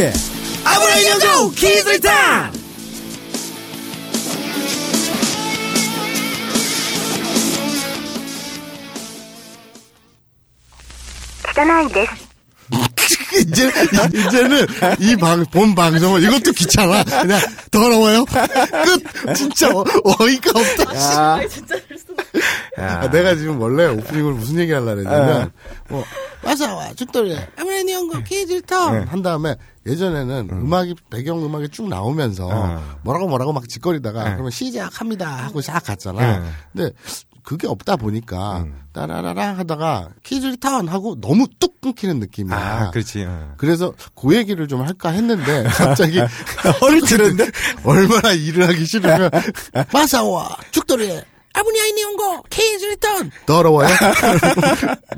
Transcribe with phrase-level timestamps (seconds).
[0.00, 0.12] 죽돌이의
[0.64, 2.52] 아브라인 연구 키즈리탄
[13.46, 13.70] 이제
[14.14, 14.66] 이제는
[15.00, 17.02] 이 방 본 방송을 이것도 귀찮아.
[17.04, 17.40] 그냥
[17.70, 18.24] 더러워요.
[18.24, 19.34] 끝.
[19.34, 19.84] 진짜 어,
[20.20, 20.90] 어이가 없다.
[20.94, 22.06] 아, 진짜 실수.
[22.76, 25.50] 아, 내가 지금 원래 오프닝을 무슨 얘기 하려고 했냐면,
[25.88, 26.04] 뭐,
[26.42, 27.79] 와서 와, 죽돌이, 아무래
[28.10, 29.08] 도 연구, 키즈턴!
[29.08, 29.56] 한 다음에,
[29.86, 30.72] 예전에는 음.
[30.72, 36.42] 악이 배경 음악이 쭉 나오면서, 뭐라고 뭐라고 막 짓거리다가, 그러면 시작합니다 하고 싹 갔잖아.
[36.72, 36.92] 근데,
[37.42, 38.80] 그게 없다 보니까 음.
[38.92, 42.56] 따라라라 하다가 키즈 리턴 하고 너무 뚝 끊기는 느낌이야.
[42.56, 43.24] 아, 그렇지.
[43.26, 43.54] 어.
[43.56, 46.20] 그래서 그 얘기를 좀 할까 했는데 갑자기
[46.80, 47.50] 허를 찌르는데
[47.84, 49.30] 얼마나 일을 하기 싫으면
[49.92, 51.20] 마사와 죽돌이
[51.52, 53.88] 아버니 아이니 온거 키즈 리턴 더러워요.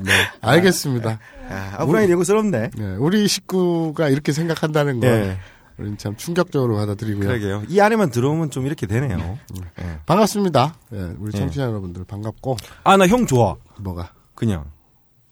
[0.01, 1.19] 네, 알겠습니다.
[1.53, 2.70] 아, 아브라인 연구스럽네.
[2.75, 5.06] 네, 우리 식구가 이렇게 생각한다는 거.
[5.06, 5.39] 네.
[5.78, 7.27] 우리는 참 충격적으로 받아들이고요.
[7.27, 7.62] 그러게요.
[7.69, 9.17] 이 안에만 들어오면 좀 이렇게 되네요.
[9.17, 9.62] 음.
[9.77, 9.98] 네.
[10.06, 10.75] 반갑습니다.
[10.91, 12.56] 네, 우리 청취자 여러분들 반갑고.
[12.84, 13.56] 아, 나 형 좋아.
[13.78, 14.12] 뭐가?
[14.34, 14.64] 그냥.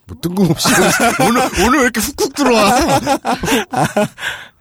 [0.07, 0.69] 뭐 뜬금없이
[1.29, 2.71] 오늘 오늘 왜 이렇게 훅훅 들어와?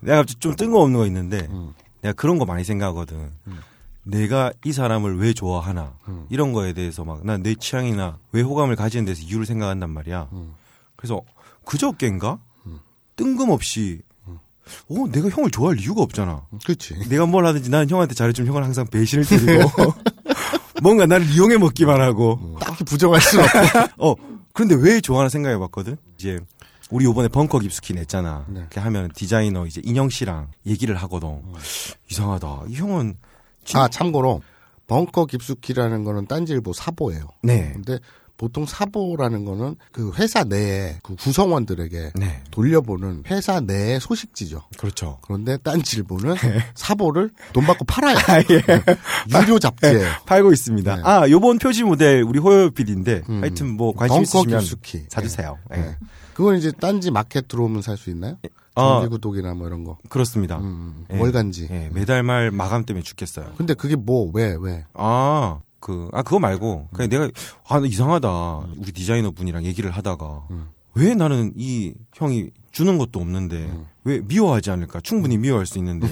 [0.01, 1.73] 내가 갑자기 좀 뜬금없는 거 있는데 음.
[2.01, 3.31] 내가 그런 거 많이 생각하거든.
[3.47, 3.57] 음.
[4.03, 6.25] 내가 이 사람을 왜 좋아하나 음.
[6.29, 10.29] 이런 거에 대해서 막 난 내 취향이나 왜 호감을 가지는 데서 이유를 생각한단 말이야.
[10.33, 10.53] 음.
[10.95, 11.21] 그래서
[11.69, 12.79] 그저께인가 음.
[13.15, 14.01] 뜬금없이
[14.87, 16.47] 어, 내가 형을 좋아할 이유가 없잖아.
[16.63, 17.09] 그렇지.
[17.09, 19.69] 내가 뭘 하든지 나는 형한테 잘해주면 형은 항상 배신을 때리고
[20.81, 23.59] 뭔가 나를 이용해 먹기만 하고 음, 딱히 부정할 수 없고.
[23.97, 24.15] 어,
[24.53, 25.97] 그런데 왜 좋아하나 생각해봤거든.
[26.17, 26.39] 이제
[26.89, 28.45] 우리 요번에 벙커 깊숙이 냈잖아.
[28.47, 28.61] 네.
[28.61, 31.29] 이렇게 하면 디자이너 이제 인형 씨랑 얘기를 하거든.
[31.29, 31.53] 음.
[32.09, 32.63] 이상하다.
[32.69, 33.15] 이 형은
[33.73, 34.41] 아 참고로
[34.87, 37.27] 벙커 깊숙이라는 거는 딴지일보 사보예요.
[37.43, 37.71] 네.
[37.73, 37.99] 근데
[38.39, 42.41] 보통 사보라는 거는 그 회사 내에 그 구성원들에게 네.
[42.51, 44.61] 돌려보는 회사 내의 소식지죠.
[44.77, 45.19] 그렇죠.
[45.23, 46.63] 그런데 딴질보는 네.
[46.73, 48.15] 사보를 돈 받고 팔아요.
[48.17, 48.63] 아, 예.
[49.43, 49.99] 유료 잡지예요.
[49.99, 50.05] 네.
[50.25, 50.95] 팔고 있습니다.
[50.95, 51.01] 네.
[51.03, 53.41] 아, 요번 표지 모델 우리 호요 PD인데 음.
[53.41, 55.03] 하여튼 뭐 관심 있으시면 깊숙이.
[55.09, 55.57] 사주세요.
[55.69, 55.77] 네.
[55.81, 55.97] 네.
[56.33, 58.37] 그건 이제 딴지 마켓 들어오면 살 수 있나요?
[58.75, 59.97] 정기구독이나 뭐 이런 거.
[60.07, 60.57] 그렇습니다.
[60.59, 61.19] 음, 음.
[61.19, 61.67] 월간지.
[61.69, 63.51] 예, 매달 말 마감 때문에 죽겠어요.
[63.57, 64.85] 근데 그게 뭐, 왜, 왜?
[64.93, 67.29] 아, 그, 아, 그거 말고, 그냥 내가,
[67.67, 68.67] 아, 이상하다.
[68.77, 70.67] 우리 디자이너 분이랑 얘기를 하다가, 음.
[70.95, 73.85] 왜 나는 이 형이 주는 것도 없는데, 음.
[74.03, 74.99] 왜 미워하지 않을까?
[75.01, 76.07] 충분히 미워할 수 있는데,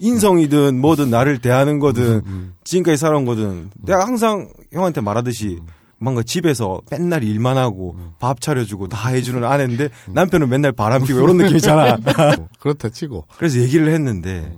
[0.00, 5.60] 인성이든 뭐든 나를 대하는 거든, 음, 지금까지 살아온 거든, 내가 항상 형한테 말하듯이,
[6.00, 11.36] 뭔가 집에서 맨날 일만 하고 밥 차려주고 다 해주는 아내인데 남편은 맨날 바람 피고 이런
[11.38, 11.98] 느낌이잖아.
[12.60, 13.24] 그렇다 치고.
[13.36, 14.56] 그래서 얘기를 했는데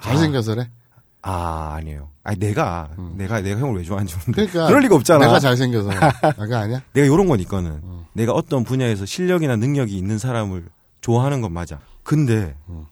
[0.00, 0.62] 잘생겨서래?
[0.62, 0.83] 아,
[1.24, 2.10] 아니에요.
[2.22, 3.14] 아니, 내가, 음.
[3.16, 4.46] 내가, 내가 형을 왜 좋아하는지 모르는데.
[4.46, 4.66] 그러니까.
[4.66, 5.24] 그럴 리가 없잖아.
[5.24, 5.90] 내가 잘생겨서.
[5.90, 6.82] 아, 그거 아니야?
[6.92, 7.80] 내가 요런 건 있거든.
[7.82, 8.04] 음.
[8.12, 10.66] 내가 어떤 분야에서 실력이나 능력이 있는 사람을
[11.00, 11.80] 좋아하는 건 맞아.
[12.02, 12.86] 근데, 음.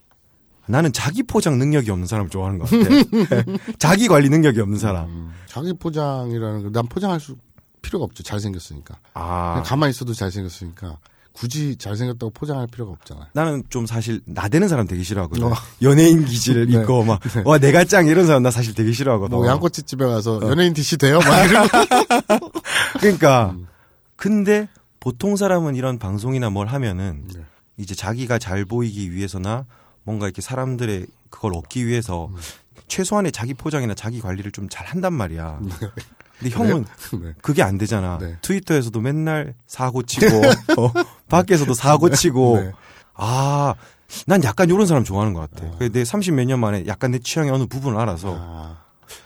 [0.66, 3.42] 나는 자기 포장 능력이 없는 사람을 좋아하는 것 같아.
[3.78, 5.06] 자기 관리 능력이 없는 사람.
[5.08, 5.32] 음.
[5.46, 7.36] 자기 포장이라는 거, 난 포장할 수,
[7.82, 8.22] 필요가 없죠.
[8.22, 8.96] 잘생겼으니까.
[9.14, 9.62] 아.
[9.66, 10.98] 가만히 있어도 잘생겼으니까.
[11.32, 13.26] 굳이 잘생겼다고 포장할 필요가 없잖아요.
[13.32, 15.44] 나는 좀 사실 나대는 사람 되게 싫어하거든.
[15.44, 15.52] 어.
[15.82, 16.80] 연예인 기질을 네.
[16.80, 17.42] 입고 막, 네.
[17.44, 19.36] 와, 내가 짱 이런 사람 나 사실 되게 싫어하거든.
[19.36, 20.50] 뭐 양꼬치 집에 가서 어.
[20.50, 21.18] 연예인 DC 돼요?
[21.20, 22.50] 막 이러고.
[23.00, 23.50] 그러니까.
[23.56, 23.66] 음.
[24.16, 24.68] 근데
[25.00, 27.40] 보통 사람은 이런 방송이나 뭘 하면은 네.
[27.76, 29.66] 이제 자기가 잘 보이기 위해서나
[30.04, 32.36] 뭔가 이렇게 사람들의 그걸 얻기 위해서 음.
[32.88, 35.58] 최소한의 자기 포장이나 자기 관리를 좀 잘 한단 말이야.
[35.62, 35.70] 네.
[36.38, 36.84] 근데 형은
[37.22, 37.34] 네.
[37.40, 38.18] 그게 안 되잖아.
[38.20, 38.36] 네.
[38.42, 40.26] 트위터에서도 맨날 사고 치고
[40.78, 40.92] 어,
[41.36, 42.72] 밖에서도 사고 치고 네.
[43.14, 43.74] 아,
[44.26, 45.66] 난 약간 이런 사람 좋아하는 것 같아.
[45.66, 45.88] 아.
[45.90, 48.76] 내 30 몇 년 만에 약간 내 취향의 어느 부분을 알아서 아.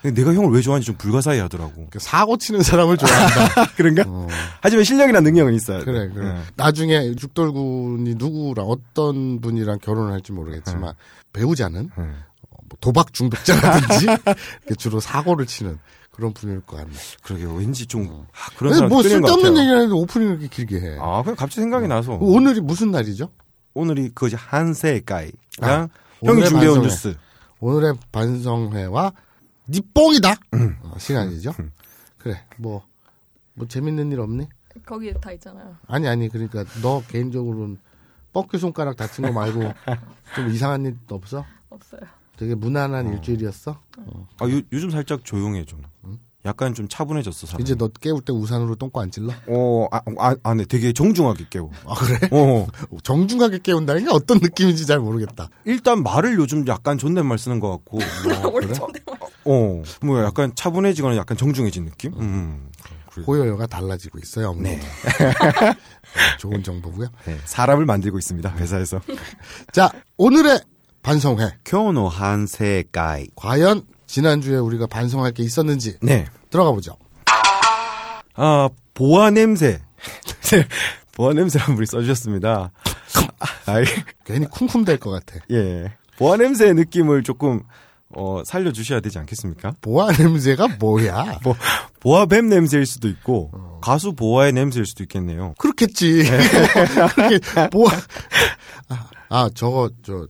[0.03, 1.73] 내가 형을 왜 좋아하는지 좀 불가사의 하더라고.
[1.75, 3.67] 그러니까 사고 치는 사람을 좋아한다.
[3.77, 4.05] 그런가?
[4.07, 4.27] 어.
[4.61, 5.85] 하지만 실력이나 능력은 있어요.
[5.85, 6.33] 그래, 그래.
[6.33, 6.41] 네.
[6.57, 10.91] 나중에 죽돌군이 누구랑 어떤 분이랑 결혼을 할지 모르겠지만 네.
[11.33, 12.05] 배우자는 네.
[12.05, 14.07] 뭐 도박 중독자라든지
[14.79, 15.79] 주로 사고를 치는
[16.17, 16.93] 그런 분일 것 같네.
[17.23, 17.55] 그러게요.
[17.55, 18.27] 왠지 좀 어.
[18.33, 20.97] 아, 그런 사람 뭐 쓸데없는 얘기하는데 오프닝 이렇게 길게 해.
[20.99, 21.89] 아, 그냥 갑자기 생각이 어.
[21.89, 22.15] 나서.
[22.15, 23.31] 오늘이 무슨 날이죠?
[23.75, 25.31] 오늘이 그지 한세가이랑
[25.61, 25.89] 아,
[26.25, 27.15] 형이 준비해온 뉴스.
[27.61, 29.13] 오늘의 반성회와
[29.69, 30.79] 니 뽕이다 음.
[30.83, 31.53] 어, 시간이죠.
[31.61, 31.71] 음.
[32.17, 32.83] 그래 뭐.
[33.53, 34.49] 뭐 재밌는 일 없니?
[34.87, 35.77] 거기에 다 있잖아요.
[35.87, 37.79] 아니 아니 그러니까 너 개인적으로는
[38.33, 39.61] 뻑큐 손가락 다친 거 말고
[40.35, 41.45] 좀 이상한 일 없어?
[41.71, 42.01] 없어요.
[42.37, 43.13] 되게 무난한 어.
[43.13, 43.81] 일주일이었어.
[43.99, 44.29] 어.
[44.39, 45.83] 아 요, 요즘 살짝 조용해 좀.
[46.05, 46.19] 응?
[46.45, 47.47] 약간 좀 차분해졌어.
[47.49, 47.63] 사람이.
[47.63, 49.33] 이제 너 깨울 때 우산으로 똥꼬 안 찔러?
[49.49, 51.71] 어, 아, 아, 아, 네, 되게 정중하게 깨워.
[51.85, 52.21] 아 그래?
[52.31, 52.67] 어,
[53.03, 55.49] 정중하게 깨운다는 게 어떤 느낌인지 잘 모르겠다.
[55.65, 57.99] 일단 말을 요즘 약간 존댓말 쓰는 것 같고.
[58.43, 58.73] 뭐, 그래?
[59.45, 62.13] 어, 뭐 약간 차분해지거나 약간 정중해진 느낌?
[62.21, 62.71] 음.
[63.27, 64.51] 호요요가 달라지고 있어요.
[64.51, 64.63] 업무.
[64.69, 64.79] 네.
[66.39, 67.09] 좋은 정보고요.
[67.25, 68.51] 네, 사람을 만들고 있습니다.
[68.57, 69.01] 회사에서.
[69.73, 70.61] 자, 오늘의
[71.07, 71.59] 반성회.
[71.65, 73.29] 교노 한세가이.
[73.37, 76.27] 과연 지난주에 우리가 반성할 게 있었는지 네.
[76.51, 76.97] 들어가 보죠.
[78.35, 79.81] 아, 보아 냄새.
[81.15, 82.73] 보아 냄새라는 분이 써주셨습니다.
[83.67, 83.75] 아,
[84.25, 85.37] 괜히 쿵쿵 될 것 같아.
[85.53, 85.93] 예.
[86.19, 87.63] 보아 냄새의 느낌을 조금,
[88.13, 89.75] 어, 살려주셔야 되지 않겠습니까?
[89.81, 91.39] 보아 냄새가 뭐야?
[91.45, 91.55] 뭐,
[92.01, 95.55] 보아뱀 냄새일 수도 있고, 가수 보아의 냄새일 수도 있겠네요.
[95.59, 96.25] 그렇겠지.
[97.15, 97.39] 그렇게
[97.71, 97.93] 보아.
[98.89, 100.27] 아, 아, 저거, 저,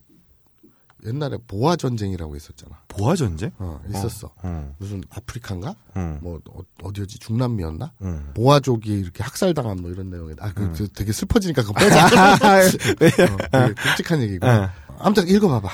[1.06, 2.80] 옛날에 보아 전쟁이라고 있었잖아.
[2.88, 3.52] 보아 전쟁?
[3.58, 4.30] 어, 있었어.
[4.42, 5.74] 어, 무슨 아프리카인가?
[5.94, 7.18] 어, 뭐, 어, 어디였지?
[7.20, 7.92] 중남미였나?
[8.00, 8.20] 어.
[8.34, 10.34] 보아족이 이렇게 학살당한 뭐 이런 내용이.
[10.40, 10.74] 아, 그, 음.
[10.74, 12.06] 저 되게 슬퍼지니까 그거 빼자.
[12.06, 14.46] 어, 되게 끔찍한 얘기고.
[14.46, 14.68] 어.
[14.98, 15.68] 아무튼 읽어봐봐.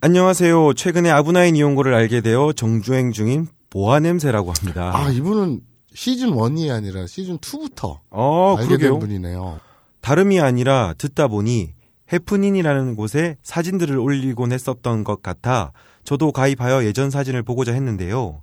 [0.00, 0.74] 안녕하세요.
[0.74, 4.92] 최근에 아브나인 이용고를 알게 되어 정주행 중인 보아 냄새라고 합니다.
[4.94, 5.62] 아, 이분은
[5.94, 8.90] 시즌 1이 아니라 시즌 2부터 어, 알게 그러게요.
[8.90, 9.60] 된 분이네요.
[10.02, 11.72] 다름이 아니라 듣다 보니
[12.12, 15.72] 해프닌이라는 곳에 사진들을 올리곤 했었던 것 같아
[16.04, 18.42] 저도 가입하여 예전 사진을 보고자 했는데요.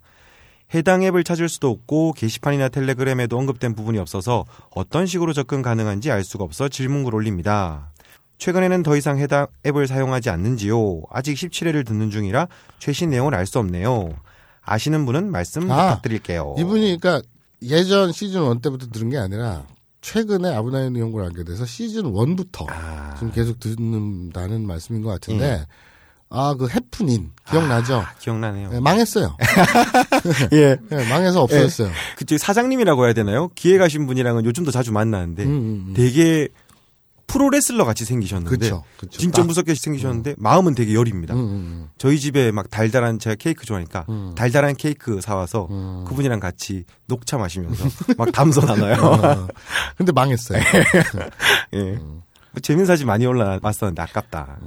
[0.73, 6.23] 해당 앱을 찾을 수도 없고 게시판이나 텔레그램에도 언급된 부분이 없어서 어떤 식으로 접근 가능한지 알
[6.23, 7.91] 수가 없어 질문글 올립니다.
[8.37, 11.03] 최근에는 더 이상 해당 앱을 사용하지 않는지요.
[11.11, 12.47] 아직 17회를 듣는 중이라
[12.79, 14.15] 최신 내용을 알 수 없네요.
[14.63, 16.55] 아시는 분은 말씀 아, 부탁드릴게요.
[16.57, 17.21] 이분이 그러니까
[17.63, 19.65] 예전 시즌 1 때부터 들은 게 아니라
[20.01, 25.65] 최근에 아브나인 연구를 알게 돼서 시즌 1부터 아, 지금 계속 듣는다는 말씀인 것 같은데
[26.29, 27.95] 아그 해프닌 기억나죠?
[27.97, 28.69] 아, 기억나네요.
[28.71, 29.35] 네, 망했어요.
[30.53, 30.77] 예.
[30.89, 31.91] 네, 망해서 없어졌어요.
[32.17, 33.49] 그쪽 사장님이라고 해야 되나요?
[33.55, 35.93] 기획하신 분이랑은 요즘도 자주 만나는데 음, 음, 음.
[35.93, 36.47] 되게
[37.31, 39.17] 프로레슬러 같이 생기셨는데 그쵸, 그쵸.
[39.17, 39.47] 진짜 딱.
[39.47, 41.33] 무섭게 생기셨는데 마음은 되게 여립니다.
[41.33, 44.33] 음, 음, 저희 집에 막 달달한 제가 케이크 좋아하니까 음.
[44.35, 46.05] 달달한 케이크 사와서 음.
[46.07, 47.85] 그분이랑 같이 녹차 마시면서
[48.17, 48.93] 막 담소 나눠요.
[49.01, 49.47] 어,
[49.95, 50.59] 근데 망했어요.
[51.73, 51.93] 예.
[51.93, 54.59] 뭐 재밌는 사진 많이 올라왔었는데 아깝다.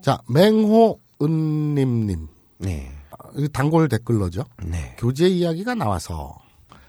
[0.00, 2.28] 자, 맹호은님님.
[2.58, 2.92] 네.
[3.36, 4.44] 이 단골 댓글러죠.
[4.64, 4.94] 네.
[4.98, 6.36] 교재 이야기가 나와서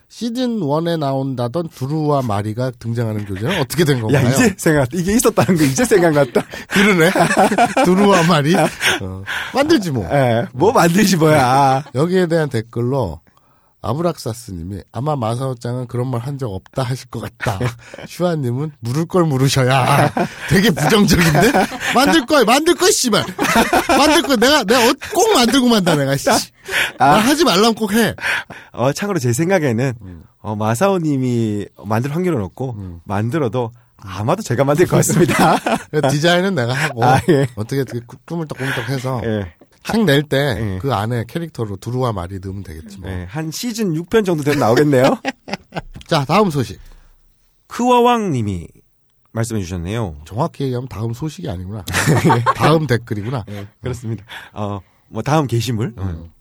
[0.09, 4.25] 시즌 1에 나온다던 두루와 마리가 등장하는 교재는 어떻게 된 건가요?
[4.25, 6.45] 야 이제 생각 이게 있었다는 거 이제 생각났다.
[6.69, 7.11] 그러네.
[7.83, 8.55] 두루와 마리.
[8.55, 9.23] 어,
[9.53, 10.07] 만들지 뭐.
[10.11, 10.45] 예.
[10.53, 11.83] 뭐 만들지 뭐야.
[11.93, 13.19] 여기에 대한 댓글로
[13.81, 17.59] 아브락사스님이 아마 마사오짱은 그런 말 한 적 없다 하실 것 같다.
[18.07, 20.11] 슈아님은 물을 걸 물으셔야.
[20.49, 21.51] 되게 부정적인데
[21.93, 23.23] 만들 걸 만들 걸 씨발
[23.89, 26.29] 만들 걸 내가 내가 어- 꼭 만들고 만다 내가 씨.
[26.99, 28.15] 말 하지 말라면 꼭 해.
[28.71, 30.23] 어, 참고로 제 생각에는, 음.
[30.39, 35.57] 어, 마사오님이 만들 확률은 없고, 만들어도 아마도 제가 만들 것 같습니다.
[35.89, 37.47] 그러니까 디자인은 내가 하고 아, 예.
[37.55, 39.53] 어떻게 어떻게 꾸물떡꾸물떡 해서 예.
[39.83, 40.79] 책낼때 예.
[40.79, 43.09] 그 안에 캐릭터로 두루와 마리 넣으면 되겠지 뭐.
[43.09, 45.17] 예, 한 시즌 6편 정도 되면 나오겠네요.
[46.07, 46.79] 자 다음 소식.
[47.67, 48.67] 크와왕님이
[49.31, 50.17] 말씀해 주셨네요.
[50.25, 51.83] 정확히 얘기하면 다음 소식이 아니구나.
[52.55, 53.45] 다음 댓글이구나.
[53.81, 54.23] 그렇습니다.
[54.53, 54.79] 어,
[55.09, 55.93] 뭐 다음 게시물.
[55.97, 56.31] 음.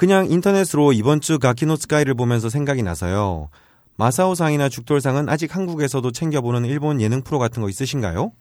[0.00, 3.50] 그냥 인터넷으로 이번 주 가키노 스카이를 보면서 생각이 나서요.
[3.96, 8.32] 마사오상이나 죽돌상은 아직 한국에서도 챙겨보는 일본 예능 프로 같은 거 있으신가요?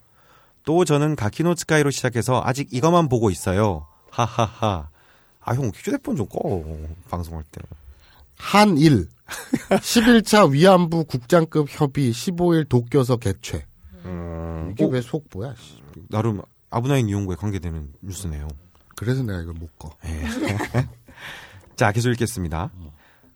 [0.64, 3.88] 또 저는 가키노 스카이로 시작해서 아직 이것만 보고 있어요.
[4.10, 4.88] 하하하.
[5.42, 6.64] 아, 형, 휴대폰 좀 꺼.
[7.10, 7.60] 방송할 때.
[8.38, 9.10] 한일
[9.70, 13.66] 11차 위안부 국장급 협의 15일 도쿄서 개최.
[14.72, 15.56] 이게 왜 속보야?
[15.60, 15.82] 씨.
[16.08, 18.48] 나름 아브나인 이용구에 관계되는 뉴스네요.
[18.96, 19.90] 그래서 내가 이걸 못 꺼.
[21.80, 22.72] 자, 계속 읽겠습니다.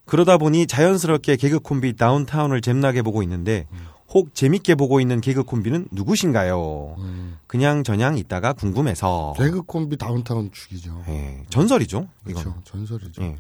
[0.04, 3.68] 그러다 보니 자연스럽게 개그 콤비 다운타운을 잼나게 보고 있는데
[4.10, 6.96] 혹 재밌게 보고 있는 개그 콤비는 누구신가요?
[6.98, 7.38] 음.
[7.48, 9.34] 그냥 저냥 있다가 궁금해서.
[9.38, 11.06] 개그 콤비 다운타운 쪽이죠.
[11.08, 12.10] 예, 전설이죠.
[12.26, 12.54] 그렇죠.
[12.66, 13.22] 전설이죠.
[13.22, 13.38] 예.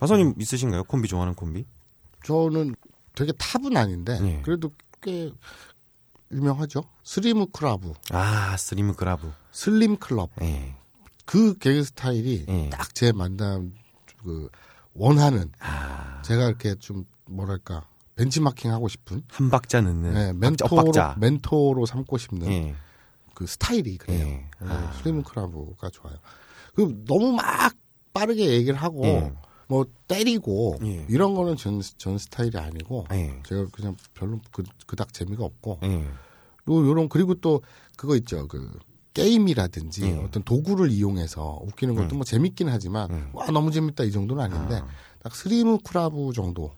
[0.00, 0.34] 마선님 음.
[0.36, 0.82] 있으신가요?
[0.82, 1.64] 콤비 좋아하는 콤비?
[2.24, 2.74] 저는
[3.14, 4.42] 되게 탑은 아닌데 예.
[4.42, 5.30] 그래도 꽤
[6.32, 6.82] 유명하죠.
[7.04, 7.92] スリムクラブ.
[8.10, 9.30] 아, スリムクラブ.
[9.52, 10.30] 슬림 클럽.
[10.42, 10.74] 예.
[11.24, 12.70] 그 개그 스타일이 예.
[12.70, 13.72] 딱 제 만담
[14.24, 14.48] 그
[14.94, 20.14] 원하는 아, 제가 이렇게 좀 뭐랄까 벤치마킹 하고 싶은 한 박자 넣는.
[20.14, 21.16] 네, 박자, 멘토로 엇박자.
[21.18, 22.74] 멘토로 삼고 싶는 예.
[23.34, 24.26] 그 스타일이 그래요.
[24.26, 24.48] 예.
[24.60, 24.68] 네,
[25.02, 26.16] 슬림 크라브가 좋아요.
[26.74, 27.74] 그 너무 막
[28.12, 29.32] 빠르게 얘기를 하고 예.
[29.68, 31.06] 뭐 때리고 예.
[31.08, 33.42] 이런 거는 전, 전 스타일이 아니고 예.
[33.46, 36.04] 제가 그냥 별로 그, 그닥 재미가 없고 예.
[36.04, 36.08] 요,
[36.68, 37.62] 요런 그리고 또
[37.96, 38.70] 그거 있죠 그
[39.14, 40.12] 게임이라든지 예.
[40.18, 43.30] 어떤 도구를 이용해서 웃기는 것도 뭐 재밌긴 하지만 음.
[43.32, 44.82] 와 너무 재밌다 이 정도는 아닌데
[45.22, 46.72] 딱 スリムクラブ 정도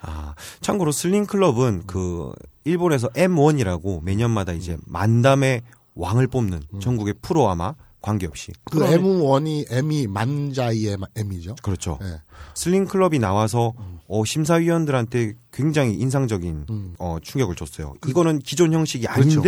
[0.00, 2.32] 아, 참고로 슬림 클럽은 그
[2.64, 5.62] 일본에서 M1이라고 매년마다 이제 만담의
[5.94, 8.52] 왕을 뽑는 전국의 프로 아마 관계없이.
[8.64, 11.56] 그 M1이 M이 漫才의 M이죠.
[11.62, 11.98] 그렇죠.
[12.02, 12.22] 예.
[12.54, 13.74] 슬림 클럽이 나와서
[14.06, 16.94] 어, 심사위원들한테 굉장히 인상적인 음.
[17.00, 17.94] 어, 충격을 줬어요.
[18.06, 19.42] 이거는 기존 형식이 그렇죠.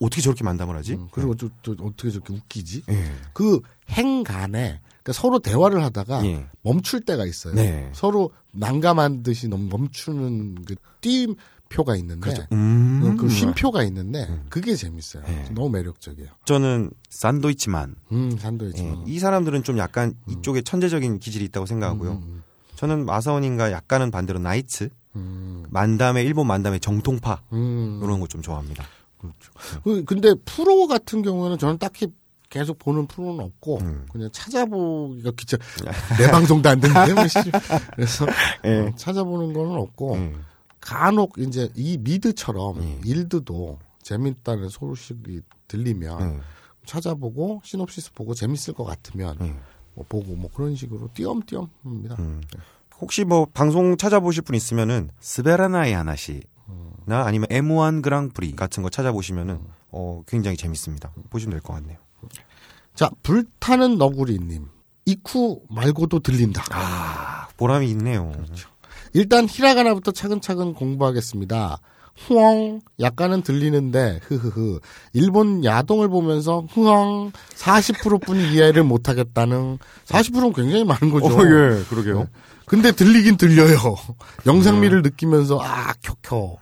[0.00, 0.94] 어떻게 저렇게 만담을 하지?
[0.94, 2.82] 음, 그리고 또, 또 어떻게 저렇게 웃기지?
[2.88, 3.12] 예.
[3.32, 3.60] 그
[3.90, 6.46] 행간에 그러니까 서로 대화를 하다가 예.
[6.62, 7.54] 멈출 때가 있어요.
[7.54, 7.90] 네.
[7.92, 13.16] 서로 난감한 듯이 너무 멈추는 그 띠표가 있는데 음.
[13.18, 15.22] 그 쉼표가 있는데 그게 재밌어요.
[15.26, 15.48] 네.
[15.52, 16.30] 너무 매력적이에요.
[16.44, 17.94] 저는 산도이치만.
[18.12, 18.82] 음, 산도이치.
[18.82, 22.12] 예, 이 사람들은 좀 약간 이쪽에 천재적인 기질이 있다고 생각하고요.
[22.12, 22.42] 음,
[22.76, 28.00] 저는 마사오님과 약간은 반대로 나이츠, 음, 만담의 일본 만담의 정통파 음.
[28.02, 28.84] 이런 거 좀 좋아합니다.
[29.82, 32.08] 그- 근데 프로 같은 경우는 저는 딱히
[32.50, 34.06] 계속 보는 프로는 없고 음.
[34.12, 35.58] 그냥 찾아보기가 귀찮.
[36.18, 37.38] 내 방송도 안 듣는데 뭐 씨.
[37.96, 38.26] 그래서
[38.64, 38.80] 예.
[38.80, 40.44] 어, 찾아보는 거는 없고 음.
[40.80, 43.00] 간혹 이제 이 미드처럼 예.
[43.04, 46.40] 일드도 재밌다는 소식이 들리면 음.
[46.84, 49.58] 찾아보고 시놉시스 보고 재밌을 것 같으면 음.
[49.94, 52.16] 뭐 보고 뭐 그런 식으로 띄엄띄엄입니다.
[52.18, 52.42] 음.
[53.00, 56.42] 혹시 뭐 방송 찾아보실 분 있으면은 스베라나이 하나시
[57.06, 61.12] 나 아니면 M1 그랑프리 같은 거 찾아보시면은 어 굉장히 재밌습니다.
[61.30, 61.98] 보시면 될 것 같네요.
[62.94, 64.66] 자 불타는 너구리님
[65.06, 66.64] 이쿠 말고도 들린다.
[66.70, 68.32] 아 보람이 있네요.
[69.12, 71.78] 일단 히라가나부터 차근차근 공부하겠습니다.
[72.16, 74.78] 후엉 약간은 들리는데 흐흐흐
[75.14, 81.26] 일본 야동을 보면서 후엉 40%뿐 이해를 못하겠다는 40%는 굉장히 많은 거죠.
[81.44, 82.28] 예, 그러게요.
[82.66, 83.76] 근데 들리긴 들려요.
[84.46, 86.56] 영상미를 느끼면서 아 켜켜.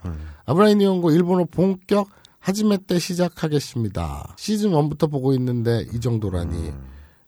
[0.47, 2.09] 아브라이니 연고 일본어 본격
[2.41, 4.35] 하지메 때 시작하겠습니다.
[4.37, 6.73] 시즌 1부터 보고 있는데 이 정도라니.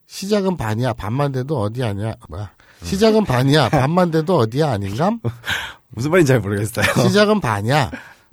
[0.06, 2.50] 시작은 반이야 반만 돼도 어디 아니야 뭐야.
[2.83, 5.21] 시작은 반이야 반만 돼도 어디야 아닌감?
[5.90, 6.85] 무슨 말인지 잘 모르겠어요.
[7.09, 7.90] 시작은 반이야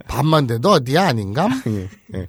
[0.08, 1.62] 반만 돼도 어디야 아닌감?
[1.68, 2.28] 예, 예.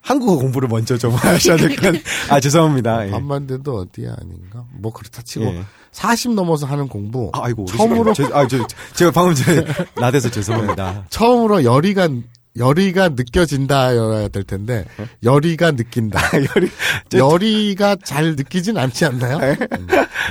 [0.00, 1.96] 한국어 공부를 먼저 좀 하셔야 될 건.
[2.30, 3.06] 아 죄송합니다.
[3.06, 3.10] 예.
[3.10, 4.64] 반만 돼도 어디야 아닌가?
[4.72, 5.64] 뭐 그렇다 치고 예.
[5.92, 9.64] 40 넘어서 하는 공부 아, 아이고 처음으로 제, 아, 저, 제가 방금 전에
[9.94, 11.06] 나대서 죄송합니다.
[11.08, 12.08] 처음으로 열이가
[12.56, 14.84] 열이가 느껴진다여야 될 텐데
[15.22, 16.20] 열이가 느낀다.
[16.56, 16.70] 열이
[17.14, 19.38] 열이가 잘 느끼진 않지 않나요?
[19.38, 19.86] 음.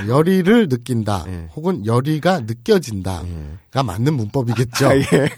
[0.08, 1.24] 열이를 느낀다.
[1.28, 1.48] 예.
[1.54, 4.88] 혹은 열이가 느껴진다가 맞는 문법이겠죠.
[4.88, 5.00] 아, 예.
[5.02, 5.28] 네.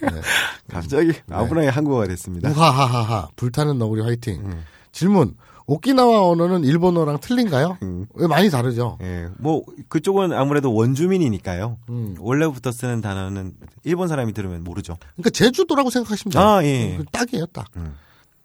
[0.69, 2.51] 갑자기 아브라의 한국어가 됐습니다.
[2.51, 4.41] 우하하하하 불타는 너구리 화이팅.
[4.45, 4.65] 음.
[4.93, 5.35] 질문.
[5.67, 7.79] 오키나와 언어는 일본어랑 틀린가요?
[7.83, 8.07] 음.
[8.15, 8.99] 왜 많이 다르죠?
[9.03, 11.79] 예, 뭐 그쪽은 아무래도 원주민이니까요.
[11.89, 12.17] 음.
[12.21, 13.55] 원래부터 쓰는 단어는
[13.85, 14.97] 일본 사람이 들으면 모르죠.
[15.15, 16.43] 그러니까 제주도라고 생각하시면 돼요.
[16.43, 16.97] 아, 예.
[16.97, 17.67] 그 딱이에요, 딱.
[17.77, 17.95] 음.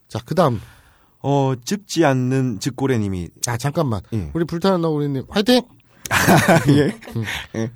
[0.07, 0.59] 자, 그 다음.
[1.23, 4.01] 어, 짚지 않는 즉고래 님이 아, 잠깐만.
[4.13, 4.31] 예.
[4.33, 5.61] 우리 불타는 너구리님, 화이팅!
[6.69, 6.97] 예.
[7.55, 7.71] 예.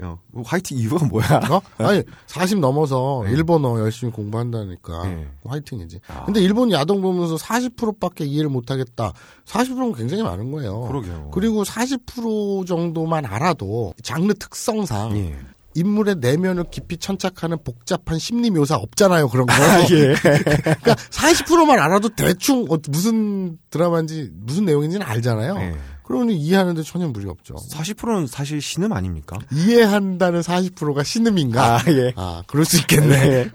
[0.00, 1.40] 어, 뭐 화이팅 이유가 뭐야?
[1.50, 1.60] 어?
[1.78, 5.04] 아니, 40 넘어서 일본어 열심히 공부한다니까.
[5.04, 5.28] 네.
[5.44, 6.00] 화이팅이지.
[6.08, 6.24] 아.
[6.24, 9.12] 근데 일본 야동 보면서 40%밖에 이해를 못하겠다.
[9.44, 10.80] 40%는 굉장히 많은 거예요.
[10.82, 11.30] 그러게요.
[11.32, 15.38] 그리고 40% 정도만 알아도 장르 특성상 예.
[15.74, 19.28] 인물의 내면을 깊이 천착하는 복잡한 심리 묘사 없잖아요.
[19.28, 19.52] 그런 거.
[19.92, 20.14] 예.
[20.20, 25.56] 그러니까 40%만 알아도 대충 어, 무슨 드라마인지 무슨 내용인지는 알잖아요.
[25.58, 25.74] 예.
[26.12, 27.54] 그러니 이해하는데 전혀 무리 없죠.
[27.54, 29.38] 40%는 사실 신음 아닙니까?
[29.50, 31.76] 이해한다는 40%가 신음인가?
[31.76, 32.12] 아, 예.
[32.16, 33.44] 아, 그럴 수 있겠네.
[33.44, 33.50] 네.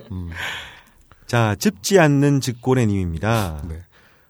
[1.28, 3.62] 자, 짚지 않는 즉고래님입니다.
[3.70, 3.82] 네.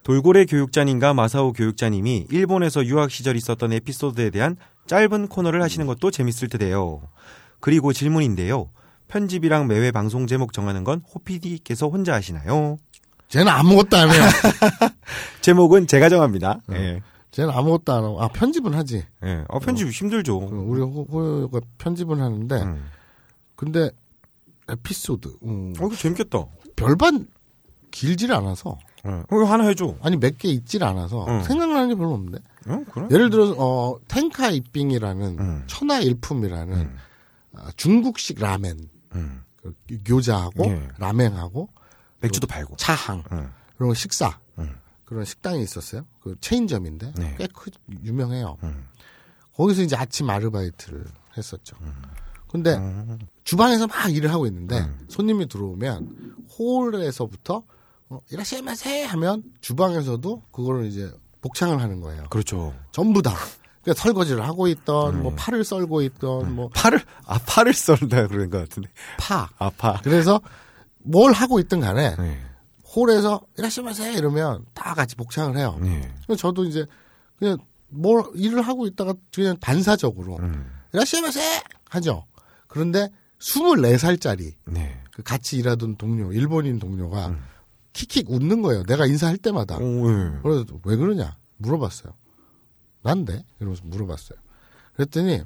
[0.03, 4.57] 돌고래 교육자님과 마사오 교육자님이 일본에서 유학 시절 있었던 에피소드에 대한
[4.87, 7.01] 짧은 코너를 하시는 것도 재밌을 듯해요.
[7.61, 8.69] 그리고 질문인데요.
[9.07, 12.77] 편집이랑 매회 방송 제목 정하는 건 호피디께서 혼자 하시나요?
[13.29, 14.21] 쟤는 아무것도 안 해요.
[15.39, 16.59] 제목은 제가 정합니다.
[16.73, 17.01] 예.
[17.31, 18.21] 쟤는 아무것도 안 하고.
[18.21, 19.03] 아, 편집은 하지.
[19.23, 19.45] 예.
[19.49, 20.37] 어, 편집 힘들죠.
[20.37, 22.89] 우리 호, 호요가 편집은 하는데, 음.
[23.55, 23.89] 근데
[24.69, 26.45] 에피소드, 음, 어, 이거 재밌겠다.
[26.75, 27.27] 별반
[27.91, 29.09] 길질 않아서, 예.
[29.11, 29.95] 어, 이거 하나 해줘.
[30.01, 31.43] 아니 몇 개 있질 않아서, 응.
[31.43, 32.39] 생각나는 게 별로 없는데.
[32.67, 33.07] 어, 그래?
[33.11, 35.63] 예를 들어서, 어, 텐카 이빙이라는 음.
[35.67, 36.97] 천하 일품이라는 음.
[37.55, 39.43] 아, 중국식 라멘, 음.
[39.57, 39.73] 그
[40.05, 40.87] 교자하고 예.
[40.97, 41.69] 라멘하고
[42.21, 42.75] 맥주도 팔고.
[42.77, 43.51] 차항, 음.
[43.77, 44.46] 그리고 식사, 음.
[45.07, 46.05] 그런 식당이 있었어요.
[46.19, 47.35] 그 체인점인데 네.
[47.37, 47.71] 꽤 크,
[48.03, 48.57] 유명해요.
[48.63, 48.87] 음.
[49.55, 51.05] 거기서 이제 아침 아르바이트를
[51.37, 51.77] 했었죠.
[51.81, 51.93] 음.
[52.49, 52.77] 근데
[53.45, 55.05] 주방에서 막 일을 하고 있는데 음.
[55.07, 57.63] 손님이 들어오면 홀에서부터
[58.09, 61.09] 어, 이라시마세 하면 주방에서도 그거를 이제
[61.41, 62.25] 복창을 하는 거예요.
[62.29, 62.73] 그렇죠.
[62.91, 63.33] 전부 다.
[63.81, 65.23] 그러니까 설거지를 하고 있던 음.
[65.23, 68.89] 뭐 팔을 썰고 있던 뭐 팔을, 아, 팔을 썰다 그런 것 같은데.
[69.17, 69.49] 파.
[69.57, 70.01] 아파.
[70.01, 70.41] 그래서
[70.99, 72.46] 뭘 하고 있든 간에 네.
[72.97, 75.77] 홀에서 이라시마세 이러면 다 같이 복창을 해요.
[75.79, 76.11] 네.
[76.25, 76.85] 그래서 저도 이제
[77.37, 80.65] 그냥 뭘 일을 하고 있다가 그냥 반사적으로 음.
[80.93, 81.39] 이라시마세
[81.89, 82.25] 하죠.
[82.67, 84.99] 그런데 24살짜리 네.
[85.11, 87.43] 그 같이 일하던 동료, 일본인 동료가 음.
[87.93, 88.83] 킥킥 웃는 거예요.
[88.83, 89.77] 내가 인사할 때마다.
[89.77, 90.39] 오, 예.
[90.41, 92.13] 그래서 왜 그러냐 물어봤어요.
[93.03, 93.45] 난데?
[93.59, 94.39] 이러면서 물어봤어요.
[94.95, 95.41] 그랬더니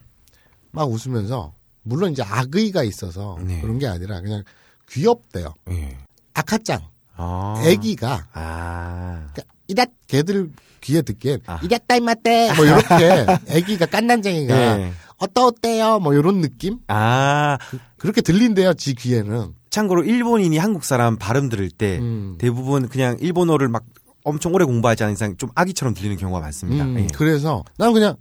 [0.71, 1.53] 막 웃으면서
[1.83, 3.59] 물론 이제 악의가 있어서 네.
[3.59, 4.43] 그런 게 아니라 그냥
[4.89, 5.53] 귀엽대요.
[5.69, 5.97] 예.
[6.33, 6.87] 아카짱,
[7.21, 7.61] 아.
[7.63, 9.27] 애기가 아.
[9.33, 10.49] 그러니까 이다 걔들
[10.81, 11.59] 귀에 듣기엔 아.
[11.61, 14.93] 이랬다 임마떼 뭐 이렇게 애기가 깐난쟁이가 예.
[15.17, 17.57] 어떠 어때요 뭐 이런 느낌 아.
[17.97, 22.35] 그 렇게 들린대요 지 귀에는 참고로 일본인이 한국 사람 발음 들을 때 음.
[22.39, 23.83] 대부분 그냥 일본어를 막
[24.23, 26.83] 엄청 오래 공부하지 않은 이상 좀 아기처럼 들리는 경우가 많습니다.
[26.83, 27.07] 음, 예.
[27.15, 28.15] 그래서 난 그냥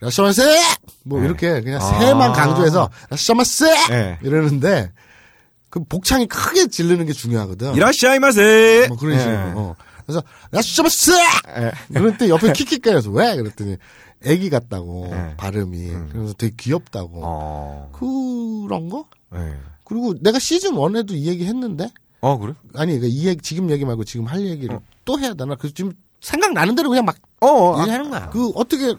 [0.00, 0.42] 라시마세
[1.04, 1.26] 뭐 네.
[1.26, 1.98] 이렇게 그냥 아.
[1.98, 4.18] 세만 강조해서 라시마세 네.
[4.22, 4.92] 이러는데
[5.70, 7.74] 그 복창이 크게 지르는 게 중요하거든.
[7.74, 8.86] 이라시아이마세.
[8.88, 9.18] 뭐 그런 예.
[9.18, 9.58] 식으로.
[9.60, 9.76] 어.
[10.06, 11.12] 그래서 라시마세
[11.58, 11.72] 예.
[11.92, 13.76] 그럴 때 옆에 킥킥거려서 왜 그랬더니
[14.24, 15.36] 애기 같다고 네.
[15.36, 17.90] 발음이 그래서 되게 귀엽다고 어.
[17.92, 19.06] 그런 거?
[19.34, 19.56] 예.
[19.84, 22.54] 그리고 내가 시즌 1에도 이 얘기 했는데 어 그래?
[22.74, 25.54] 아니 그러니까 이 얘기 지금 얘기 말고 지금 할 얘기를 또 해야 되나?
[25.56, 27.76] 그 지금 생각나는 대로 그냥 막 어.
[27.76, 28.30] 아, 얘기하는 거야.
[28.30, 28.94] 그 어떻게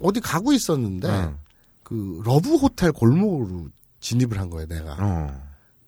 [0.00, 1.36] 어디 가고 있었는데 응.
[1.82, 3.68] 그 러브 호텔 골목으로
[4.00, 4.96] 진입을 한 거예요, 내가.
[4.98, 5.46] 어.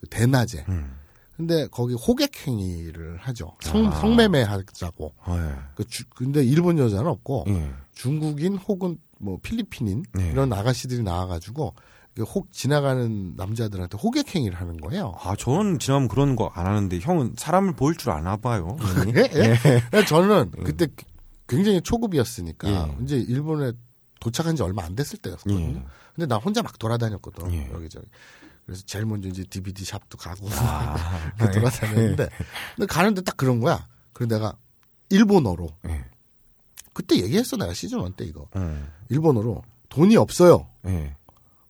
[0.08, 0.64] 그 대낮에.
[0.68, 0.94] 음.
[1.36, 3.52] 근데 거기 호객 행위를 하죠.
[3.60, 3.90] 성, 아.
[3.92, 5.14] 성매매 하자고.
[5.24, 5.54] 어, 예.
[5.76, 7.70] 그 주- 근데 일본 여자는 없고 예.
[7.94, 10.30] 중국인 혹은 뭐 필리핀인 네.
[10.32, 11.74] 이런 아가씨들이 나와가지고
[12.16, 15.14] 그혹 지나가는 남자들한테 호객 행위를 하는 거예요.
[15.22, 18.76] 아, 저는 지나면 그런 거 안 하는데 형은 사람을 볼 줄 아나 봐요.
[19.14, 19.20] 예?
[19.20, 19.56] 예?
[19.90, 20.88] 그래서 저는 그때
[21.46, 23.04] 굉장히 초급이었으니까 예.
[23.04, 23.70] 이제 일본에
[24.18, 25.60] 도착한 지 얼마 안 됐을 때였거든요.
[25.76, 25.84] 예.
[26.16, 27.70] 근데 나 혼자 막 돌아다녔거든 예.
[27.72, 28.06] 여기저기.
[28.68, 30.94] 그래서 제일 먼저 이제 DVD 샵도 가고 아,
[31.54, 32.28] 돌아다녔는데
[32.76, 33.88] 근데 가는데 딱 그런 거야.
[34.12, 34.52] 그래서 내가
[35.08, 36.04] 일본어로 예.
[36.92, 38.86] 그때 얘기했어 내가 시즌 1때 이거 음.
[39.08, 40.68] 일본어로 돈이 없어요.
[40.86, 41.16] 예.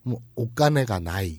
[0.02, 1.38] 뭐 오카네가 나이,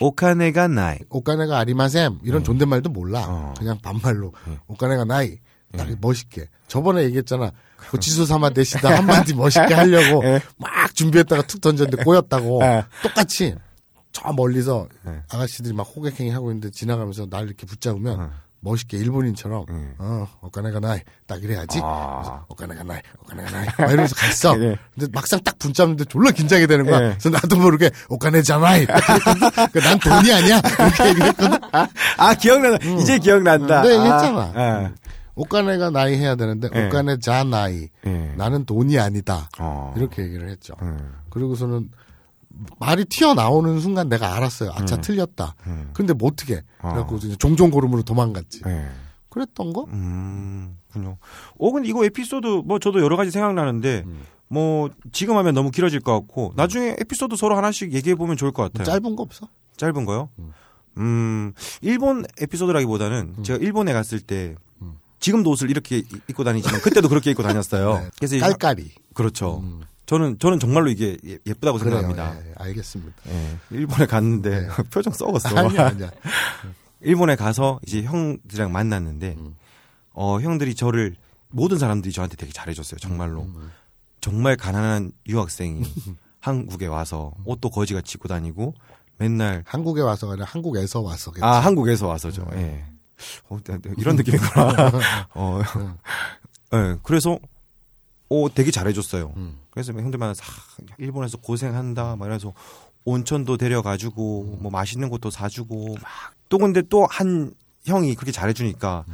[0.00, 0.98] 오카네가 나이.
[1.08, 3.24] 오카네가 아리마셈 이런 존댓말도 몰라.
[3.26, 3.54] 어.
[3.56, 4.58] 그냥 반말로 예.
[4.66, 5.38] 오카네가 나이.
[5.78, 6.50] 딱 멋있게.
[6.68, 7.52] 저번에 얘기했잖아.
[7.90, 10.42] 고치수 사마 대시다 한마디 멋있게 하려고 예.
[10.58, 12.60] 막 준비했다가 툭 던졌는데 꼬였다고.
[12.62, 12.84] 예.
[13.02, 13.54] 똑같이
[14.14, 15.22] 저 멀리서 예.
[15.30, 18.30] 아가씨들이 막 호객행위 하고 있는데 지나가면서 날 이렇게 붙잡으면 어.
[18.60, 19.94] 멋있게 일본인처럼 예.
[19.98, 21.80] 어 오카네가 나이 딱 이래야지.
[21.82, 22.44] 아.
[22.48, 24.58] 오카네가 나이, 오카네가 나이 막 이러면서 갔어.
[24.60, 24.76] 예.
[24.94, 27.02] 근데 막상 딱 붙잡는데 졸라 긴장이 되는 거야.
[27.02, 27.08] 예.
[27.10, 28.86] 그래서 나도 모르게 오카네잖아이.
[28.86, 30.62] 난 돈이 아니야.
[30.78, 31.58] 이렇게 얘기를 했거든.
[32.16, 32.76] 아, 기억나.
[33.00, 33.82] 이제 기억난다.
[33.82, 34.52] 네, 아, 했잖아.
[34.54, 34.92] 아.
[35.34, 36.86] 오카네가 나이 해야 되는데 예.
[36.86, 37.88] 오카네자 나이.
[38.06, 38.34] 예.
[38.36, 39.48] 나는 돈이 아니다.
[39.58, 39.92] 어.
[39.96, 40.74] 이렇게 얘기를 했죠.
[40.80, 41.12] 음.
[41.30, 41.90] 그리고서는
[42.78, 44.70] 말이 튀어나오는 순간 내가 알았어요.
[44.74, 45.54] 아차 틀렸다.
[45.66, 45.90] 음.
[45.94, 46.62] 근데 뭐 어떻게?
[46.80, 46.88] 어.
[46.90, 48.62] 그래갖고 이제 종종 고름으로 도망갔지.
[48.66, 48.88] 예.
[49.28, 49.84] 그랬던 거?
[49.88, 51.18] 음, 군요.
[51.58, 54.04] 어, 근데 이거 에피소드, 뭐, 저도 여러 가지 생각나는데,
[54.46, 58.62] 뭐, 지금 하면 너무 길어질 것 같고, 나중에 에피소드 서로 하나씩 얘기해 보면 좋을 것
[58.62, 58.84] 같아요.
[58.84, 59.48] 짧은 거 없어?
[59.76, 60.28] 짧은 거요?
[60.98, 64.54] 음, 일본 에피소드라기보다는 제가 일본에 갔을 때,
[65.18, 67.94] 지금도 옷을 이렇게 이- 입고 다니지만, 그때도 그렇게 입고 다녔어요.
[68.04, 68.10] 네.
[68.18, 68.90] 그래서, 이- 깔깔이.
[69.14, 69.64] 그렇죠.
[70.06, 72.00] 저는, 저는 정말로 이게 예- 예쁘다고 그래요.
[72.02, 72.36] 생각합니다.
[72.44, 73.14] 예, 예, 알겠습니다.
[73.28, 75.56] 예, 일본에 갔는데, 표정 썩었어.
[75.56, 76.10] 아니야, 아니야.
[77.00, 79.56] 일본에 가서 이제 형들이랑 만났는데 음.
[80.14, 81.16] 어 형들이 저를
[81.50, 83.70] 모든 사람들이 저한테 되게 잘해줬어요 정말로 음,
[84.22, 85.82] 정말 가난한 유학생이
[86.40, 88.72] 한국에 와서 옷도 거지같이 입고 다니고
[89.18, 91.44] 맨날 한국에 와서가 아니라 한국에서 와서겠지.
[91.44, 92.84] 아 한국에서 와서죠 예
[93.50, 94.92] 어, 네, 네, 이런 느낌이구나
[95.34, 95.60] 어
[96.72, 97.38] 예, 그래서
[98.34, 99.58] 오 되게 잘해줬어요 음.
[99.70, 102.52] 그래서 막 형들 만나서 아, 일본에서 고생한다 막 이래서
[103.04, 107.52] 온천도 데려가주고 뭐 맛있는 것도 사주고 막 또 근데 또 한
[107.84, 109.04] 형이 그렇게 잘해주니까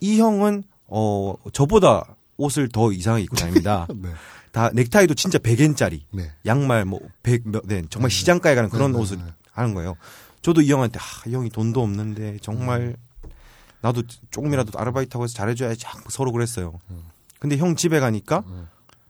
[0.00, 2.04] 이 형은 어 저보다
[2.36, 3.86] 옷을 더 이상하게 입고 다닙니다.
[3.94, 4.10] 네.
[4.52, 6.30] 다 넥타이도 진짜 100엔짜리 네.
[6.46, 9.24] 양말 뭐 100, 몇, 네, 정말 시장가에 가는 그런 네, 네, 옷을 네.
[9.50, 9.96] 하는 거예요.
[10.40, 12.96] 저도 이 형한테 아, 이 형이 돈도 없는데 정말
[13.80, 16.78] 나도 조금이라도 아르바이트하고 해서 잘해줘야지 서로 그랬어요.
[17.38, 18.44] 근데 형 집에 가니까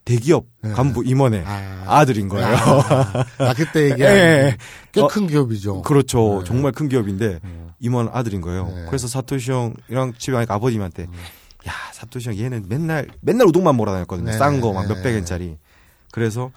[0.05, 1.85] 대기업 간부 임원의 아.
[1.87, 2.47] 아들인 거예요.
[2.47, 4.57] 아, 아, 그때 예, 얘기한 예.
[4.93, 5.83] 꽤 어, 큰 기업이죠.
[5.83, 6.39] 그렇죠.
[6.41, 6.45] 네.
[6.47, 7.41] 정말 큰 기업인데
[7.79, 8.67] 임원 아들인 거예요.
[8.69, 8.85] 네.
[8.87, 11.05] 그래서 사토시 형이랑 집에 가니까 아버님한테
[11.69, 14.31] 야 사토시 형 얘는 맨날 맨날 우동만 몰아다녔거든요.
[14.31, 14.39] 네.
[14.39, 14.95] 싼거막 네.
[14.95, 15.59] 몇백 엔짜리.
[16.11, 16.53] 그래서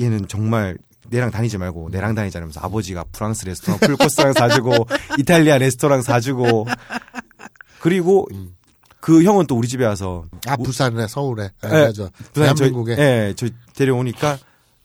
[0.00, 4.86] 얘는 정말 내랑 다니지 말고 내랑 다니자 면서 아버지가 프랑스 레스토랑 풀코스랑 사주고
[5.18, 6.66] 이탈리아 레스토랑 사주고
[7.80, 8.26] 그리고
[9.02, 11.50] 그 형은 또 우리 집에 와서 아, 부산에, 서울에.
[11.60, 12.08] 아, 예, 맞아.
[12.32, 12.94] 부산 대한민국에.
[12.94, 14.38] 저, 예, 저 데려오니까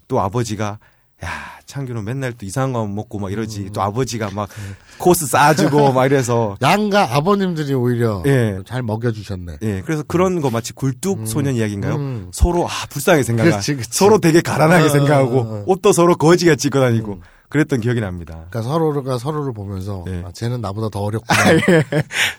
[0.08, 0.80] 또 아버지가
[1.24, 1.30] 야
[1.68, 3.74] 창규는 맨날 또 이상한 거 먹고 막 이러지 음.
[3.74, 4.50] 또 아버지가 막
[4.98, 8.58] 코스 싸주고 막 이래서 양가 아버님들이 오히려 예.
[8.66, 9.58] 잘 먹여주셨네.
[9.62, 11.96] 예 그래서 그런 거 마치 굴뚝 소년 이야기인가요?
[11.96, 12.32] 음.
[12.34, 13.90] 서로 아 불쌍하게 생각하 그렇지, 그렇지.
[13.94, 15.64] 서로 되게 가난하게 어, 생각하고 어, 어.
[15.68, 18.46] 옷도 서로 거지같이 입고 다니고 그랬던 기억이 납니다.
[18.50, 20.24] 그러니까 서로가 서로를 보면서 예.
[20.26, 21.40] 아, 쟤는 나보다 더 어렵구나.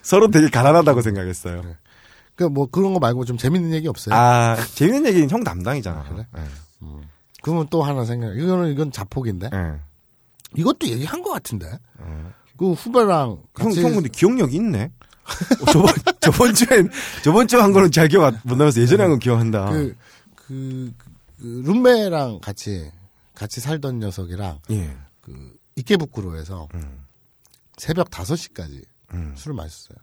[0.02, 1.62] 서로 되게 가난하다고 생각했어요.
[2.34, 4.14] 그뭐 그런 거 말고 좀 재밌는 얘기 없어요?
[4.14, 6.04] 아, 재밌는 얘기는 형 담당이잖아.
[6.10, 6.26] 그래?
[6.36, 6.42] 예.
[7.42, 8.36] 그러면 또 하나 생각.
[8.36, 9.50] 이거는 이건 자폭인데.
[9.52, 9.72] 예.
[10.56, 11.66] 이것도 얘기한 것 같은데.
[11.98, 12.32] 어.
[12.56, 14.90] 그 후배랑 형, 같이 형 근데 기억력이 있네.
[15.62, 16.90] 어, 저번, 저번 주엔,
[17.22, 19.66] 저번 주에 한 거는 잘 기억 안- 못 나면서 예전에 한 건 기억한다.
[19.70, 19.94] 그,
[20.34, 20.92] 그,
[21.40, 22.90] 그 룸메랑 같이
[23.38, 24.96] 같이 살던 녀석이랑 예.
[25.20, 27.06] 그 이케부쿠로에서 음.
[27.76, 29.34] 새벽 5시까지 음.
[29.36, 29.96] 술을 마셨어요.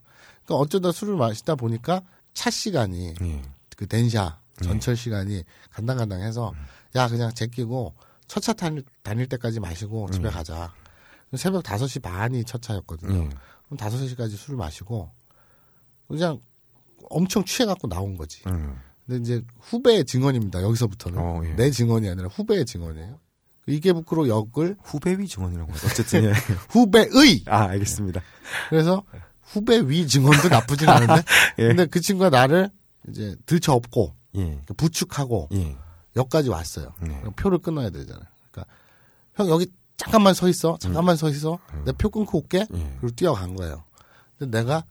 [0.45, 2.02] 그러니까 어쩌다 술을 마시다 보니까
[2.34, 3.41] 차 시간이 예.
[3.76, 6.65] 그 덴샤 전철 시간이 간당간당해서 음.
[6.95, 7.93] 야 그냥 제끼고
[8.28, 10.74] 첫 차 다닐, 다닐 때까지 마시고 집에 가자.
[11.36, 13.13] 새벽 5시 반이 첫 차였거든요.
[13.24, 13.30] 음.
[13.65, 15.12] 그럼 5시까지 술을 마시고
[16.08, 16.39] 그냥
[17.10, 18.43] 엄청 취해갖고 나온 거지.
[18.48, 18.80] 음.
[19.05, 20.61] 근데 이제 후배의 증언입니다.
[20.61, 21.55] 여기서부터는 어, 예.
[21.55, 23.19] 내 증언이 아니라 후배의 증언이에요.
[23.65, 26.33] 그 이계부크로 역을 후배위 증언이라고 해서 어쨌든, 예.
[26.69, 28.21] 후배의 아, 알겠습니다.
[28.69, 29.03] 그래서
[29.41, 31.23] 후배 위 증언도 나쁘진 않은데
[31.59, 31.67] 예.
[31.67, 32.69] 근데 그 친구가 나를
[33.09, 34.61] 이제 들쳐업고 예.
[34.75, 35.77] 부축하고 예.
[36.15, 36.93] 역까지 왔어요.
[37.01, 37.19] 네.
[37.19, 38.25] 그럼 표를 끊어야 되잖아요.
[38.51, 38.73] 그러니까
[39.35, 40.77] 형 여기 잠깐만 서 있어.
[40.79, 41.59] 잠깐만 서 있어.
[41.85, 42.59] 내표 끊고 올게.
[42.73, 42.97] 예.
[42.99, 43.83] 그리고 뛰어간 거예요.
[44.37, 44.83] 근데 내가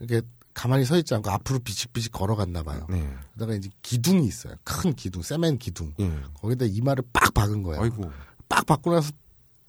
[0.00, 2.86] 이렇게 가만히 서 있지 않고 앞으로 비직비직 걸어갔나 봐요.
[2.90, 3.08] 네.
[3.34, 4.54] 그러다가 이제 기둥이 있어요.
[4.64, 5.94] 큰 기둥, 세멘 기둥.
[6.00, 6.12] 예.
[6.34, 7.82] 거기다 이마를 빡 박은 거예요.
[7.82, 8.10] 아이고.
[8.48, 9.12] 빡 박고 나서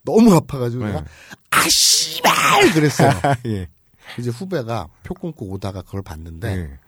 [0.04, 0.92] 너무 아파가지고 네.
[0.92, 1.06] 내가
[1.52, 3.12] 아 씨발 그랬어요.
[3.48, 3.68] 예.
[4.20, 6.80] 이제 후배가 표 끊고 오다가 그걸 봤는데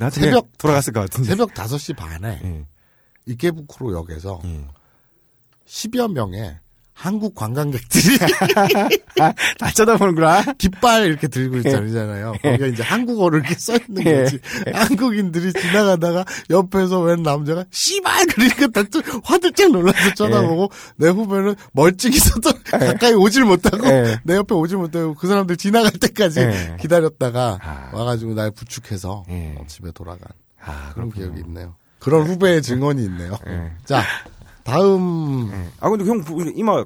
[0.00, 0.08] 예.
[0.10, 1.28] 새벽 돌아갔을 것 같은데.
[1.28, 2.66] 새벽 5시 반에 예.
[3.26, 4.66] 이케부쿠로 역에서 예.
[5.66, 6.58] 10여 명의
[6.96, 8.16] 한국 관광객들이
[9.58, 10.54] 다 쳐다보는구나.
[10.56, 12.32] 깃발 이렇게 들고 있잖아요.
[12.42, 14.22] 거기가 이제 한국어를 이렇게 써 있는 예.
[14.22, 14.40] 거지.
[14.72, 22.52] 한국인들이 지나가다가 옆에서 웬 남자가 씨발 그러니까 다좀 화들짝 놀라서 쳐다보고 내 후배는 멀찍이 서도
[22.64, 24.18] 가까이 오질 못하고 예.
[24.24, 26.76] 내 옆에 오질 못하고 그 사람들 지나갈 때까지 예.
[26.80, 27.90] 기다렸다가 아.
[27.92, 29.54] 와가지고 날 부축해서 예.
[29.58, 30.28] 어, 집에 돌아간
[30.64, 31.12] 아, 그런.
[31.12, 31.74] 기억이 있네요.
[31.98, 33.36] 그런 후배의 증언이 있네요.
[33.48, 33.72] 예.
[33.84, 34.02] 자
[34.66, 35.68] 다음 예.
[35.80, 36.84] 아, 근데 형, 부- 이마,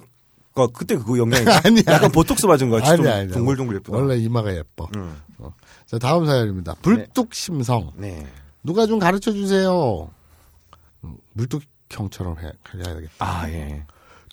[0.54, 1.44] 가 그때 그거 영향이.
[1.64, 1.82] 아니야.
[1.88, 3.32] 약간 보톡스 맞은 거 같이 좀 아니야, 아니야.
[3.34, 3.96] 동글동글 예쁘다.
[3.96, 4.88] 원래 이마가 예뻐.
[4.96, 5.16] 음.
[5.38, 5.54] 어.
[5.86, 6.74] 자, 다음 사연입니다.
[6.82, 7.92] 불뚝심성.
[7.96, 8.26] 네.
[8.62, 10.10] 누가 좀 가르쳐 주세요.
[11.04, 13.10] 음, 물뚝형처럼 해, 해야겠다.
[13.20, 13.84] 아, 예.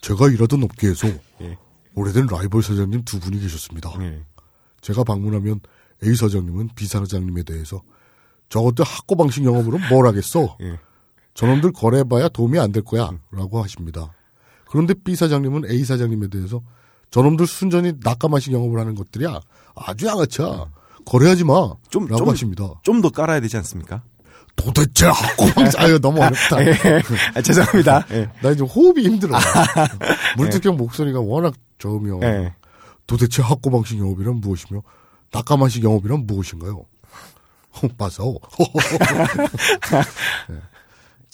[0.01, 1.07] 제가 일하던 업계에서
[1.41, 1.57] 예.
[1.95, 3.91] 오래된 라이벌 사장님 두 분이 계셨습니다.
[4.01, 4.21] 예.
[4.81, 5.62] 제가 방문하면
[6.05, 7.81] A 사장님은 B 사장님에 대해서
[8.49, 10.57] 저것들 학고 방식 영업으로 뭘 하겠어?
[10.62, 10.77] 예.
[11.38, 13.12] 저놈들 거래해봐야 도움이 안 될 거야.
[13.32, 14.12] 라고 하십니다.
[14.69, 16.62] 그런데 B 사장님은 A 사장님에 대해서
[17.12, 19.39] 저놈들 순전히 낙가마식 영업을 하는 것들이야.
[19.76, 20.65] 아주 양아치야.
[21.06, 21.73] 거래하지 마.
[21.89, 22.65] 좀, 라고 좀, 하십니다.
[22.84, 24.02] 좀 더 깔아야 되지 않습니까?
[24.56, 26.58] 도대체 학고 방식, 아유, 너무 어렵다.
[27.36, 28.06] 아, 죄송합니다.
[28.12, 28.30] 예.
[28.41, 29.38] 나 이제 호흡이 힘들어.
[30.38, 32.56] 물특형 목소리가 워낙 저으며 예.
[33.06, 34.82] 도대체 학고 방식 영업이란 무엇이며
[35.32, 36.84] 낙가마식 영업이란 무엇인가요?
[37.71, 38.23] 어, 맞아.
[40.50, 40.56] 네.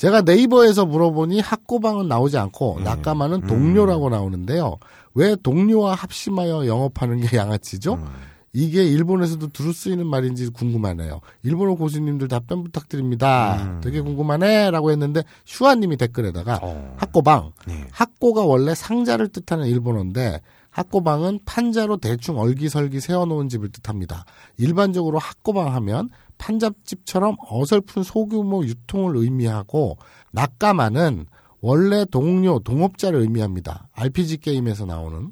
[0.03, 4.75] 제가 네이버에서 물어보니 학고방은 나오지 않고 낙가마는 동료라고 나오는데요.
[5.13, 8.05] 왜 동료와 합심하여 영업하는 게 양아치죠?
[8.51, 11.21] 이게 일본에서도 두루 쓰이는 말인지 궁금하네요.
[11.43, 13.79] 일본어 고수님들 답변 부탁드립니다.
[13.81, 16.95] 되게 궁금하네 라고 했는데 슈아님이 댓글에다가 어.
[16.97, 17.87] 학고방 네.
[17.89, 20.41] 학고가 원래 상자를 뜻하는 일본어인데
[20.73, 24.25] 학고방은 판자로 대충 얼기설기 세워놓은 집을 뜻합니다.
[24.57, 29.97] 일반적으로 학고방 하면 판잡집처럼 어설픈 소규모 유통을 의미하고
[30.31, 31.27] 낙가마는
[31.61, 33.87] 원래 동료, 동업자를 의미합니다.
[33.93, 35.31] RPG 게임에서 나오는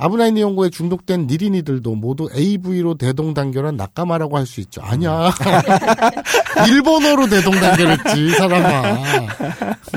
[0.00, 4.80] 아브라인 연구에 중독된 니린이들도 모두 AV로 대동단결한 낙가마라고 할 수 있죠.
[4.80, 5.30] 아니야.
[6.70, 8.98] 일본어로 대동단결했지, 이 사람아.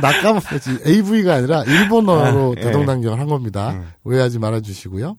[0.02, 0.80] 낙가마지.
[0.88, 2.62] AV가 아니라 일본어로 아, 예.
[2.62, 3.80] 대동단결 한 겁니다.
[4.04, 5.16] 오해하지 말아주시고요.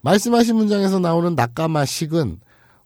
[0.00, 2.40] 말씀하신 문장에서 나오는 낙가마식은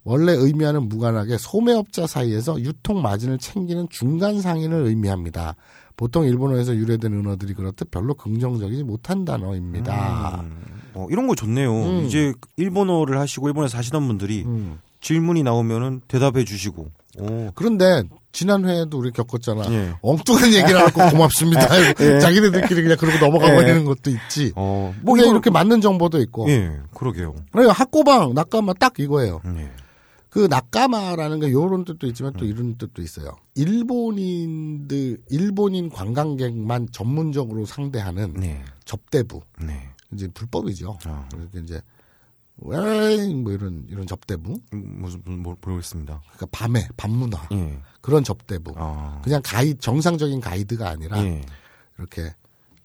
[0.04, 5.54] 원래 의미하는 무관하게 소매업자 사이에서 유통 마진을 챙기는 중간 상인을 의미합니다.
[5.96, 10.40] 보통 일본어에서 유래된 은어들이 그렇듯 별로 긍정적이지 못한 단어입니다.
[10.42, 10.62] 음,
[10.94, 11.72] 어, 이런 거 좋네요.
[11.72, 12.04] 음.
[12.06, 14.78] 이제 일본어를 하시고 일본에서 사시던 분들이 음.
[15.00, 16.90] 질문이 나오면은 대답해 주시고.
[17.18, 17.50] 오.
[17.54, 19.64] 그런데 지난 회에도 우리 겪었잖아.
[19.72, 19.92] 예.
[20.00, 21.66] 엉뚱한 얘기를 하고 고맙습니다.
[22.20, 23.54] 자기네들끼리 그냥 그러고 넘어가 예.
[23.56, 24.52] 버리는 것도 있지.
[24.56, 26.48] 어, 뭐 이걸- 이렇게 맞는 정보도 있고.
[26.48, 27.34] 예, 그러게요.
[27.50, 29.40] 그러니까 학고방, 낙가마 딱 이거예요.
[29.56, 29.70] 예.
[30.30, 33.36] 그 낙가마라는 게 요런 뜻도 있지만 또 이런 뜻도 있어요.
[33.54, 38.62] 일본인들, 일본인 관광객만 전문적으로 상대하는 네.
[38.86, 39.42] 접대부.
[39.60, 39.88] 네.
[40.12, 40.98] 이제 불법이죠.
[41.04, 41.28] 아.
[41.30, 41.80] 그러니까 이제
[42.58, 44.60] 왜뭐 이런 이런 접대부.
[44.72, 46.20] 음, 무슨 뭐 모르겠습니다.
[46.22, 47.80] 그러니까 밤에 밤문화 예.
[48.00, 48.72] 그런 접대부.
[48.76, 49.20] 아.
[49.24, 51.42] 그냥 가이 정상적인 가이드가 아니라 예.
[51.98, 52.34] 이렇게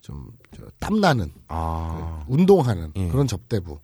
[0.01, 2.23] 좀 저, 땀나는 아.
[2.27, 3.07] 운동하는 예.
[3.09, 3.79] 그런 접대부.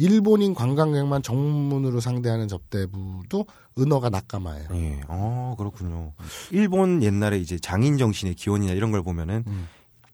[0.00, 3.46] 일본인 관광객만 정문으로 상대하는 접대부도
[3.78, 4.68] 은어가 낙가마예요.
[4.72, 5.00] 예.
[5.08, 6.12] 어, 그렇군요.
[6.52, 9.68] 일본 옛날에 이제 장인 정신의 기원이나 이런 걸 보면은 음.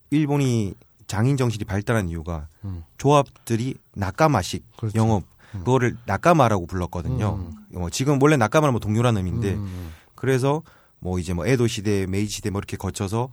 [0.09, 0.73] 일본이
[1.15, 2.83] 장인 정신이 발달한 이유가 음.
[2.97, 4.97] 조합들이 낙가마식 그렇죠.
[4.99, 5.23] 영업
[5.53, 7.47] 그거를 낙가마라고 불렀거든요.
[7.69, 9.91] 뭐 지금 원래 낙가마는 뭐 동료라는 의미인데 음.
[10.13, 10.61] 그래서
[10.99, 13.29] 뭐 이제 뭐 에도 시대, 메이지 시대 뭐 이렇게 거쳐서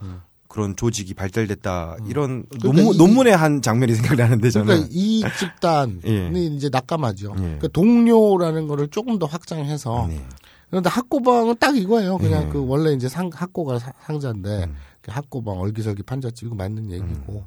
[0.46, 2.44] 그런 조직이 발달됐다 이런 음.
[2.50, 6.30] 그러니까 논문, 이- 논문의 한 장면이 생각나는데 저는 그러니까 이 집단이 예.
[6.54, 7.32] 이제 낙가마죠.
[7.38, 7.40] 예.
[7.42, 10.24] 그러니까 동료라는 거를 조금 더 확장해서 네.
[10.70, 12.18] 그런데 학고방은 딱 이거예요.
[12.18, 12.48] 그냥 예.
[12.52, 14.76] 그 원래 이제 상, 학고가 사- 상자인데 음.
[15.00, 17.44] 그 학고방 얼기설기 판자집 이거 맞는 얘기고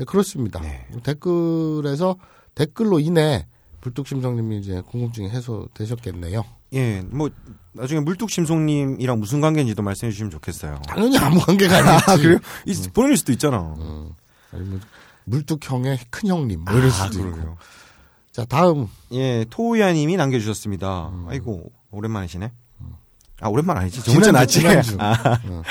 [0.00, 0.60] 예, 그렇습니다.
[0.60, 0.86] 네.
[1.02, 2.16] 댓글에서
[2.54, 3.46] 댓글로 인해
[3.82, 6.44] 불뚝심성님이 이제 궁금증이 해소되셨겠네요.
[6.74, 7.30] 예, 뭐
[7.72, 10.80] 나중에 물뚝심송님이랑 무슨 관계인지도 말씀해 주시면 좋겠어요.
[10.86, 12.10] 당연히 아무 관계가 아니지.
[12.10, 12.38] 아 그래요?
[12.66, 13.74] 이 보내줄 수도 있잖아.
[14.52, 14.80] 아니면
[15.24, 17.28] 물뚝형의 큰 형님 뭐 이럴 수도 있고.
[17.28, 17.56] 아, 그러게요.
[18.32, 21.12] 자 다음 예, 토우야님이 남겨주셨습니다.
[21.28, 22.52] 아이고 오랜만이시네.
[23.40, 24.02] 아 오랜만 아니지.
[24.02, 24.60] 지난주, 낫지.
[24.60, 24.96] 지난주.
[25.00, 25.12] 아.
[25.44, 25.62] 어.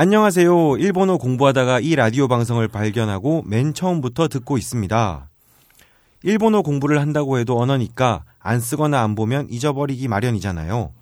[0.00, 0.76] 안녕하세요.
[0.76, 5.28] 일본어 공부하다가 이 라디오 방송을 발견하고 맨 처음부터 듣고 있습니다.
[6.22, 10.92] 일본어 공부를 한다고 해도 언어니까 안 쓰거나 안 보면 잊어버리기 마련이잖아요.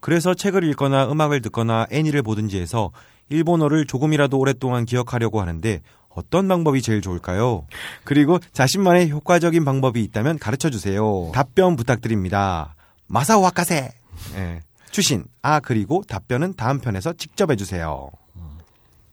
[0.00, 2.92] 그래서 책을 읽거나 음악을 듣거나 애니를 보든지 해서
[3.28, 7.66] 일본어를 조금이라도 오랫동안 기억하려고 하는데 어떤 방법이 제일 좋을까요?
[8.04, 11.30] 그리고 자신만의 효과적인 방법이 있다면 가르쳐 주세요.
[11.34, 12.74] 답변 부탁드립니다.
[13.06, 13.90] 마사오 와카세.
[14.36, 14.60] 예.
[14.90, 15.26] 추신.
[15.42, 18.10] 아, 그리고 답변은 다음 편에서 직접 해주세요.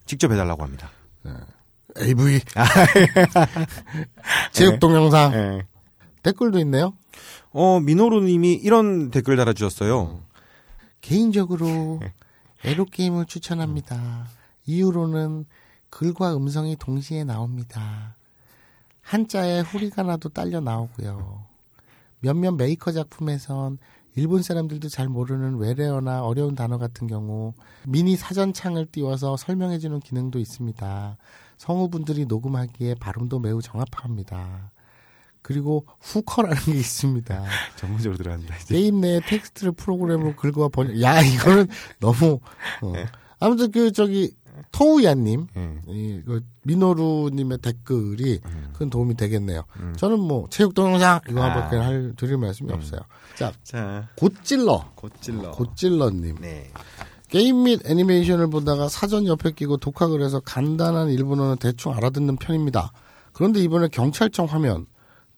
[0.07, 0.89] 직접 해달라고 합니다.
[1.99, 2.39] AV
[4.51, 5.67] 체육 동영상 예.
[6.23, 6.93] 댓글도 있네요.
[7.51, 10.21] 어, 민호루님이 이런 댓글 달아주셨어요.
[11.01, 12.01] 개인적으로
[12.63, 14.27] 에로 게임을 추천합니다.
[14.65, 15.45] 이유로는
[15.89, 18.15] 글과 음성이 동시에 나옵니다.
[19.01, 21.45] 한자에 ふりがな도 딸려 나오고요.
[22.19, 23.77] 몇몇 메이커 작품에선
[24.17, 27.53] 일본 사람들도 잘 모르는 외래어나 어려운 단어 같은 경우
[27.85, 31.17] 미니 사전창을 띄워서 설명해주는 기능도 있습니다.
[31.57, 34.71] 성우분들이 녹음하기에 발음도 매우 정확합니다.
[35.43, 37.45] 그리고 hooker라는 게 있습니다.
[37.77, 38.55] 전문적으로 들어간다.
[38.57, 38.73] 이제.
[38.73, 40.99] 게임 내 텍스트를 프로그램으로 긁어 번역.
[41.03, 41.67] 야 이거는
[41.99, 42.39] 너무.
[42.81, 42.93] 어.
[43.39, 44.33] 아무튼 그 저기
[44.71, 45.81] 토우야님, 예.
[45.87, 48.69] 이그 민호루님의 댓글이 음.
[48.73, 49.63] 큰 도움이 되겠네요.
[49.95, 51.53] 저는 뭐 체육 동영상 이거 아.
[51.53, 53.01] 한번 할 드릴 말씀이 없어요.
[53.35, 55.51] 자 자, 곧질러, 곧질러.
[55.51, 56.71] 곧질러님 네.
[57.29, 62.91] 게임 및 애니메이션을 보다가 사전 옆에 끼고 독학을 해서 간단한 일본어는 대충 알아듣는 편입니다.
[63.33, 64.85] 그런데 이번에 경찰청 화면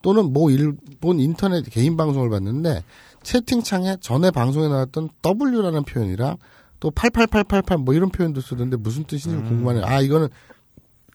[0.02, 2.84] 또는 모 일본 인터넷 개인 방송을 봤는데
[3.24, 6.38] 채팅창에 전에 방송에 나왔던 W라는 표현이랑
[6.80, 9.48] 또 88888 뭐 이런 표현도 쓰던데 무슨 뜻인지 음.
[9.48, 9.86] 궁금하네요.
[9.86, 10.30] 아 이거는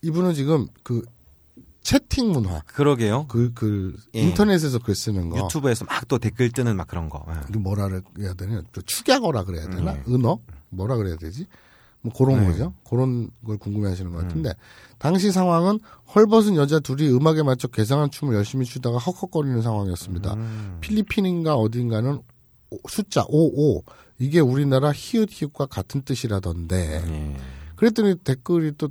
[0.03, 1.03] 이분은 지금 그
[1.83, 3.27] 채팅 문화 그러게요.
[3.29, 4.21] 그 그 예.
[4.21, 7.25] 인터넷에서 글 쓰는 거 유튜브에서 막 또 댓글 뜨는 막 그런 거.
[7.29, 7.35] 예.
[7.49, 10.03] 이게 뭐라 그래야 되냐 또 축약어라 그래야 되나 네.
[10.09, 10.39] 은어
[10.71, 11.47] 뭐라 그래야 되지
[12.03, 12.47] 뭐 그런 네.
[12.51, 14.53] 거죠 그런 걸 궁금해 하시는 것 같은데
[14.99, 15.79] 당시 상황은
[16.15, 20.79] 헐벗은 여자 둘이 음악에 맞춰 개성한 춤을 열심히 추다가 헉헉거리는 상황이었습니다 음.
[20.83, 22.21] 필리핀인가 어딘가는
[22.71, 23.85] 오- 숫자 55
[24.19, 27.37] 이게 우리나라 히읗 히읗과 같은 뜻이라던데 예.
[27.77, 28.89] 그랬더니 댓글이 또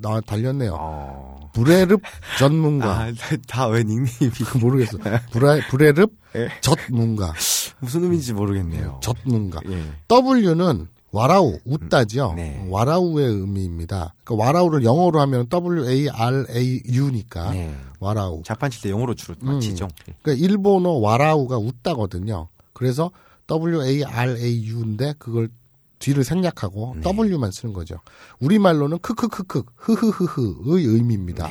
[0.00, 1.50] 나 달렸네요 어.
[1.52, 2.00] 브레릅
[2.38, 3.12] 전문가 아,
[3.48, 4.96] 다왜 닉네임이 모르겠어
[5.32, 6.48] 브라, 브레릅 예.
[6.60, 7.32] 젖문가
[7.80, 9.00] 무슨 의미인지 모르겠네요.
[9.02, 9.82] 젖문가 예.
[10.08, 12.34] W는 와라우, 웃다죠.
[12.36, 12.64] 네.
[12.68, 14.14] 와라우의 의미입니다.
[14.24, 17.74] 그러니까 와라우를 영어로 하면 W-A-R-A-U니까 네.
[17.98, 18.42] 와라우.
[18.44, 19.54] 자판 칠 때 영어로 주로 음.
[19.54, 19.88] 맞히죠.
[20.22, 22.48] 그러니까 일본어 와라우가 웃다거든요.
[22.74, 23.10] 그래서
[23.48, 25.48] W-A-R-A-U인데 그걸
[25.98, 27.12] 뒤를 생략하고 네.
[27.12, 28.00] W만 쓰는 거죠.
[28.38, 31.48] 우리말로는 크크크크, 흐흐흐흐의 의미입니다.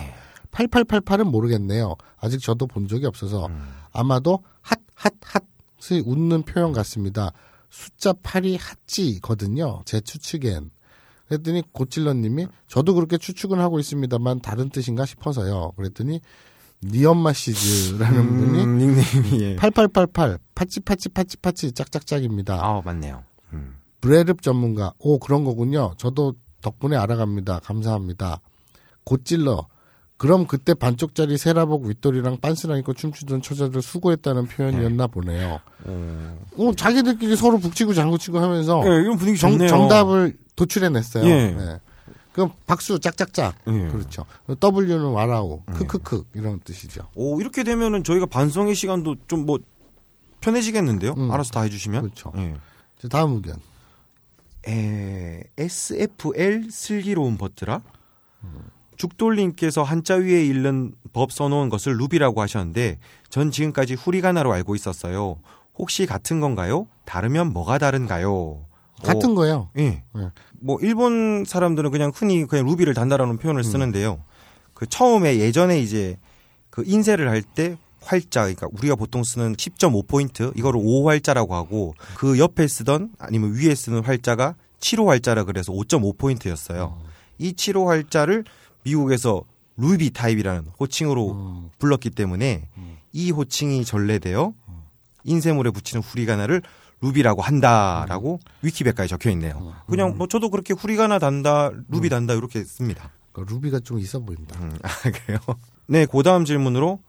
[0.52, 1.96] 8888은 모르겠네요.
[2.18, 3.62] 아직 저도 본 적이 없어서 음.
[3.92, 7.34] 아마도 핫핫핫이 웃는 표현 같습니다.
[7.70, 9.82] 숫자 8이 핫지거든요.
[9.86, 10.72] 제 추측엔.
[11.28, 15.74] 그랬더니 고찔러님이 저도 그렇게 추측은 하고 있습니다만 다른 뜻인가 싶어서요.
[15.76, 16.22] 그랬더니
[16.84, 19.56] 니 엄마 시즈라는 분이 음, 닉네임이 예.
[19.56, 22.60] 8888 パチ パチ パチ パチ 짝짝짝입니다.
[22.64, 23.24] 아, 맞네요.
[23.54, 23.76] 음.
[24.00, 24.94] 브레릅 전문가.
[25.00, 25.94] 오, 그런 거군요.
[25.98, 27.60] 저도 덕분에 알아갑니다.
[27.64, 28.42] 감사합니다.
[29.04, 29.68] 곧질러.
[30.18, 35.60] 그럼 그때 반쪽짜리 세라복 윗돌이랑 빤스랑 입고 춤추던 처자들 수고했다는 표현이었나 보네요.
[35.86, 36.38] 어.
[36.58, 39.68] 어, 자기들끼리 서로 북치고 장구치고 하면서 예, 이런 분위기 정, 좋네요.
[39.68, 41.24] 정답을 도출해냈어요.
[41.26, 41.52] 예.
[41.52, 41.80] 네.
[42.38, 43.56] 그럼 박수 짝짝짝.
[43.66, 43.88] 예.
[43.88, 44.24] 그렇죠.
[44.48, 47.10] W는 와라우, 크크크 이런 뜻이죠.
[47.16, 49.58] 오, 이렇게 되면은 저희가 반성의 시간도 좀 뭐
[50.42, 51.14] 편해지겠는데요?
[51.18, 51.32] 음.
[51.32, 52.04] 알아서 다 해주시면.
[52.04, 52.32] 그렇죠.
[52.38, 52.54] 예.
[53.02, 53.56] 자, 다음 의견.
[54.68, 57.82] 에, SFL 슬기로운 버트라?
[58.98, 65.40] 죽돌님께서 한자 위에 읽는 법 써놓은 것을 루비라고 하셨는데 전 지금까지 후리가나로 알고 있었어요.
[65.76, 66.88] 혹시 같은 건가요?
[67.06, 68.67] 다르면 뭐가 다른가요?
[69.04, 69.70] 같은 어, 거예요.
[69.78, 70.04] 예.
[70.14, 70.32] 네.
[70.60, 74.24] 뭐 일본 사람들은 그냥 흔히 그냥 루비를 단다라는 표현을 쓰는데요.
[74.74, 76.18] 그 처음에 예전에 이제
[76.70, 81.94] 그 인쇄를 할 때 활자, 그러니까 우리가 보통 쓰는 10.5 포인트, 이거를 5 활자라고 하고
[82.16, 86.98] 그 옆에 쓰던 아니면 위에 쓰는 활자가 7호 활자라 그래서 5.5 포인트였어요.
[87.38, 88.46] 이 7호 활자를
[88.84, 89.44] 미국에서
[89.76, 92.70] 루비 타입이라는 호칭으로 불렀기 때문에
[93.12, 94.54] 이 호칭이 전래되어
[95.26, 96.62] 인쇄물에 붙이는 후리가나를
[97.02, 99.74] 루비라고 한다라고 위키백과에 적혀 있네요.
[99.88, 103.12] 그냥 뭐 저도 그렇게 후리가나 단다, 루비 단다 이렇게 씁니다.
[103.32, 104.58] 그 루비가 좀 있어 보인다.
[104.60, 105.40] 음, 아, 그래요?
[105.86, 107.00] 네, 그 다음 질문으로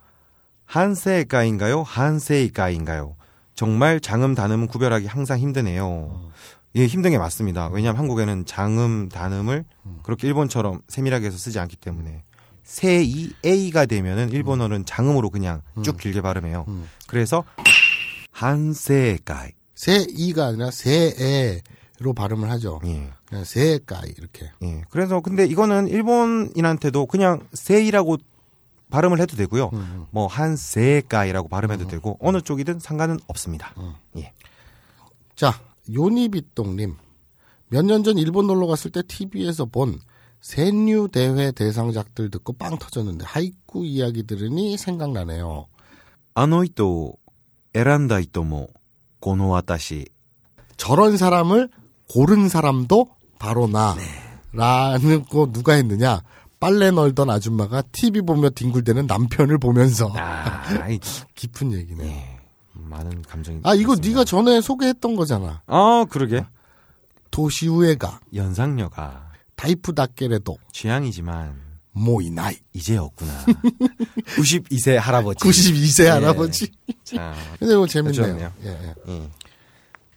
[0.67, 1.83] 한세가인가요?
[1.83, 3.17] 한세가인가요?
[3.55, 6.31] 정말 장음, 단음은 구별하기 항상 힘드네요.
[6.77, 7.69] 예, 힘든 게 맞습니다.
[7.69, 9.65] 왜냐하면 한국에는 장음, 단음을
[10.03, 12.23] 그렇게 일본처럼 세밀하게 해서 쓰지 않기 때문에
[12.63, 16.67] 세이, A가 되면은 일본어는 장음으로 그냥 쭉 길게 발음해요.
[17.07, 17.43] 그래서
[18.31, 19.58] 한세가이.
[19.79, 22.81] 새이가 아니라 새에로 발음을 하죠.
[22.85, 23.11] 예.
[23.27, 24.51] 그냥 새까이 이렇게.
[24.65, 24.83] 예.
[24.91, 28.17] 그래서 근데 이거는 일본인한테도 그냥 새이라고
[28.91, 29.71] 발음을 해도 되고요.
[29.73, 29.79] 음.
[29.79, 30.07] 음.
[30.11, 31.91] 뭐한 새까이라고 발음해도 음, 음.
[31.91, 33.73] 되고 어느 쪽이든 상관은 없습니다.
[33.79, 33.95] 음.
[34.17, 34.33] 예.
[35.37, 35.61] 자,
[35.93, 36.97] 요니비똥님.
[37.69, 40.01] 몇 년 전 일본 놀러 갔을 때 TV에서 본
[40.41, 45.67] 세뉴 대회 대상작들 듣고 빵 터졌는데 하이쿠 이야기 들으니 생각나네요.
[46.35, 47.15] 아노이토
[47.75, 48.67] 에란다이토모 뭐
[49.21, 50.07] 고노와다시
[50.77, 51.69] 저런 사람을
[52.09, 53.07] 고른 사람도
[53.39, 54.05] 바로 나라는
[55.03, 55.25] 네.
[55.31, 56.23] 거 누가 했느냐?
[56.61, 60.63] 빨래 널던 아줌마가 TV 보며 뒹굴대는 남편을 보면서 아,
[61.35, 62.05] 깊은 얘기네.
[62.05, 62.39] 네.
[62.73, 63.61] 많은 감정이.
[63.65, 65.63] 아 이거 네가 전에 소개했던 거잖아.
[65.67, 66.45] 아 그러게.
[67.31, 71.68] 도시우에가 연상녀가 다이프 닷게래도 취향이지만
[71.99, 72.57] 모이나이.
[72.73, 73.33] 이제 없구나
[74.37, 76.09] 92세 할아버지 92세 예.
[76.11, 76.71] 할아버지.
[77.05, 78.53] 자, 근데 이거 재밌네요.
[78.65, 78.95] 예, 예.
[79.09, 79.29] 예.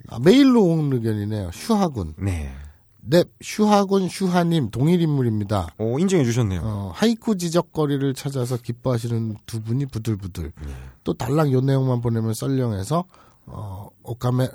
[0.07, 1.51] 아, 메일로 온 의견이네요.
[1.53, 2.15] 슈하군.
[2.17, 2.51] 네.
[3.03, 5.69] 네, 슈하군 슈하님 동일 인물입니다.
[5.79, 10.51] 오 인정해 주셨네요 어, 하이쿠 지적거리를 찾아서 기뻐하시는 두 분이 부들부들.
[10.65, 10.73] 네.
[11.03, 13.05] 또 달랑 요 내용만 보내면 썰렁해서
[13.47, 14.49] 어, 오카메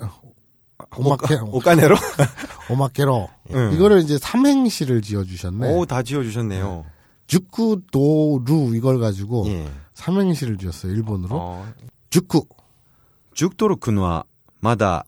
[0.95, 1.95] 오마케 오까네로
[2.71, 3.71] 오마케로 음.
[3.73, 5.73] 이거를 이제 삼행시를 지어 주셨네.
[5.73, 6.85] 오 다 지어 주셨네요
[7.27, 9.69] 죽구도루 이걸 가지고 예.
[9.93, 11.63] 삼행시를 지었어요 일본으로.
[12.09, 12.45] 죽구
[13.33, 14.23] 죽도록 근화
[14.59, 15.03] 마다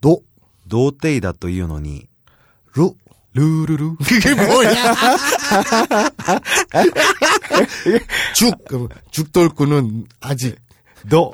[0.00, 0.20] 노
[0.64, 2.06] 노때이다 또 이유노니.
[2.74, 2.94] 루.
[3.34, 3.96] 루루루.
[4.02, 4.72] 그게 뭐야?
[8.34, 8.54] 죽.
[8.66, 10.56] 그 뭐, 죽돌구는 아직
[11.10, 11.32] 너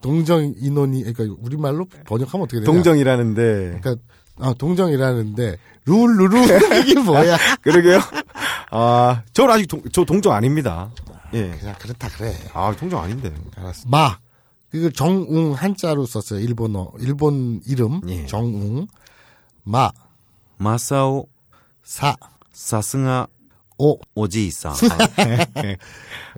[0.00, 2.66] 동정 인원이 그러니까 우리말로 번역하면 어떻게 되냐?
[2.66, 3.78] 동정이라는데.
[3.80, 3.96] 그러니까
[4.40, 5.56] 아 동정이라는데
[5.88, 6.44] 룰루루
[6.86, 7.36] 이게 뭐야?
[7.62, 8.00] 그러게요.
[8.70, 10.90] 아, 저는 아직 동, 저 동정 아닙니다.
[11.32, 11.50] 예.
[11.58, 12.34] 그냥 그렇다 그래.
[12.52, 13.34] 아, 동정 아닌데.
[13.56, 13.88] 알았어.
[13.88, 14.18] 마.
[14.70, 16.40] 그걸 정웅 한자로 썼어요.
[16.40, 16.92] 일본어.
[16.98, 18.02] 일본 이름.
[18.08, 18.26] 예.
[18.26, 18.86] 정웅.
[19.64, 19.90] 마.
[20.58, 21.26] 마사오,
[21.82, 22.14] 사.
[22.52, 23.28] 사스가,
[23.78, 23.96] 오.
[24.16, 24.74] 오지이상.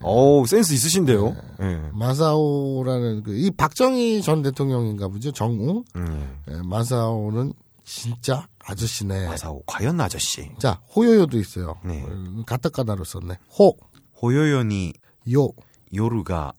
[0.03, 1.35] 오, 센스 있으신데요?
[1.63, 1.81] 예.
[1.93, 5.33] 마사오라는 그, 이 박정희 전 대통령인가 보죠.
[5.33, 5.83] 정웅.
[5.97, 6.39] 음.
[6.51, 9.27] 예, 마사오는 진짜 아저씨네.
[9.29, 10.51] 마사오, 과연 아저씨.
[10.59, 11.77] 자, 호요요도 있어요.
[11.85, 12.05] 네.
[12.07, 13.38] 어, 가타카나로 썼네.
[13.59, 13.77] 호.
[14.23, 14.92] 호요요니
[15.33, 15.49] 요.
[15.94, 16.53] 요루가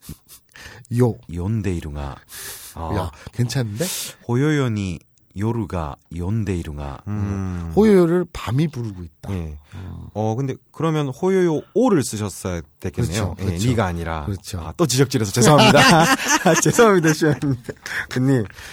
[0.99, 1.15] 요.
[1.33, 2.17] 연데이루가.
[2.75, 3.85] 아, 야, 괜찮은데?
[4.27, 4.99] 호요요니
[5.37, 6.99] 요루가 연데이루가.
[7.07, 7.71] 음.
[7.75, 9.33] 호요요를 밤이 부르고 있다.
[9.33, 9.57] 예.
[10.13, 13.35] 어, 근데 그러면 호요요 오를 쓰셨어야 됐겠네요.
[13.35, 13.65] 그렇죠, 그렇죠.
[13.65, 14.25] 예, 니가 아니라.
[14.25, 14.59] 그렇죠.
[14.59, 15.79] 아, 또 지적질해서 죄송합니다.
[15.79, 16.05] 아,
[16.61, 17.55] 죄송합니다, 시원님.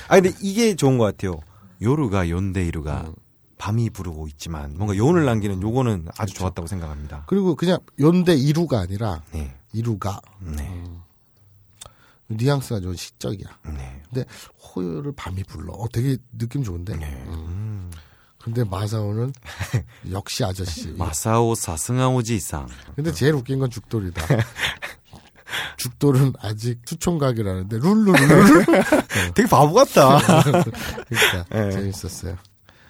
[0.09, 1.39] 아, 근데 이게 좋은 것 같아요.
[1.81, 3.15] 요루가 연데이루가 음.
[3.59, 7.25] 밤이 부르고 있지만 뭔가 요원을 남기는 요거는 아주 좋았다고 생각합니다.
[7.27, 9.55] 그리고 그냥 연대 이루가 아니라 네.
[9.73, 10.21] 이루가.
[10.41, 10.85] 네.
[12.29, 13.49] 뉘앙스가 좀 시적이야.
[13.77, 14.03] 네.
[14.09, 14.25] 근데
[14.59, 15.73] 호요를 밤이 불러.
[15.73, 16.95] 어, 되게 느낌 좋은데.
[16.95, 17.91] 음.
[18.41, 19.33] 근데 마사오는
[20.11, 20.89] 역시 아저씨.
[20.97, 22.69] 마사오 사승아 오지상.
[22.95, 24.23] 근데 제일 웃긴 건 죽돌이다.
[25.77, 28.65] 죽돌은 아직 수총각이라는데 룰루룰루.
[29.35, 30.19] 되게 바보 같다.
[30.45, 31.71] 그러니까 네.
[31.71, 32.37] 재밌었어요.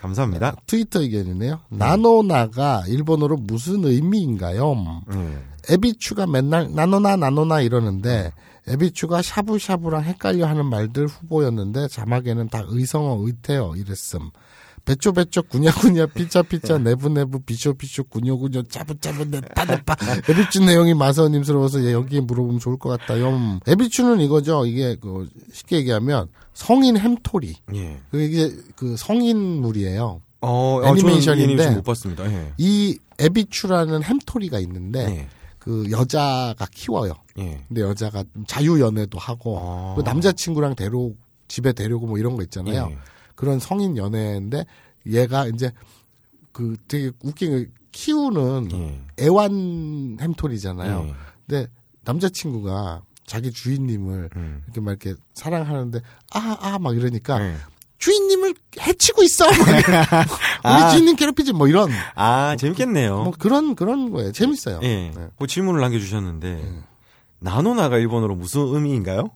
[0.00, 0.54] 감사합니다.
[0.66, 1.60] 트위터 의견이네요.
[1.70, 5.02] 나노나가 일본어로 무슨 의미인가요?
[5.08, 5.44] 네.
[5.70, 8.32] 에비추가 맨날 나노나 나노나 이러는데
[8.68, 14.30] 에비추가 샤브샤브랑 헷갈려 하는 말들 후보였는데 자막에는 다 의성어 의태어 이랬음.
[14.88, 19.66] 배쪼 배쪼 구냐구냐 피자 피자 내부 내부 비쇼 비쇼 구뇨 구뇨 짜부짜부 내파
[20.26, 23.60] 에비추 내용이 마서님스러워서 얘 여기에 물어보면 좋을 것 같다요.
[23.66, 24.64] 에비추는 이거죠.
[24.64, 27.54] 이게 그 쉽게 얘기하면 성인 햄토리.
[27.74, 28.00] 예.
[28.10, 30.22] 그 이게 그 성인물이에요.
[30.40, 32.32] 어, 애니메이션인데 애니메이션 못 봤습니다.
[32.32, 32.54] 예.
[32.56, 35.28] 이 에비추라는 햄토리가 있는데 네.
[35.58, 37.12] 그 여자가 키워요.
[37.38, 37.60] 예.
[37.68, 39.94] 근데 여자가 자유 연애도 하고 아.
[39.96, 41.10] 그 남자친구랑 데려
[41.46, 42.90] 집에 데려고 뭐 이런 거 있잖아요.
[43.38, 43.40] 예.
[43.40, 44.64] 그런 성인 연애인데
[45.06, 45.72] 얘가 이제
[46.52, 49.00] 그 되게 웃긴 게 키우는 예.
[49.24, 51.06] 애완 햄토리잖아요.
[51.08, 51.14] 예.
[51.46, 51.70] 근데
[52.04, 54.62] 남자친구가 자기 주인님을 음.
[54.66, 56.00] 이렇게 막 이렇게 사랑하는데
[56.32, 57.54] 아 아 막 이러니까 예.
[57.98, 59.44] 주인님을 해치고 있어.
[59.46, 59.54] 막
[60.64, 60.90] 우리 아.
[60.90, 63.24] 주인님 괴롭히지 뭐 이런 아, 재밌겠네요.
[63.24, 64.30] 뭐 그런 그런 거예요.
[64.32, 64.80] 재밌어요.
[64.82, 65.10] 예.
[65.14, 65.28] 네.
[65.36, 66.82] 그 질문을 남겨주셨는데,
[67.40, 69.30] 나노나가 일본어로 무슨 의미인가요?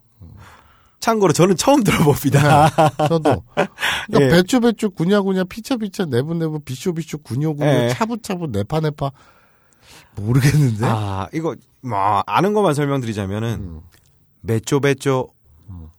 [1.02, 2.70] 참고로 저는 처음 들어봅니다.
[3.08, 3.74] 저도 그러니까
[4.22, 4.28] 예.
[4.28, 7.88] 배추 배추 구냐구냐 피쳐피쳐 내부 내부 비쇼 비쇼 구뇨 구뇨 예.
[7.88, 9.10] 차부차부 내파 내파
[10.14, 13.80] 모르겠는데 아, 이거, 뭐, 아는 것만 설명드리자면은, 음.
[14.42, 15.28] 메쪼베쪼,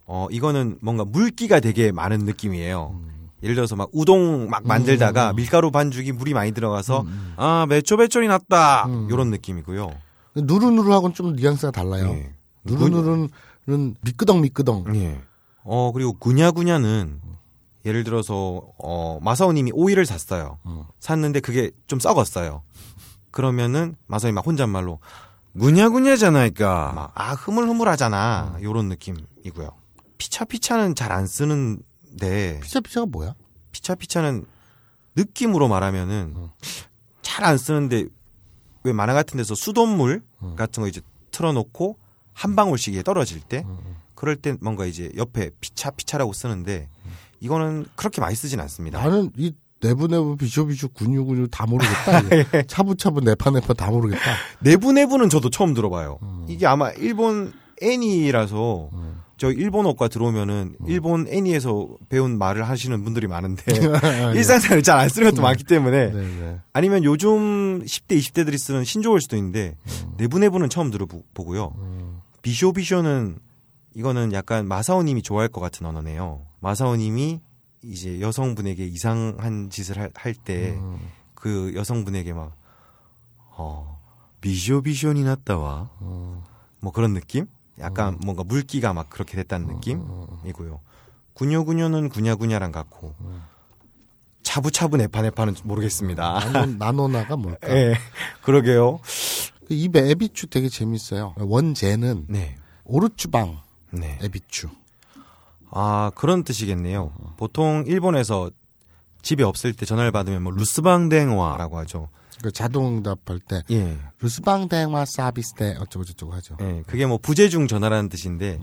[0.06, 2.92] 어, 이거는 뭔가 물기가 되게 많은 느낌이에요.
[2.94, 3.30] 음.
[3.42, 7.06] 예를 들어서 막 우동 막 만들다가 밀가루 반죽이 물이 많이 들어가서,
[7.38, 8.86] 아, 메쪼베쪼이 났다!
[8.86, 9.08] 음.
[9.10, 9.92] 요런 느낌이고요.
[10.36, 12.12] 누르누르하고는 좀 뉘앙스가 달라요.
[12.12, 12.34] 예.
[12.66, 13.30] 누르누르는
[13.66, 14.96] 미끄덩 미끄덩.
[14.96, 15.22] 예.
[15.64, 17.22] 어, 그리고 구냐구냐는
[17.86, 20.60] 예를 들어서 어, 마사오님이 오이를 샀어요.
[20.64, 20.88] 어.
[21.00, 22.64] 샀는데 그게 좀 썩었어요.
[23.32, 25.00] 그러면은 마사오님 막 혼잣말로
[25.60, 29.72] 구냐구냐잖아니까 막, 아 흐물흐물하잖아 요런 느낌이고요.
[30.18, 33.36] 피차피차는 잘 안 쓰는데 피쳐피쳐가 뭐야?
[33.72, 34.46] 피차피차는
[35.16, 36.36] 느낌으로 말하면은
[37.22, 38.06] 잘안 쓰는데
[38.84, 40.22] 왜 만화 같은 데서 수돗물
[40.56, 41.02] 같은 거 이제
[41.32, 41.98] 틀어놓고
[42.34, 43.66] 한 방울씩 떨어질 때
[44.16, 46.90] 그럴 때 뭔가 이제 옆에 피차 피차라고 쓰는데
[47.40, 49.02] 이거는 그렇게 많이 쓰진 않습니다.
[49.02, 52.20] 나는 이 내부 내부 비쇼 비쇼 구뇨구뇨 다 모르겠다.
[52.34, 52.62] 이거.
[52.64, 54.22] 차부차부 내파 내파 다 모르겠다.
[54.60, 56.20] 내부 내부는 저도 처음 들어봐요.
[56.48, 58.90] 이게 아마 일본 애니라서
[59.36, 63.64] 저 일본어과 들어오면은 일본 애니에서 배운 말을 하시는 분들이 많은데
[64.36, 66.60] 일상생활을 잘안 쓰는 것도 많기 때문에 네네.
[66.72, 69.76] 아니면 요즘 10대 20대들이 쓰는 신조어일 수도 있는데
[70.18, 71.74] 내부 내부는 처음 들어보고요.
[72.44, 73.40] 비쇼비쇼는
[73.96, 76.46] 이거는 약간 마사오님이 좋아할 것 같은 언어네요.
[76.60, 77.42] 마사오님이
[77.84, 82.56] 이제 여성분에게 이상한 짓을 할 때그 여성분에게 막
[83.56, 84.00] 어,
[84.42, 85.90] 비쇼비쇼니 났다와
[86.80, 87.48] 뭐 그런 느낌?
[87.80, 90.80] 약간 뭔가 물기가 막 그렇게 됐다는 느낌이고요.
[91.34, 93.16] 구뇨구뇨는 구냐구냐랑 같고
[94.44, 96.52] 차부차부 네파네파는 모르겠습니다.
[96.52, 97.70] 나노, 나노나가 뭘까?
[97.74, 97.96] 예,
[98.44, 99.00] 그러게요.
[99.74, 101.34] 그 입에 에비추 되게 재밌어요.
[101.36, 102.56] 원제는 네,
[102.86, 103.60] 오르추방
[103.92, 104.20] 네.
[104.22, 104.70] 에비추.
[105.72, 107.12] 아 그런 뜻이겠네요.
[107.38, 108.52] 보통 일본에서
[109.24, 112.10] 집에 없을 때 전화를 받으면 뭐 루스방댕와라고 하죠.
[112.44, 116.58] 그 자동 응답할 때 예, 루스방 대화 서비스 때 어쩌고 저쩌고 하죠.
[116.62, 118.60] 예, 그게 뭐 부재중 전화라는 뜻인데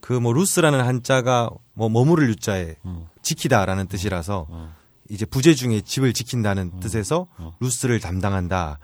[0.00, 2.76] 그뭐 루스라는 한자가 뭐 머무를 유자에
[3.22, 4.46] 지키다라는 뜻이라서
[5.10, 7.26] 이제 부재 중에 집을 지킨다는 뜻에서
[7.60, 8.78] 루스를 담당한다.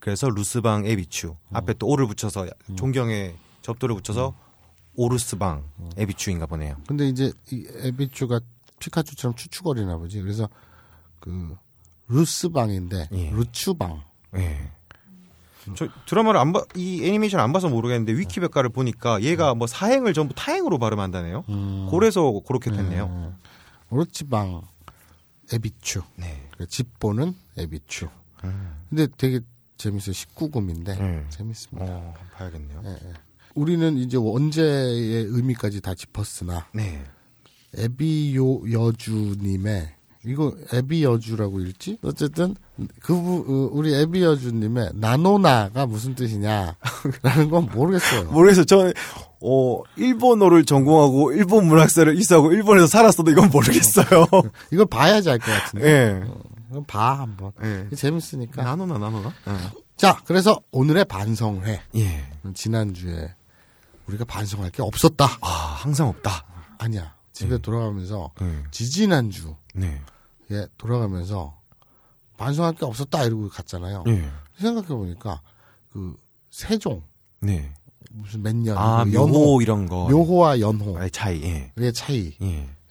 [0.00, 2.46] 그래서 루스방 에비추 앞에 또 오를 붙여서
[2.76, 4.34] 존경의 접도를 붙여서
[4.96, 5.64] 오르스방
[5.96, 6.76] 에비추인가 보네요.
[6.86, 8.40] 근데 이제 이 에비추가
[8.78, 10.20] 피카츄처럼 추추거리나 보지.
[10.20, 10.48] 그래서
[11.20, 11.54] 그
[12.08, 13.30] 루스방인데 예.
[13.30, 14.02] 루추방.
[14.36, 14.72] 예.
[15.74, 20.34] 저 드라마를 안 봐, 이 애니메이션 안 봐서 모르겠는데 위키백과를 보니까 얘가 뭐 사행을 전부
[20.34, 21.44] 타행으로 발음한다네요.
[21.90, 23.34] 그래서 그렇게 됐네요.
[23.90, 24.62] 오르치방
[25.52, 26.02] 에비추.
[26.16, 26.48] 네.
[26.56, 28.08] 그 집보는 에비추.
[28.88, 29.40] 근데 되게
[29.76, 30.12] 재밌어요.
[30.12, 31.26] 19금인데 음.
[31.30, 31.86] 재밌습니다.
[31.86, 32.82] 어, 봐야겠네요.
[33.54, 37.04] 우리는 이제 원제의 의미까지 다 짚었으나 네.
[37.74, 39.94] 에비요 여주님의
[40.26, 41.98] 이거 에비 여주라고 읽지?
[42.02, 42.54] 어쨌든
[43.00, 46.74] 그 부- 어, 우리 에비 여주님의 나노나가 무슨 뜻이냐라는
[47.50, 48.30] 건 모르겠어요.
[48.30, 48.64] 모르겠어요.
[48.66, 48.92] 저는
[49.40, 54.26] 어 일본어를 전공하고 일본 문학사를 이수하고 일본에서 살았어도 이건 모르겠어요.
[54.72, 55.86] 이걸 봐야지 알 것 같은데.
[55.88, 56.22] 예.
[56.70, 57.52] 이건 봐 한번.
[57.64, 57.88] 예.
[57.96, 58.62] 재밌으니까.
[58.62, 59.32] 나노나 나노나.
[59.96, 61.80] 자, 그래서 오늘의 반성회.
[61.96, 62.24] 예.
[62.52, 63.34] 지난주에
[64.06, 65.24] 우리가 반성할 게 없었다.
[65.40, 66.44] 아 항상 없다.
[66.78, 67.14] 아니야.
[67.32, 68.62] 집에 돌아가면서 예.
[68.70, 69.80] 지지난주 에
[70.48, 70.66] 네.
[70.78, 71.58] 돌아가면서
[72.36, 74.04] 반성할 게 없었다 이러고 갔잖아요.
[74.08, 74.28] 예.
[74.58, 75.40] 생각해 보니까
[75.92, 76.16] 그
[76.50, 77.02] 세종
[77.40, 77.72] 네.
[78.12, 80.08] 무슨 몇 년, 아그 묘호 이런 거.
[80.08, 81.42] 묘호와 연호의 아의 차이.
[81.42, 81.92] 예.
[81.92, 82.32] 차이에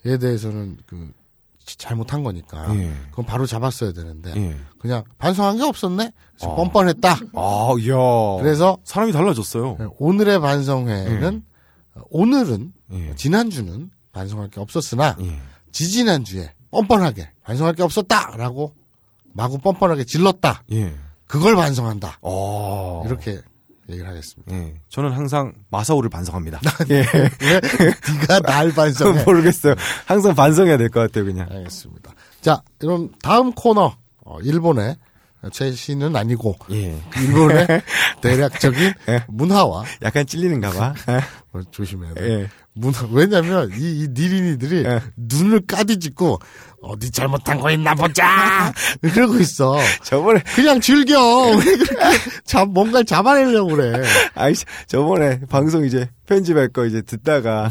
[0.06, 0.18] 예.
[0.18, 1.12] 대해서는 그
[1.58, 2.92] 지- 잘못한 거니까 예.
[3.10, 4.56] 그건 바로 잡았어야 되는데 예.
[4.78, 6.12] 그냥 반성한 게 없었네.
[6.36, 6.56] 그래서 어.
[6.56, 7.10] 뻔뻔했다.
[7.34, 7.96] 아, 이야.
[8.42, 9.94] 그래서 사람이 달라졌어요.
[9.98, 11.44] 오늘의 반성회는
[12.10, 13.14] 오늘은 예.
[13.16, 15.38] 지난주는 반성할 게 없었으나 예.
[15.72, 18.74] 지지난주에 뻔뻔하게 반성할 게 없었다라고
[19.32, 20.62] 마구 뻔뻔하게 질렀다.
[20.72, 20.94] 예.
[21.26, 22.18] 그걸 반성한다.
[22.22, 23.02] 어.
[23.06, 23.40] 이렇게
[23.88, 24.54] 얘기를 하겠습니다.
[24.54, 24.74] 예.
[24.88, 26.60] 저는 항상 마사오를 반성합니다.
[26.90, 27.04] 예.
[27.40, 27.60] 왜
[28.20, 29.22] 네가 날 반성해?
[29.26, 29.74] 모르겠어요.
[30.06, 31.48] 항상 반성해야 될 것 같아요, 그냥.
[31.50, 32.12] 알겠습니다.
[32.40, 34.96] 자, 그럼 다음 코너 어, 일본의
[35.52, 37.00] 최신은 아니고 예.
[37.16, 37.66] 일본의
[38.20, 38.92] 대략적인
[39.28, 40.94] 문화와 약간 찔리는가 봐.
[41.52, 42.28] 어, 조심해야 돼.
[42.42, 42.48] 예.
[42.72, 45.00] 문화 왜냐면 이, 이 니린이들이 예.
[45.16, 46.38] 눈을 까디짓고
[46.82, 49.76] 어디 잘못한 거 있나 보자 이러고 있어.
[50.02, 51.18] 저번에 그냥 즐겨.
[51.58, 54.02] 왜 그렇게 잡 뭔가 잡아내려고 그래.
[54.34, 54.54] 아이
[54.86, 57.70] 저번에 방송 이제 편집할 거 이제 듣다가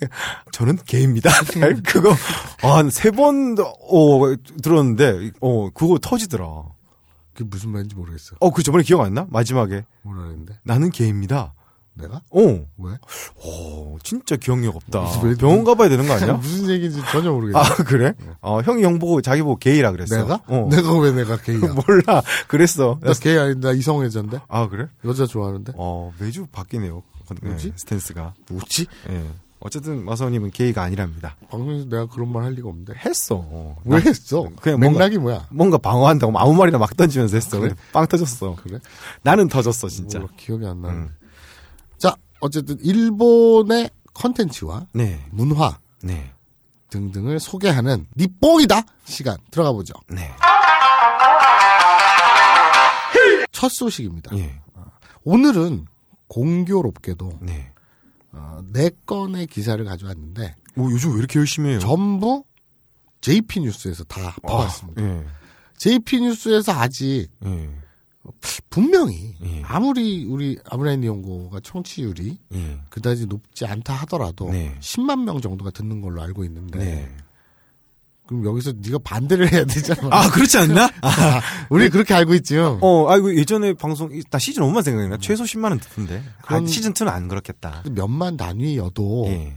[0.52, 1.30] 저는 게입니다.
[1.86, 2.14] 그거
[2.58, 6.44] 한 세 번 어, 들었는데 어 그거 터지더라.
[7.34, 8.34] 그게 무슨 말인지 모르겠어.
[8.40, 9.26] 어 그 저번에 기억 안 나?
[9.30, 10.58] 마지막에 뭐라 했는데?
[10.64, 11.54] 나는 게입니다.
[11.94, 12.22] 내가?
[12.30, 12.40] 어.
[12.78, 12.96] 왜?
[13.44, 15.20] 오, 진짜 기억력 없다.
[15.22, 16.34] 왜- 병원 가봐야 되는 거 아니야?
[16.40, 17.58] 무슨 얘기인지 전혀 모르겠어.
[17.58, 18.14] 아 그래?
[18.40, 20.16] 어 형이 형 보고 자기 보고 게이라 그랬어.
[20.16, 20.40] 내가?
[20.46, 20.68] 어.
[20.70, 21.60] 내가 왜 내가 게이야?
[21.86, 22.22] 몰라.
[22.48, 22.98] 그랬어.
[23.02, 24.40] 나 게이 아닌데 나 이성애자인데?
[24.48, 24.86] 아 그래?
[25.04, 25.72] 여자 좋아하는데?
[25.76, 27.02] 어 매주 바뀌네요.
[27.42, 27.68] 뭐지?
[27.70, 28.34] 네, 스탠스가.
[28.50, 28.86] 뭐지?
[29.10, 29.24] 예.
[29.60, 31.36] 어쨌든 마사오님은 게이가 아니랍니다.
[31.50, 32.94] 방송에서 내가 그런 말 할 리가 없는데.
[33.04, 33.36] 했어.
[33.46, 33.76] 어.
[33.84, 34.48] 왜 했어?
[34.60, 35.46] 그냥 뭔가- 맥락이 뭐야?
[35.50, 37.60] 뭔가 방어한다고 아무 말이나 막 던지면서 했어.
[37.60, 37.74] 그래?
[37.92, 38.56] 빵 터졌어.
[38.62, 38.78] 그래?
[39.22, 40.24] 나는 터졌어 진짜.
[40.38, 40.94] 기억이 안 나네.
[40.94, 41.08] 음.
[42.40, 46.32] 자, 어쨌든 일본의 컨텐츠와 네, 문화 네,
[46.90, 49.94] 등등을 소개하는 니뽕이다 시간 들어가 보죠.
[50.08, 50.30] 네.
[53.52, 54.36] 첫 소식입니다.
[54.38, 54.60] 예,
[55.24, 55.86] 오늘은
[56.28, 57.72] 공교롭게도 네.
[58.32, 61.78] 어, 네 건의 기사를 가져왔는데 뭐 요즘 왜 이렇게 열심히 해요?
[61.80, 62.44] 전부
[63.20, 65.02] JP 뉴스에서 다 뽑았습니다.
[65.02, 65.26] 예,
[65.76, 67.79] JP 뉴스에서 아직 예,
[68.68, 69.62] 분명히 예.
[69.64, 72.80] 아무리 우리 아브라인 연구가 청취율이 예.
[72.90, 74.76] 그다지 높지 않다 하더라도 네.
[74.80, 77.16] 10만 명 정도가 듣는 걸로 알고 있는데 네.
[78.26, 80.08] 그럼 여기서 네가 반대를 해야 되잖아.
[80.12, 80.88] 아 그렇지 않나?
[81.68, 82.78] 우리 그렇게 알고 있지요.
[82.80, 85.16] 어, 아이고 예전에 방송 나 시즌 5만 생각나.
[85.18, 86.22] 최소 10만은 듣던데.
[86.46, 87.82] 아, 시즌 2는 안 그렇겠다.
[87.90, 89.54] 몇만 단위여도 예.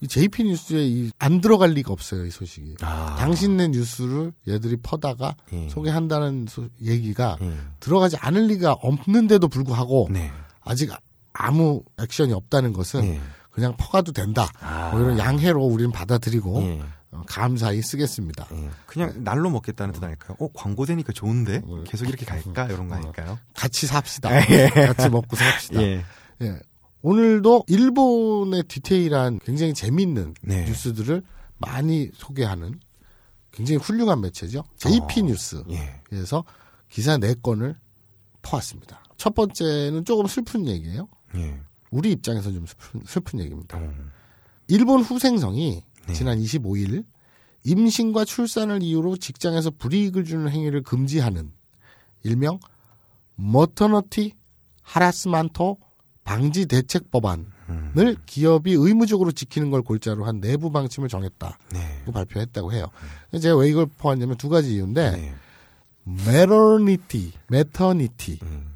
[0.00, 2.76] 이 JP 뉴스에 이- 안 들어갈 리가 없어요 이 소식이.
[2.82, 3.16] 아.
[3.18, 5.68] 당신네 뉴스를 얘들이 퍼다가 예.
[5.68, 7.52] 소개한다는 소- 얘기가 예.
[7.80, 10.30] 들어가지 않을 리가 없는데도 불구하고 네.
[10.62, 10.90] 아직
[11.32, 13.20] 아무 액션이 없다는 것은 예.
[13.50, 14.48] 그냥 퍼가도 된다.
[14.60, 14.90] 아.
[14.92, 16.82] 뭐 이런 양해로 우리는 받아들이고 예.
[17.10, 18.46] 어, 감사히 쓰겠습니다.
[18.52, 18.70] 예.
[18.86, 20.36] 그냥 날로 먹겠다는 뜻 아닐까요?
[20.38, 21.62] 어, 광고 되니까 좋은데?
[21.64, 21.82] 어.
[21.86, 22.66] 계속 이렇게 갈까?
[22.66, 23.38] 이런 거 아닐까요?
[23.54, 24.28] 같이 삽시다.
[24.94, 25.82] 같이 먹고 삽시다.
[25.82, 26.04] 예.
[27.08, 27.10] 예.
[27.10, 30.64] 오늘도 일본의 디테일한 굉장히 재미있는 네.
[30.66, 31.22] 뉴스들을
[31.58, 32.78] 많이 소개하는
[33.50, 34.62] 굉장히 훌륭한 매체죠.
[34.76, 35.24] JP 어.
[35.24, 36.02] 뉴스에서 예.
[36.90, 37.74] 기사 4건을
[38.42, 39.02] 퍼왔습니다.
[39.16, 41.08] 첫 번째는 조금 슬픈 얘기예요.
[41.34, 41.60] 예.
[41.90, 43.78] 우리 입장에서 좀 슬픈, 슬픈 얘기입니다.
[43.78, 44.10] 음.
[44.68, 46.12] 일본 후생성이 네.
[46.12, 47.04] 지난 25일
[47.64, 51.52] 임신과 출산을 이유로 직장에서 불이익을 주는 행위를 금지하는
[52.22, 52.60] 일명
[53.36, 54.34] maternity ハラ
[54.82, 55.78] スメント
[56.28, 58.16] 방지 대책 법안을 음.
[58.26, 62.04] 기업이 의무적으로 지키는 걸 골자로 한 내부 방침을 정했다고 네.
[62.12, 62.88] 발표했다고 해요.
[63.40, 65.34] 제가 왜 이걸 포함냐면 두 가지 이유인데 네.
[66.04, 68.74] maternity, maternity 음.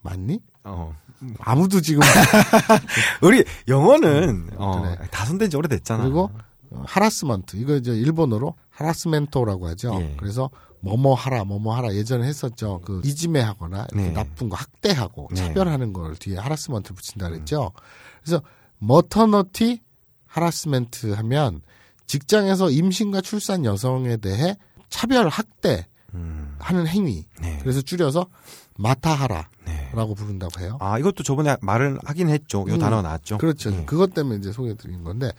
[0.00, 0.40] 맞니?
[0.64, 0.96] 어.
[1.38, 2.02] 아무도 지금
[3.22, 5.08] 우리 영어는 어, 그래.
[5.12, 6.02] 다 손댄 지 오래됐잖아.
[6.02, 6.32] 그리고
[6.70, 9.96] 어, 하라스먼트 이거 이제 일본어로 하라스멘토라고 하죠.
[10.00, 10.16] 예.
[10.18, 10.50] 그래서
[10.82, 12.80] 뭐뭐 하라 뭐뭐 하라 예전에 했었죠.
[12.84, 14.12] 그 이지매하거나 이렇게 네.
[14.12, 15.36] 나쁜 거 학대하고 네.
[15.36, 17.72] 차별하는 걸 뒤에 하라스먼트를 붙인다 그랬죠.
[18.22, 18.42] 그래서
[18.78, 19.80] 머터너티
[20.26, 21.62] 하라스멘트 하면
[22.06, 24.56] 직장에서 임신과 출산 여성에 대해
[24.88, 26.56] 차별 학대 음.
[26.58, 27.26] 하는 행위.
[27.40, 27.58] 네.
[27.62, 28.26] 그래서 줄여서
[28.76, 30.14] 마타하라라고 네.
[30.16, 30.78] 부른다고 해요.
[30.80, 32.60] 아, 이것도 저번에 말을 하긴 했죠.
[32.68, 32.78] 요 음.
[32.78, 33.38] 단어가 나왔죠.
[33.38, 33.72] 그렇죠.
[33.72, 33.84] 예.
[33.84, 35.30] 그것 때문에 이제 소개해드린 건데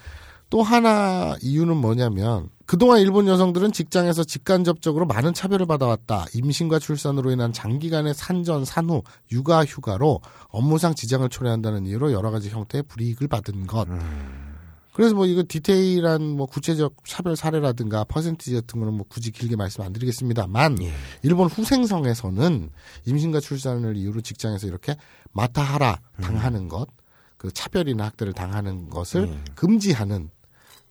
[0.54, 6.28] 또 하나 이유는 뭐냐면 그동안 일본 여성들은 직장에서 직간접적으로 많은 차별을 받아왔다.
[6.36, 9.02] 임신과 출산으로 인한 장기간의 산전, 산후,
[9.32, 13.88] 육아 휴가로 업무상 지장을 초래한다는 이유로 여러 가지 형태의 불이익을 받은 것.
[13.88, 14.54] 음.
[14.94, 19.82] 그래서 뭐 이거 디테일한 뭐 구체적 차별 사례라든가 퍼센티지 같은 거는 뭐 굳이 길게 말씀
[19.82, 20.94] 안 드리겠습니다만 예.
[21.24, 22.70] 일본 후생성에서는
[23.08, 24.96] 임신과 출산을 이유로 직장에서 이렇게
[25.32, 26.90] 마타하라 당하는 것,
[27.38, 29.44] 그 차별이나 학대를 당하는 것을 음.
[29.56, 30.30] 금지하는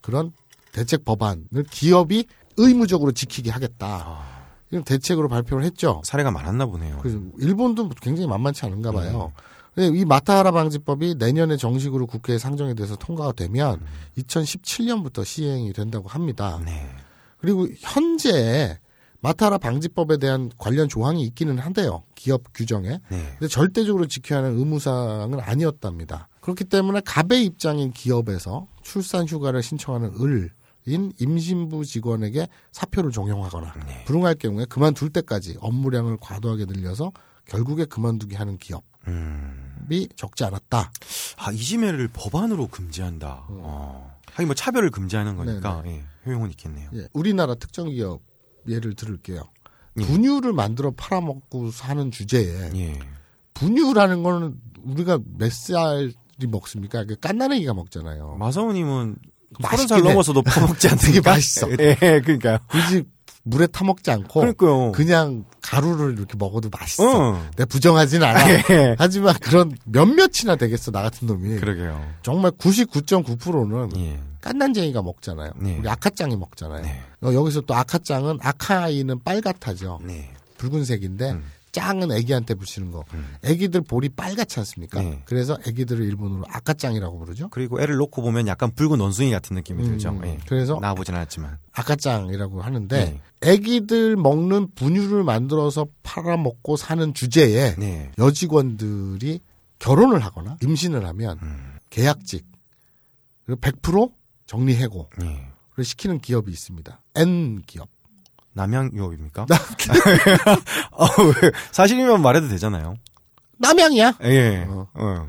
[0.03, 0.33] 그런
[0.73, 2.27] 대책 법안을 기업이
[2.57, 3.87] 의무적으로 지키게 하겠다.
[3.87, 6.03] 아, 이런 대책으로 발표를 했죠.
[6.05, 6.99] 사례가 많았나 보네요.
[7.01, 9.33] 그래서 일본도 굉장히 만만치 않은가 봐요.
[9.75, 13.81] 근데 이 마타하라 방지법이 내년에 정식으로 국회에 상정이 돼서 통과가 되면
[14.19, 16.61] 2017년부터 시행이 된다고 합니다.
[16.65, 16.87] 네.
[17.39, 18.79] 그리고 현재
[19.21, 22.03] 마타하라 방지법에 대한 관련 조항이 있기는 한데요.
[22.15, 23.01] 기업 규정에.
[23.09, 23.37] 네.
[23.39, 26.29] 근데 절대적으로 지켜야 하는 의무사항은 아니었답니다.
[26.43, 34.05] 그렇기 때문에 갑의 입장인 기업에서 출산 휴가를 신청하는 을인 임신부 직원에게 사표를 종용하거나 네.
[34.05, 37.13] 불응할 경우에 그만둘 때까지 업무량을 과도하게 늘려서
[37.47, 39.79] 결국에 그만두게 하는 기업이 음.
[40.17, 40.93] 적지 않았다.
[41.39, 43.47] 아, 이지매를 법안으로 금지한다.
[43.49, 44.13] 어.
[44.33, 46.91] 하긴 뭐 차별을 금지하는 거니까 예, 효용은 있겠네요.
[46.95, 48.23] 예, 우리나라 특정 기업
[48.67, 49.45] 예를 들을게요.
[49.99, 50.03] 예.
[50.03, 52.99] 분유를 만들어 팔아먹고 사는 주제에 예.
[53.55, 56.15] 분유라는 거는 우리가 몇 살이
[56.47, 57.05] 먹습니까?
[57.05, 58.37] 그 깐나내기가 먹잖아요.
[58.39, 59.17] 마사오님은
[59.63, 60.03] 서른 살 해.
[60.03, 61.21] 넘어서도 퍼먹지 않습니까?
[61.21, 61.71] 되게 맛있어.
[61.73, 62.59] 예, 그러니까요.
[62.69, 63.05] 굳이
[63.45, 64.93] 물에 타먹지 않고 그러니까요.
[64.93, 67.33] 그냥 가루를 이렇게 먹어도 맛있어.
[67.33, 67.49] 어.
[67.57, 68.51] 내가 부정하진 않아.
[68.71, 68.95] 예.
[68.99, 71.57] 하지만 그런 몇몇이나 되겠어 나 같은 놈이.
[71.59, 72.01] 그러게요.
[72.23, 74.21] 정말 99.9%는 예.
[74.41, 75.53] 깐난쟁이가 먹잖아요.
[75.57, 75.77] 네.
[75.79, 76.83] 우리 아카짱이 먹잖아요.
[76.83, 77.01] 네.
[77.23, 80.01] 어, 여기서 또 아카짱은 아카이는 빨갛다죠.
[80.05, 80.31] 네.
[80.59, 81.45] 붉은색인데 음.
[81.73, 83.05] 짱은 애기한테 붙이는 거.
[83.43, 85.01] 애기들 볼이 빨갛지 않습니까?
[85.01, 85.23] 네.
[85.25, 87.49] 그래서 애기들을 일본어로 아카짱이라고 부르죠.
[87.49, 90.21] 그리고 애를 놓고 보면 약간 붉은 원숭이 같은 느낌이 음, 들죠.
[90.25, 90.39] 예.
[90.47, 91.59] 그래서 나와보진 않았지만.
[91.73, 93.21] 아카짱이라고 하는데 네.
[93.41, 98.13] 애기들 먹는 분유를 만들어서 팔아먹고 사는 주제에 네.
[98.19, 99.41] 여직원들이
[99.79, 101.79] 결혼을 하거나 임신을 하면 음.
[101.91, 102.47] 계약직
[103.47, 104.13] 그리고 100%
[104.47, 105.83] 정리해고를 예.
[105.83, 107.03] 시키는 기업이 있습니다.
[107.17, 107.89] N 기업.
[108.55, 109.43] 남양 유업입니까?
[109.43, 109.47] 어,
[111.43, 111.51] 왜?
[111.71, 112.95] 사실이면 말해도 되잖아요.
[113.59, 114.19] 남양이야.
[114.25, 114.67] 예.
[114.69, 114.89] 어.
[114.95, 115.29] 어.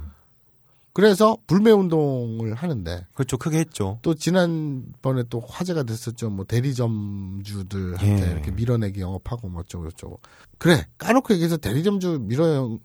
[0.94, 3.38] 그래서 불매 운동을 하는데 그렇죠.
[3.38, 3.98] 크게 했죠.
[4.04, 6.30] 또 지난번에 또 화제가 됐었죠.
[6.30, 8.32] 뭐 대리점주들한테 예.
[8.32, 10.20] 이렇게 밀어내기 영업하고 뭐 어쩌고 저쩌고.
[10.60, 12.80] 그래 까놓고 얘기해서 대리점주 밀어내기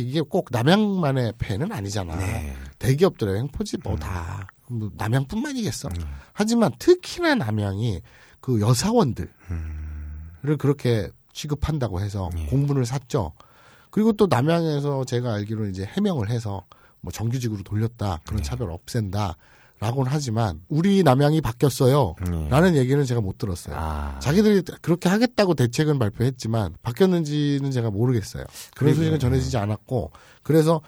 [0.00, 2.16] 이게 꼭 남양만의 폐는 아니잖아.
[2.16, 2.54] 네.
[2.78, 4.46] 대기업들의 횡포지 뭐 다.
[4.70, 5.90] 뭐 남양뿐만이겠어.
[6.32, 8.00] 하지만 특히나 남양이
[8.42, 9.28] 그 여사원들을
[10.58, 12.44] 그렇게 취급한다고 해서 예.
[12.46, 13.32] 공분을 샀죠.
[13.90, 16.64] 그리고 또 남양에서 제가 알기로 이제 해명을 해서
[17.00, 18.20] 뭐 정규직으로 돌렸다.
[18.26, 19.36] 그런 차별 없앤다.
[19.80, 22.14] 라고는 하지만 우리 남양이 바뀌었어요.
[22.32, 22.48] 예.
[22.48, 23.74] 라는 얘기는 제가 못 들었어요.
[23.78, 24.18] 아.
[24.20, 28.44] 자기들이 그렇게 하겠다고 대책은 발표했지만 바뀌었는지는 제가 모르겠어요.
[28.76, 30.12] 그런 소식은 전해지지 않았고
[30.42, 30.80] 그래서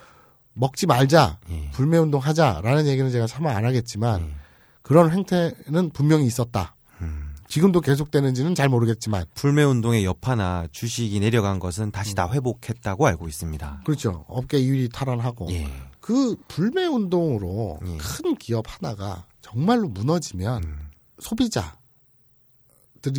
[0.53, 1.71] 먹지 말자 예.
[1.71, 4.35] 불매운동 하자라는 얘기는 제가 차마 안 하겠지만 예.
[4.83, 6.75] 그런 행태는 분명히 있었다.
[7.55, 7.57] 음.
[7.65, 13.83] 지금도 계속되는지는 잘 모르겠지만 불매 운동의 여파나 주식이 내려간 것은 다시 다 회복했다고 알고 있습니다.
[13.85, 14.25] 그렇죠.
[14.27, 15.69] 업계 1위 탈환하고 예.
[16.01, 17.97] 그 불매 운동으로 예.
[17.99, 20.91] 큰 기업 하나가 정말로 무너지면 음.
[21.21, 21.77] 소비자들이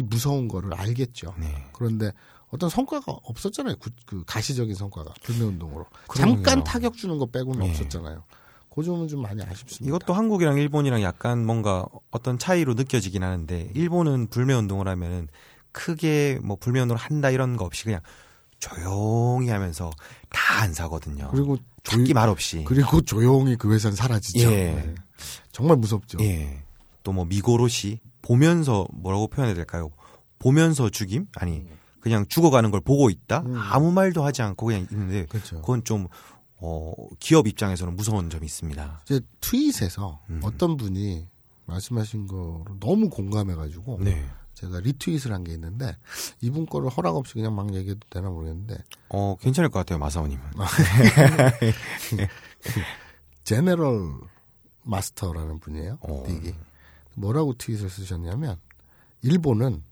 [0.03, 1.33] 무서운 거를 알겠죠.
[1.39, 1.69] 네.
[1.71, 2.11] 그런데
[2.49, 3.75] 어떤 성과가 없었잖아요.
[3.79, 5.85] 그, 그 가시적인 성과가 불매 운동으로.
[6.13, 7.69] 잠깐 타격 주는 거 빼고는 예.
[7.69, 8.23] 없었잖아요.
[8.75, 9.85] 그 점은 좀 많이 아쉽습니다.
[9.87, 15.27] 이것도 한국이랑 일본이랑 약간 뭔가 어떤 차이로 느껴지긴 하는데 일본은 불매 운동을 하면은
[15.71, 18.01] 크게 뭐 불매 운동을 한다 이런 거 없이 그냥
[18.59, 19.91] 조용히 하면서
[20.29, 21.27] 다 안 사거든요.
[21.31, 22.63] 그리고 조, 찾기 말 없이.
[22.65, 24.51] 그리고 조용히 그 회사는 사라지죠.
[24.51, 24.55] 예.
[24.73, 24.95] 네.
[25.51, 26.17] 정말 무섭죠.
[26.21, 26.63] 예.
[27.03, 29.91] 또 뭐 미고로시 보면서 뭐라고 표현해야 될까요?
[30.39, 31.27] 보면서 죽임?
[31.35, 31.65] 아니
[31.99, 33.43] 그냥 죽어가는 걸 보고 있다.
[33.45, 33.55] 음.
[33.57, 35.57] 아무 말도 하지 않고 그냥 있는데 그렇죠.
[35.61, 36.07] 그건 좀
[36.57, 39.01] 어, 기업 입장에서는 무서운 점이 있습니다.
[39.05, 40.39] 이제 트윗에서 음.
[40.43, 41.27] 어떤 분이
[41.65, 44.25] 말씀하신 거로 너무 공감해가지고 네.
[44.53, 45.97] 제가 리트윗을 한 게 있는데
[46.39, 48.77] 이분 거를 허락 없이 그냥 막 얘기해도 되나 모르겠는데
[49.09, 50.43] 어, 괜찮을 것 같아요, 마사오님은.
[53.43, 54.13] 제네럴
[54.83, 55.97] 마스터라는 분이에요.
[56.01, 56.23] 어.
[56.29, 56.55] 이게
[57.15, 58.59] 뭐라고 트윗을 쓰셨냐면
[59.21, 59.83] 일본은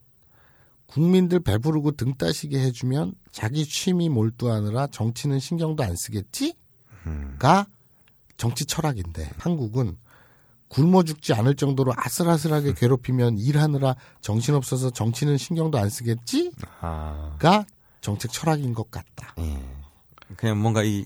[0.94, 6.54] 국민들 배부르고 등 따시게 해주면 자기 취미 몰두하느라 정치는 신경도 안 쓰겠지?
[7.08, 7.36] 음.
[7.40, 7.66] 가
[8.38, 9.98] 정치 철학인데 한국은
[10.68, 16.52] 굶어 죽지 않을 정도로 아슬아슬하게 괴롭히면 일하느라 정신없어서 정치는 신경도 안 쓰겠지?
[16.80, 17.38] 아.
[17.40, 17.66] 가
[18.02, 19.34] 정책 철학인 것 같다.
[19.40, 19.60] 예.
[20.36, 21.06] 그냥 뭔가 이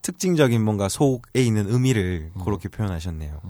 [0.00, 3.42] 특징적인 뭔가 속에 있는 의미를 그렇게 표현하셨네요.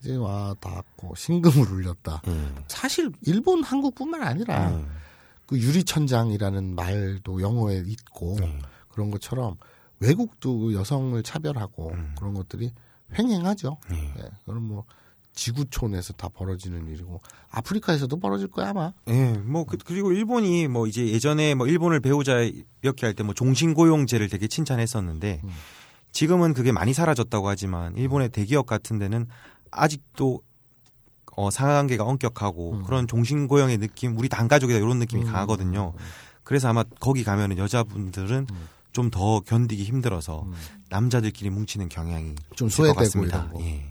[0.00, 2.22] 이제 와 닿았고 신금을 울렸다.
[2.26, 2.48] 예.
[2.68, 4.84] 사실 일본 한국뿐만 아니라 예.
[5.46, 8.58] 그 유리천장이라는 말도 영어에 있고 예.
[8.88, 9.56] 그런 것처럼
[10.00, 12.72] 외국도 그 여성을 차별하고 그런 것들이
[13.18, 13.78] 횡행하죠.
[13.92, 13.94] 예.
[13.94, 14.84] 네, 그럼 뭐
[15.34, 17.20] 지구촌에서 다 벌어지는 일이고
[17.50, 18.92] 아프리카에서도 벌어질 거야 아마.
[19.08, 22.40] 예, 뭐 그, 리고 일본이 뭐 이제 예전에 뭐 일본을 배우자
[22.82, 25.42] 이렇게 할 때 뭐 종신고용제를 되게 칭찬했었는데
[26.12, 29.26] 지금은 그게 많이 사라졌다고 하지만 일본의 대기업 같은 데는
[29.70, 30.42] 아직도
[31.36, 35.92] 어 상하관계가 엄격하고 그런 종신고용의 느낌, 우리 단 가족이다 이런 느낌이 강하거든요.
[36.44, 38.46] 그래서 아마 거기 가면은 여자분들은
[38.92, 40.46] 좀 더 견디기 힘들어서
[40.88, 43.60] 남자들끼리 뭉치는 경향이 좀 있을 것 소외되고 거.
[43.60, 43.86] 예.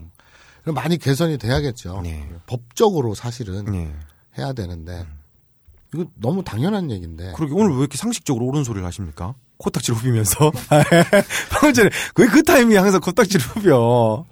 [0.64, 2.02] 그럼 많이 개선이 돼야겠죠.
[2.02, 2.28] 네.
[2.48, 3.94] 법적으로 사실은 예.
[4.40, 5.06] 해야 되는데
[5.94, 9.36] 이거 너무 당연한 얘기인데 그러게 오늘 왜 이렇게 상식적으로 옳은 소리를 하십니까?
[9.58, 10.52] 코딱지를 후비면서
[11.52, 14.26] 방금 전에 왜 그 타이밍에 항상 코딱지를 후벼?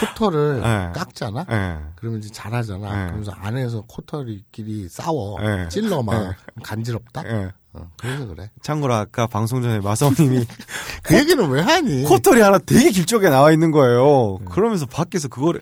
[0.00, 0.92] 코털을 네.
[0.94, 1.46] 깎잖아.
[1.50, 1.78] 예.
[1.96, 2.90] 그러면 이제 잘하잖아.
[2.90, 3.04] 네.
[3.06, 5.40] 그러면서 안에서 코털이끼리 싸워.
[5.40, 5.68] 네.
[5.68, 6.30] 찔러 막 네.
[6.62, 7.22] 간지럽다.
[7.26, 7.52] 예.
[7.74, 8.50] 어, 그래서 그래.
[8.62, 10.46] 참고로 아까 방송 전에 마사오님이
[11.02, 12.04] 그 얘기는 왜 하니?
[12.04, 14.38] 코털이 하나 되게 길쭉하게 나와 있는 거예요.
[14.50, 15.60] 그러면서 밖에서 그거를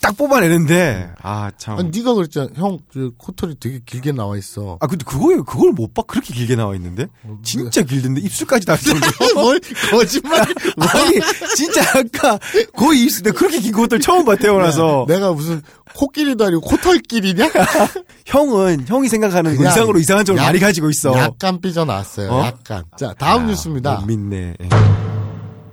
[0.00, 1.78] 딱 뽑아내는데 아 참.
[1.78, 2.48] 아니 네가 그랬잖아.
[2.54, 4.76] 형, 그 코털이 되게 길게 나와 있어.
[4.80, 7.06] 아 근데 그거 그걸 못 봐 그렇게 길게 나와 있는데
[7.42, 9.06] 진짜 길던데 입술까지 닿을 정도.
[9.40, 10.40] 뭘 거짓말?
[10.78, 11.18] 아니
[11.56, 12.38] 진짜 아까
[12.76, 15.62] 거의 입술 내 그렇게 긴 것들 처음 봐 태어나서 내가 무슨
[15.94, 17.50] 코끼리도 아니고 코털끼리냐?
[18.26, 21.16] 형은 형이 생각하는 그냥 의상으로 이상한 점을 약- 많이 가지고 있어.
[21.18, 22.30] 약간 삐져 나왔어요.
[22.30, 22.44] 어?
[22.46, 22.84] 약간.
[22.96, 23.96] 자, 다음 아, 뉴스입니다.
[23.96, 24.54] 못 믿네.
[24.62, 24.68] 예.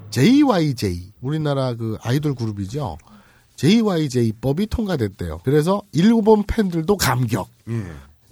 [0.09, 2.97] JYJ 우리나라 그 아이돌 그룹이죠.
[3.58, 5.41] JYJ법이 통과됐대요.
[5.43, 7.49] 그래서 일본 팬들도 감격.
[7.70, 7.84] 예.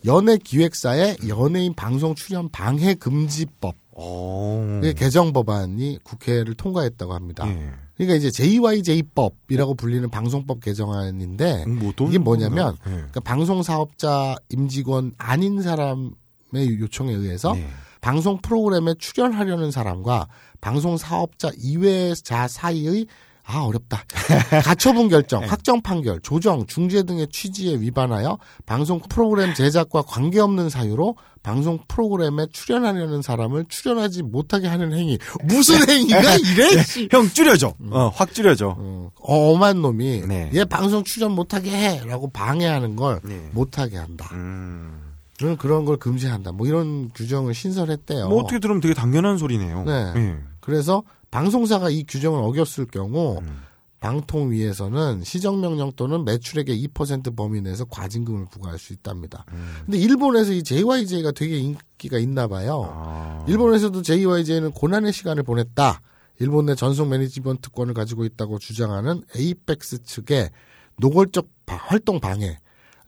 [0.05, 4.80] 연예 기획사의 연예인 방송 출연 방해 금지법 오.
[4.84, 7.47] 의 개정 법안이 국회를 통과했다고 합니다.
[7.47, 7.71] 예.
[7.95, 12.78] 그러니까 이제 JYJ법이라고 불리는 방송법 개정안인데 음, 뭐 이게 뭐냐면?
[12.88, 12.91] 예.
[12.91, 17.67] 그러니까 방송 사업자 임직원 아닌 사람의 요청에 의해서 네.
[18.01, 20.28] 방송 프로그램에 출연하려는 사람과
[20.61, 23.07] 방송 사업자 이외자 사이의
[23.47, 24.03] 아 어렵다
[24.63, 25.47] 가처분 결정, 네.
[25.47, 33.21] 확정 판결, 조정, 중재 등의 취지에 위반하여 방송 프로그램 제작과 관계없는 사유로 방송 프로그램에 출연하려는
[33.21, 36.81] 사람을 출연하지 못하게 하는 행위 무슨 행위가 이래?
[36.83, 37.07] 씨.
[37.11, 37.75] 형 줄여줘.
[37.91, 38.75] 어, 확 줄여줘.
[38.79, 40.49] 어, 엄한 놈이 네.
[40.55, 43.47] 얘 방송 출연 못하게 해라고 방해하는 걸 네.
[43.51, 44.27] 못하게 한다.
[44.31, 45.01] 음.
[45.37, 46.51] 그런 그런 걸 금지한다.
[46.53, 48.29] 뭐 이런 규정을 신설했대요.
[48.29, 49.83] 뭐 어떻게 들으면 되게 당연한 소리네요.
[49.83, 50.13] 네.
[50.15, 50.35] 예.
[50.61, 51.03] 그래서
[51.36, 53.61] 방송사가 이 규정을 어겼을 경우 음.
[53.99, 59.43] 방통위에서는 시정명령 또는 매출액의 2% 범위 내에서 과징금을 부과할 수 있답니다.
[59.51, 59.81] 음.
[59.83, 62.89] 근데 일본에서 이 JYJ가 되게 인기가 있나 봐요.
[62.89, 63.45] 아.
[63.49, 65.99] 일본에서도 JYJ는 고난의 시간을 보냈다.
[66.39, 70.51] 일본 내 전속 매니지먼트권을 가지고 있다고 주장하는 에이벡스 측의
[70.99, 72.59] 노골적 바- 활동 방해.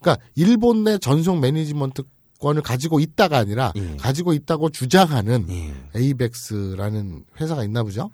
[0.01, 2.03] 그러니까 일본 내 전속 매니지먼트
[2.39, 3.97] 권을 가지고 있다가 아니라 예.
[3.97, 5.73] 가지고 있다고 주장하는 예.
[5.95, 8.11] 에이벡스라는 회사가 있나 보죠.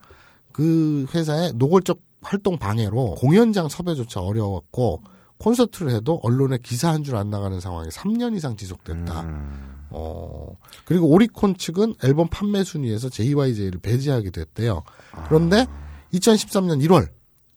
[0.51, 5.01] 그 회사의 노골적 활동 방해로 공연장 섭외조차 어려웠고
[5.37, 9.21] 콘서트를 해도 언론에 기사 한 줄 안 나가는 상황이 3년 이상 지속됐다.
[9.21, 9.85] 음.
[9.89, 10.55] 어,
[10.85, 14.83] 그리고 오리콘 측은 앨범 판매 순위에서 JYJ를 배제하게 됐대요.
[15.27, 15.65] 그런데
[16.13, 17.09] 2013년 1월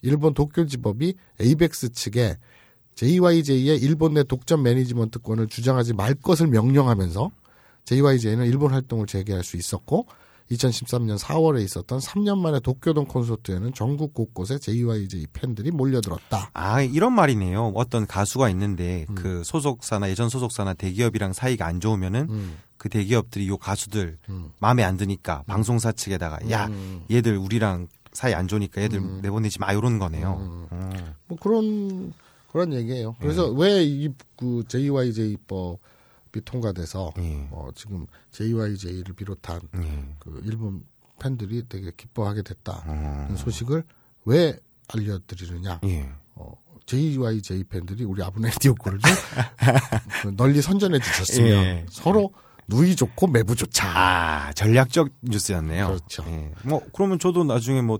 [0.02, 2.36] 일본 도쿄지법이 에이벡스 측에
[2.96, 7.30] JYJ의 일본 내 독점 매니지먼트권을 주장하지 말 것을 명령하면서
[7.84, 10.06] JYJ는 일본 활동을 재개할 수 있었고
[10.50, 16.50] 2013년 4월에 있었던 3년 만에 도쿄돔 콘서트에는 전국 곳곳에 JYJ 팬들이 몰려들었다.
[16.54, 17.72] 아, 이런 말이네요.
[17.74, 19.14] 어떤 가수가 있는데 음.
[19.14, 24.50] 그 소속사나 예전 소속사나 대기업이랑 사이가 안 좋으면은 음, 그 대기업들이 요 가수들 음.
[24.60, 27.04] 마음에 안 드니까 방송사 측에다가 야, 음.
[27.10, 29.20] 얘들 우리랑 사이 안 좋으니까 얘들 음.
[29.22, 30.68] 내보내지 마 이런 거네요.
[30.72, 31.12] 음.
[31.26, 32.12] 뭐 그런
[32.56, 33.14] 그런 얘기예요.
[33.20, 37.46] 그래서 왜이그 JYJ법이 통과돼서 예.
[37.50, 40.14] 어, 지금 JYJ를 비롯한 예.
[40.18, 40.82] 그 일본
[41.18, 43.36] 팬들이 되게 기뻐하게 됐다는 음.
[43.36, 43.84] 소식을
[44.24, 45.80] 왜 알려드리느냐?
[45.84, 46.08] 예.
[46.34, 46.54] 어,
[46.86, 51.86] JYJ 팬들이 우리 아브네 디오코를 좀그 널리 선전해 주셨으면 예.
[51.90, 52.32] 서로
[52.68, 53.86] 누이 좋고 매부 좋자.
[53.86, 55.88] 아, 전략적 뉴스였네요.
[55.88, 56.24] 그렇죠.
[56.28, 56.52] 예.
[56.64, 57.98] 뭐 그러면 저도 나중에 뭐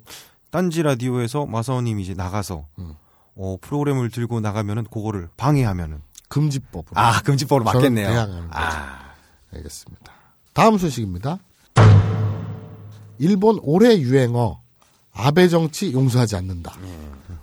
[0.50, 2.94] 딴지 라디오에서 마사오님이 이제 나가서 음.
[3.36, 7.00] 어, 프로그램을 들고 나가면은 그거를 방해하면은 금지법으로.
[7.00, 8.08] 아, 금지법으로 맞겠네요.
[8.08, 8.50] 대항하는 거죠.
[8.52, 9.12] 아.
[9.54, 10.12] 알겠습니다.
[10.52, 11.38] 다음 소식입니다.
[13.18, 14.60] 일본 올해 유행어
[15.12, 16.76] 아베 정치 용서하지 않는다.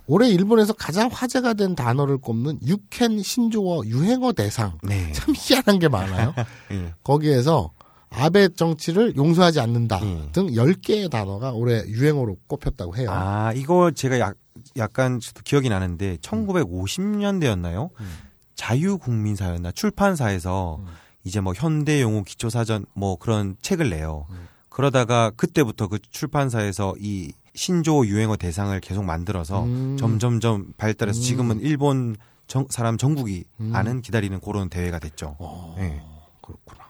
[0.05, 4.77] 올해 일본에서 가장 화제가 된 단어를 꼽는 유캔 신조어 유행어 대상.
[4.83, 5.11] 네.
[5.13, 6.33] 참 희한한 게 많아요.
[6.71, 6.93] 예.
[7.03, 7.71] 거기에서
[8.09, 10.29] 아베 정치를 용서하지 않는다 예.
[10.33, 13.09] 등 10개의 단어가 올해 유행어로 꼽혔다고 해요.
[13.11, 14.35] 아, 이거 제가 약,
[14.77, 17.89] 약간 저도 기억이 나는데 1950년대였나요?
[17.99, 18.11] 음.
[18.55, 20.79] 자유국민사였나 출판사에서
[21.23, 24.25] 이제 뭐 현대 용어 기초사전 뭐 그런 책을 내요.
[24.31, 24.47] 음.
[24.69, 29.97] 그러다가 그때부터 그 출판사에서 이 신조 유행어 대상을 계속 만들어서 음.
[29.97, 31.21] 점점점 발달해서 음.
[31.21, 32.15] 지금은 일본
[32.47, 33.75] 정- 사람 전국이 음.
[33.75, 35.35] 아는 기다리는 그런 대회가 됐죠.
[35.39, 36.01] 어, 예.
[36.41, 36.83] 그렇구나.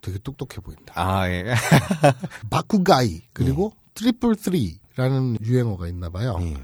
[0.00, 0.94] 되게 똑똑해 보인다.
[0.96, 1.44] 아, 예.
[2.50, 6.38] 爆買い 그리고 triple 쓰리라는 유행어가 있나 봐요.
[6.40, 6.56] 예.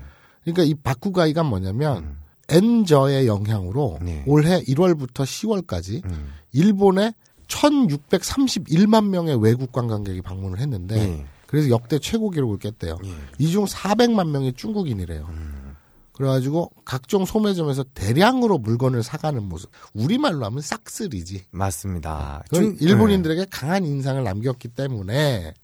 [0.52, 2.18] 그러니까 이 바쿠가이가 뭐냐면 음.
[2.50, 4.24] 엔저의 영향으로 네.
[4.26, 6.32] 올해 1월부터 10월까지 음.
[6.52, 7.12] 일본에
[7.46, 11.26] 1631만 명의 외국 관광객이 방문을 했는데 예.
[11.46, 12.98] 그래서 역대 최고 기록을 깼대요.
[13.04, 13.10] 예.
[13.38, 15.26] 이중 400만 명이 중국인이래요.
[15.30, 15.74] 음.
[16.12, 19.70] 그래가지고 각종 소매점에서 대량으로 물건을 사가는 모습.
[19.94, 21.44] 우리말로 하면 싹쓸이지.
[21.52, 22.42] 맞습니다.
[22.50, 25.54] 그건 중- 일본인들에게 강한 인상을 남겼기 때문에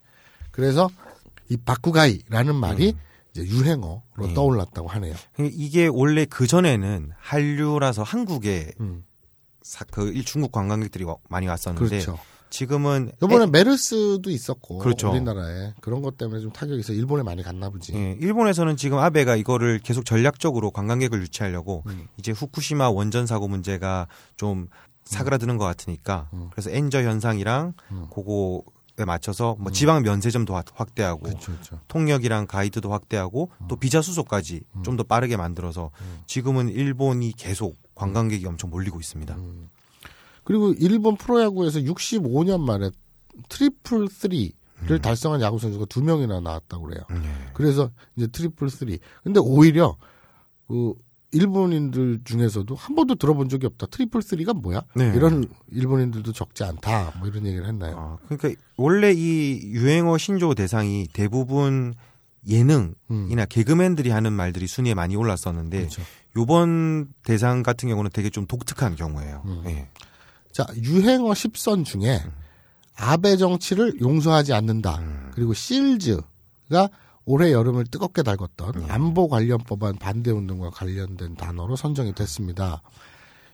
[0.52, 0.88] 그래서
[1.48, 2.96] 이 바쿠가이라는 말이 이제
[3.42, 4.34] 유행어로 네.
[4.34, 5.14] 떠올랐다고 하네요.
[5.40, 5.46] 예.
[5.52, 9.04] 이게 원래 그 전에는 한류라서 한국에 음,
[9.62, 12.18] 사- 그 일- 중국 관광객들이 와- 많이 왔었는데 그렇죠.
[12.50, 15.10] 지금은 이번에 메르스도 있었고 그렇죠.
[15.10, 17.92] 우리나라에 그런 것 때문에 좀 타격이 있어 일본에 많이 갔나 보지.
[17.94, 22.06] 예, 일본에서는 지금 아베가 이거를 계속 전략적으로 관광객을 유치하려고 음.
[22.16, 24.06] 이제 후쿠시마 원전 사고 문제가
[24.36, 24.68] 좀
[25.04, 26.48] 사그라드는 것 같으니까 음.
[26.52, 28.06] 그래서 엔저 현상이랑 음.
[28.14, 28.60] 그거에
[29.04, 31.80] 맞춰서 뭐 지방 면세점도 확- 확대하고 그렇죠, 그렇죠.
[31.88, 35.90] 통역이랑 가이드도 확대하고 또 비자 수속까지 좀 더 빠르게 만들어서
[36.26, 39.36] 지금은 일본이 계속 관광객이 엄청 몰리고 있습니다.
[40.44, 42.90] 그리고 일본 프로야구에서 65년 만에
[43.48, 47.02] triple three를 달성한 야구 선수가 두 명이나 나왔다고 그래요.
[47.10, 47.50] 네.
[47.54, 48.98] 그래서 이제 triple three.
[49.24, 49.96] 근데 오히려
[50.68, 50.94] 그
[51.34, 53.86] 일본인들 중에서도 한 번도 들어본 적이 없다.
[53.86, 54.82] triple three가 뭐야?
[54.94, 55.12] 네.
[55.14, 57.14] 이런 일본인들도 적지 않다.
[57.18, 57.96] 뭐 이런 얘기를 했나요?
[57.98, 61.94] 아, 그러니까 원래 이 유행어 신조 대상이 대부분
[62.46, 65.80] 예능이나 개그맨들이 하는 말들이 순위에 많이 올랐었는데 음.
[65.80, 66.02] 그렇죠.
[66.36, 69.42] 요번 대상 같은 경우는 되게 좀 독특한 경우예요.
[69.46, 69.62] 음.
[69.66, 69.88] 예.
[70.52, 72.22] 자, 유행어 10선 중에
[72.96, 74.98] 아베 정치를 용서하지 않는다.
[74.98, 75.30] 음.
[75.34, 76.88] 그리고 실즈가
[77.26, 78.92] 올해 여름을 뜨겁게 달궜던 예.
[78.92, 82.82] 안보 관련 법안 반대 운동과 관련된 단어로 선정이 됐습니다.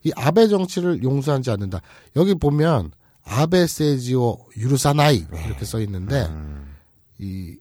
[0.02, 1.80] 이 아베 정치를 용서하지 않는다.
[2.16, 2.90] 여기 보면
[3.24, 6.28] 아베 세지오 유루사나이 이렇게 써 있는데 네.
[6.30, 6.74] 음.
[7.18, 7.56] 이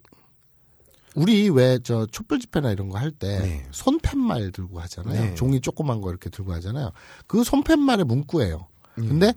[1.16, 3.68] 우리 왜 저 촛불 집회나 이런 거 할때 네.
[3.72, 5.22] 손팻말 들고 하잖아요.
[5.22, 5.36] 네.
[5.36, 6.92] 종이 조그만 거 이렇게 들고 하잖아요.
[7.28, 8.68] 그 손팻말의 문구예요.
[9.00, 9.08] 음.
[9.10, 9.34] 근데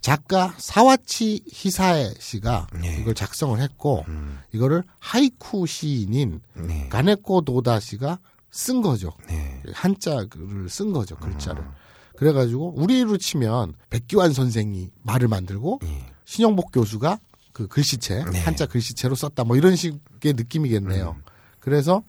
[0.00, 2.98] 작가 사와치 히사에 씨가 네.
[3.00, 4.38] 이걸 작성을 했고 음.
[4.52, 6.88] 이거를 하이쿠 시인인 네.
[6.88, 8.18] 가네코 도다 씨가
[8.50, 9.12] 쓴 거죠.
[9.28, 9.62] 네.
[9.72, 11.16] 한자를 쓴 거죠.
[11.16, 11.62] 글자를.
[11.62, 11.70] 음.
[12.16, 16.06] 그래가지고 우리로 치면 백기환 선생이 말을 만들고 예.
[16.24, 17.18] 신영복 교수가
[17.52, 18.40] 그 글씨체 네.
[18.40, 21.16] 한자 글씨체로 썼다 뭐 이런 식의 느낌이겠네요.
[21.16, 21.22] 음.
[21.60, 22.02] 그래서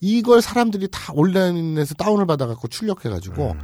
[0.00, 3.60] 이걸 사람들이 다 온라인에서 다운을 받아갖고 출력해가지고 음.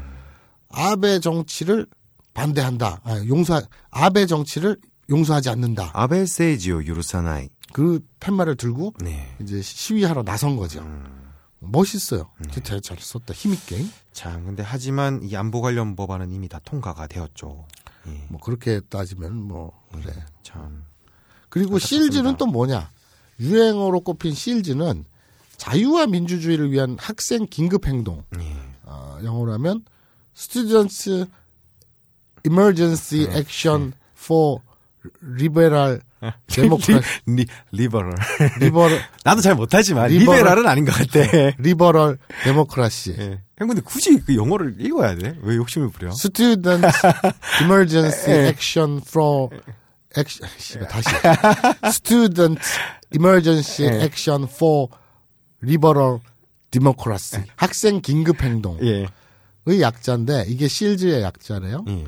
[0.70, 1.86] 아베 정치를
[2.34, 3.00] 반대한다.
[3.04, 4.76] 아, 용서 아베 정치를
[5.08, 5.90] 용서하지 않는다.
[5.94, 7.48] 아베 세지오 유루사나이.
[7.72, 9.34] 그 팻말을 들고 네.
[9.40, 10.80] 이제 시위하러 나선 거죠.
[10.80, 11.24] 음.
[11.60, 12.30] 멋있어요.
[12.38, 12.50] 네.
[12.52, 13.32] 진짜 잘 썼다.
[13.34, 13.84] 힘있게.
[14.12, 17.66] 참 근데 하지만 이 안보 관련 법안은 이미 다 통과가 되었죠.
[18.06, 18.26] 예.
[18.28, 20.14] 뭐 그렇게 따지면 뭐 그래.
[20.42, 20.84] 참.
[21.48, 21.78] 그리고.
[21.78, 22.90] 실즈는 또 뭐냐?
[23.40, 25.04] 유행어로 꼽힌 실즈는
[25.56, 28.24] 자유와 민주주의를 위한 학생 긴급 행동.
[28.38, 28.56] 예.
[28.82, 29.84] 어, 영어로 하면
[30.36, 31.26] Students
[32.44, 34.60] Emergency Action for
[35.22, 36.00] Liberal
[36.46, 37.00] Democracy.
[37.26, 38.14] 리, liberal.
[38.60, 41.20] Liberal 나도 잘 못하지만 liberal- liberal은 아닌 것 같아.
[41.58, 43.14] Liberal democracy.
[43.18, 43.40] 예.
[43.58, 45.36] 형 근데 굳이 그 영어를 읽어야 돼?
[45.42, 46.10] 왜 욕심을 부려?
[46.12, 46.86] Student
[47.62, 48.46] Emergency 예.
[48.48, 49.50] Action for
[50.16, 51.08] Action, 씨발, 다시.
[51.86, 52.60] Student
[53.14, 54.00] Emergency 예.
[54.02, 54.88] Action for
[55.62, 56.20] Liberal
[56.70, 57.44] Democracy.
[57.56, 59.08] 학생 긴급 행동의
[59.68, 59.80] 예.
[59.80, 61.84] 약자인데 이게 SEALDs의 약자래요.
[61.88, 62.04] 예.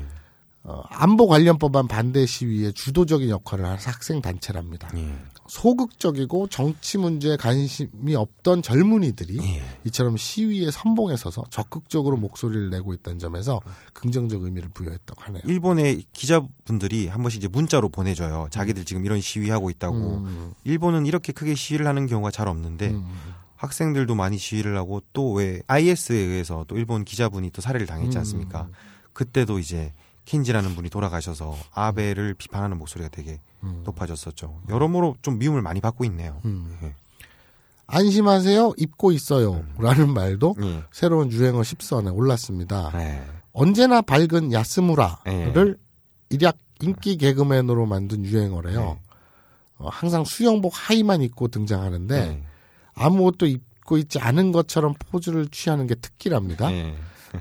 [0.69, 4.89] 어, 안보 관련 법안 반대 시위에 주도적인 역할을 하는 학생 단체랍니다.
[4.97, 5.15] 예.
[5.47, 9.63] 소극적이고 정치 문제에 관심이 없던 젊은이들이 예.
[9.85, 13.61] 이처럼 시위에 선봉에 서서 적극적으로 목소리를 내고 있다는 점에서
[13.93, 15.41] 긍정적 의미를 부여했다고 하네요.
[15.45, 18.49] 일본의 기자분들이 한 번씩 이제 문자로 보내줘요.
[18.51, 19.95] 자기들 지금 이런 시위하고 있다고.
[19.95, 23.07] 음, 일본은 이렇게 크게 시위를 하는 경우가 잘 없는데 음,
[23.55, 28.63] 학생들도 많이 시위를 하고 또 왜 IS에 의해서 또 일본 기자분이 또 살해를 당했지 않습니까?
[28.63, 28.73] 음.
[29.13, 29.93] 그때도 이제
[30.27, 33.81] 킨지라는 분이 돌아가셔서 아베를 비판하는 목소리가 되게 음.
[33.85, 34.61] 높아졌었죠.
[34.67, 36.41] 여러모로 좀 미움을 많이 받고 있네요.
[36.43, 36.77] 음.
[36.83, 36.93] 예.
[37.87, 39.63] 안심하세요, 입고 있어요.
[39.79, 40.83] 라는 말도 예.
[40.91, 42.91] 새로운 유행어 10선에 올랐습니다.
[42.93, 43.25] 네.
[43.53, 45.73] 언제나 밝은 야스무라를 예.
[46.29, 48.79] 일약 인기 개그맨으로 만든 유행어래요.
[48.81, 48.99] 네.
[49.77, 52.43] 어, 항상 수영복 하의만 입고 등장하는데 네.
[52.93, 56.69] 아무것도 입고 있지 않은 것처럼 포즈를 취하는 게 특기랍니다.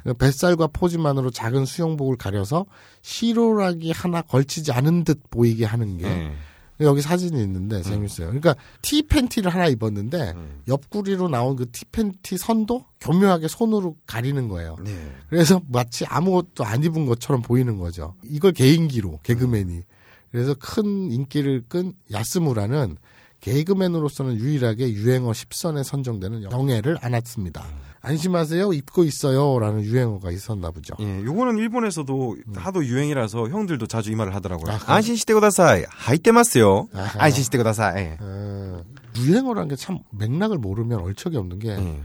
[0.05, 0.13] 네.
[0.13, 2.67] 뱃살과 포즈만으로 작은 수영복을 가려서
[3.03, 6.33] 시로락이 하나 걸치지 않은 듯 보이게 하는 게 네.
[6.81, 8.27] 여기 사진이 있는데 재밌어요.
[8.27, 10.63] 그러니까 티 팬티를 하나 입었는데 음.
[10.69, 14.77] 옆구리로 나온 그 티 팬티 선도 교묘하게 손으로 가리는 거예요.
[14.85, 14.93] 네.
[15.31, 18.15] 그래서 마치 아무것도 안 입은 것처럼 보이는 거죠.
[18.25, 19.83] 이걸 개인기로 개그맨이.
[20.31, 22.99] 그래서 큰 인기를 끈 야스무라는
[23.41, 27.65] 개그맨으로서는 유일하게 유행어 10선에 선정되는 영예를 안았습니다.
[28.11, 30.95] 안심하세요, 입고 있어요라는 유행어가 있었나 보죠.
[31.01, 34.73] 예, 요거는 일본에서도 하도 유행이라서 형들도 자주 이 말을 하더라고요.
[34.73, 34.95] 아, 그래요?
[34.97, 36.89] 안심 시대 고다사이 하이테마스요.
[36.95, 37.25] 아하.
[37.25, 38.17] 안심 시대 고다사이.
[38.21, 38.83] 어,
[39.19, 42.01] 유행어라는 게 참 맥락을 모르면 얼척이 없는 게 예.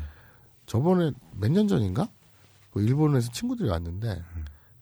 [0.65, 2.07] 저번에 몇 년 전인가
[2.71, 4.23] 그 일본에서 친구들이 왔는데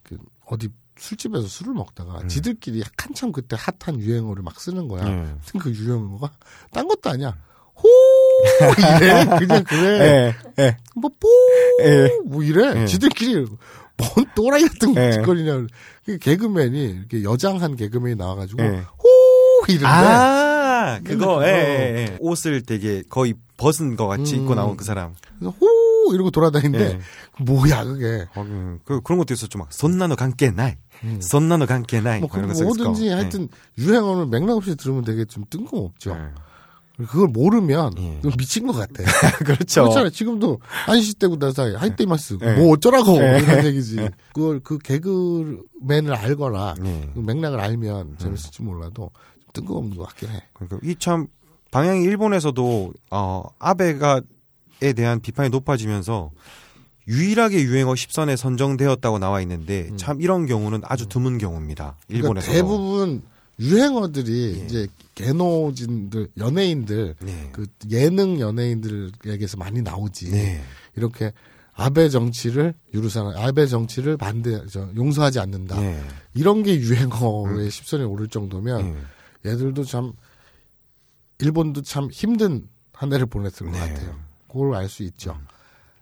[0.04, 5.06] 그 어디 술집에서 술을 먹다가 지들끼리 한참 그때 핫한 유행어를 막 쓰는 거야.
[5.08, 5.34] 예.
[5.42, 6.32] 무슨 그 유행어가
[6.72, 7.36] 딴 것도 아니야.
[7.82, 7.88] 호
[9.00, 10.34] 이래 그냥 그래.
[10.60, 10.64] 예.
[10.64, 10.78] 예.
[10.96, 11.28] 뭐 뽀
[11.84, 12.10] 예.
[12.26, 12.82] 뭐 이래.
[12.82, 12.86] 예.
[12.86, 13.36] 지들끼리
[13.98, 15.12] 뭔 또라이 같은 예.
[15.14, 15.68] 짓거리냐.
[16.06, 18.68] 그 개그맨이 이렇게 여장한 개그맨이 나와가지고 예.
[18.68, 22.18] 호 이런데 아, 그거, 근데 예, 그거- 예, 예.
[22.20, 24.42] 옷을 되게 거의 벗은 것 같이 음.
[24.44, 25.14] 입고 나온 그 사람.
[25.38, 27.44] 그래서 호 이러고 돌아다니는데 예.
[27.44, 28.26] 뭐야 그게.
[28.36, 29.60] 어, 그, 그, 그런 것도 있었죠.
[29.60, 30.74] 막, 손나노 관계 나이.
[31.20, 32.20] 손나노 관계 나이.
[32.22, 33.16] 뭐, 거그써 있을 뭐든지 거.
[33.16, 36.18] 하여튼 유행어를 맥락 없이 들으면 되게 좀 뜬금없죠.
[37.00, 37.06] 예.
[37.06, 38.20] 그걸 모르면 예.
[38.22, 39.04] 좀 미친 것 같아.
[39.44, 39.84] 그렇죠.
[39.84, 40.10] 그렇잖아요.
[40.10, 42.54] 지금도 안시때고 나사이 하이테마스 예.
[42.56, 43.40] 뭐 어쩌라고 예.
[43.42, 44.10] 이런 얘기지.
[44.34, 47.10] 그걸 그 개그맨을 알거나 예.
[47.14, 49.12] 그 맥락을 알면 재밌을지 몰라도
[49.54, 50.42] 좀 뜬금없는 것 같긴 해.
[50.54, 51.28] 그러니까 이참
[51.72, 56.32] 방향이 일본에서도 어 아베가에 대한 비판이 높아지면서
[57.08, 61.96] 유일하게 유행어 10선에 선정되었다고 나와 있는데 참 이런 경우는 아주 드문 경우입니다.
[61.98, 62.04] 음.
[62.08, 63.24] 그러니까 일본에서 대부분
[63.60, 67.50] 유행어들이 이제 개노진들 연예인들 네.
[67.52, 70.32] 그 예능 연예인들에게서 많이 나오지.
[70.32, 70.62] 네.
[70.96, 71.34] 이렇게
[71.74, 75.80] 아베 정치를 유루상 아베 정치를 반대 저, 용서하지 않는다.
[75.80, 76.02] 네.
[76.34, 78.94] 이런 게 유행어의 십선에 오를 정도면
[79.44, 79.52] 네.
[79.52, 80.14] 얘들도 참
[81.40, 83.80] 일본도 참 힘든 한 해를 보냈을 것 네.
[83.80, 84.20] 같아요.
[84.48, 85.38] 그걸 알 수 있죠.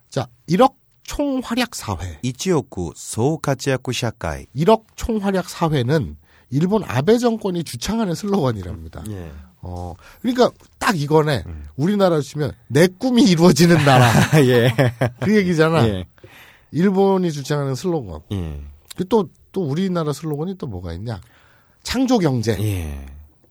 [0.08, 2.18] 자, 1억 총활약 사회.
[2.22, 4.46] 이치오쿠 소카치야쿠 샤카이.
[4.56, 6.16] 1억 총활약 사회는
[6.50, 9.04] 일본 아베 정권이 주창하는 슬로건이랍니다.
[9.10, 9.30] 예.
[9.60, 11.44] 어, 그러니까 딱 이거네.
[11.76, 14.10] 우리나라로 치면 내 꿈이 이루어지는 나라.
[14.44, 14.72] 예.
[15.20, 15.86] 그 얘기잖아.
[15.88, 16.06] 예.
[16.70, 18.20] 일본이 주창하는 슬로건.
[18.32, 18.60] 예.
[18.96, 21.20] 그 또, 또 우리나라 슬로건이 또 뭐가 있냐.
[21.82, 22.56] 창조 경제.
[22.60, 23.06] 예.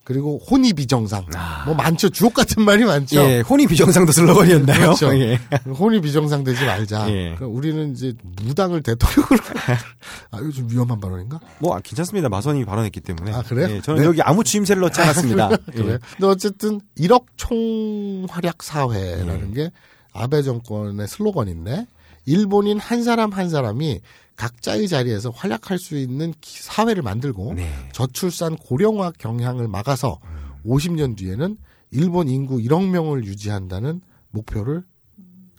[0.07, 1.25] 그리고 혼이 비정상.
[1.65, 2.07] 뭐 많죠.
[2.07, 3.17] 주옥 같은 말이 많죠.
[3.17, 4.79] 예, 혼이 비정상도 슬로건이었나요?
[4.79, 5.13] 그렇죠.
[5.19, 5.35] 예.
[5.67, 7.09] 혼이 비정상 되지 말자.
[7.09, 7.35] 예.
[7.35, 9.37] 그러니까 우리는 이제 무당을 대통령으로.
[10.31, 11.41] 아, 이거 좀 위험한 발언인가?
[11.59, 12.29] 뭐 아, 괜찮습니다.
[12.29, 13.33] 마선이 발언했기 때문에.
[13.33, 13.67] 아, 그래요?
[13.69, 14.07] 예, 저는 네.
[14.07, 15.49] 여기 아무 추임새를 넣지 않았습니다.
[15.73, 15.95] 그래.
[15.95, 15.99] 예.
[16.15, 19.53] 근데 어쨌든 1억 총활약 사회라는 예.
[19.55, 19.71] 게
[20.13, 21.85] 아베 정권의 슬로건인데
[22.25, 23.99] 일본인 한 사람 한 사람이
[24.37, 27.69] 각자의 자리에서 활약할 수 있는 기- 사회를 만들고 네.
[27.91, 30.19] 저출산 고령화 경향을 막아서
[30.65, 31.57] 50년 뒤에는
[31.91, 33.99] 일본 인구 1억 명을 유지한다는
[34.31, 34.83] 목표를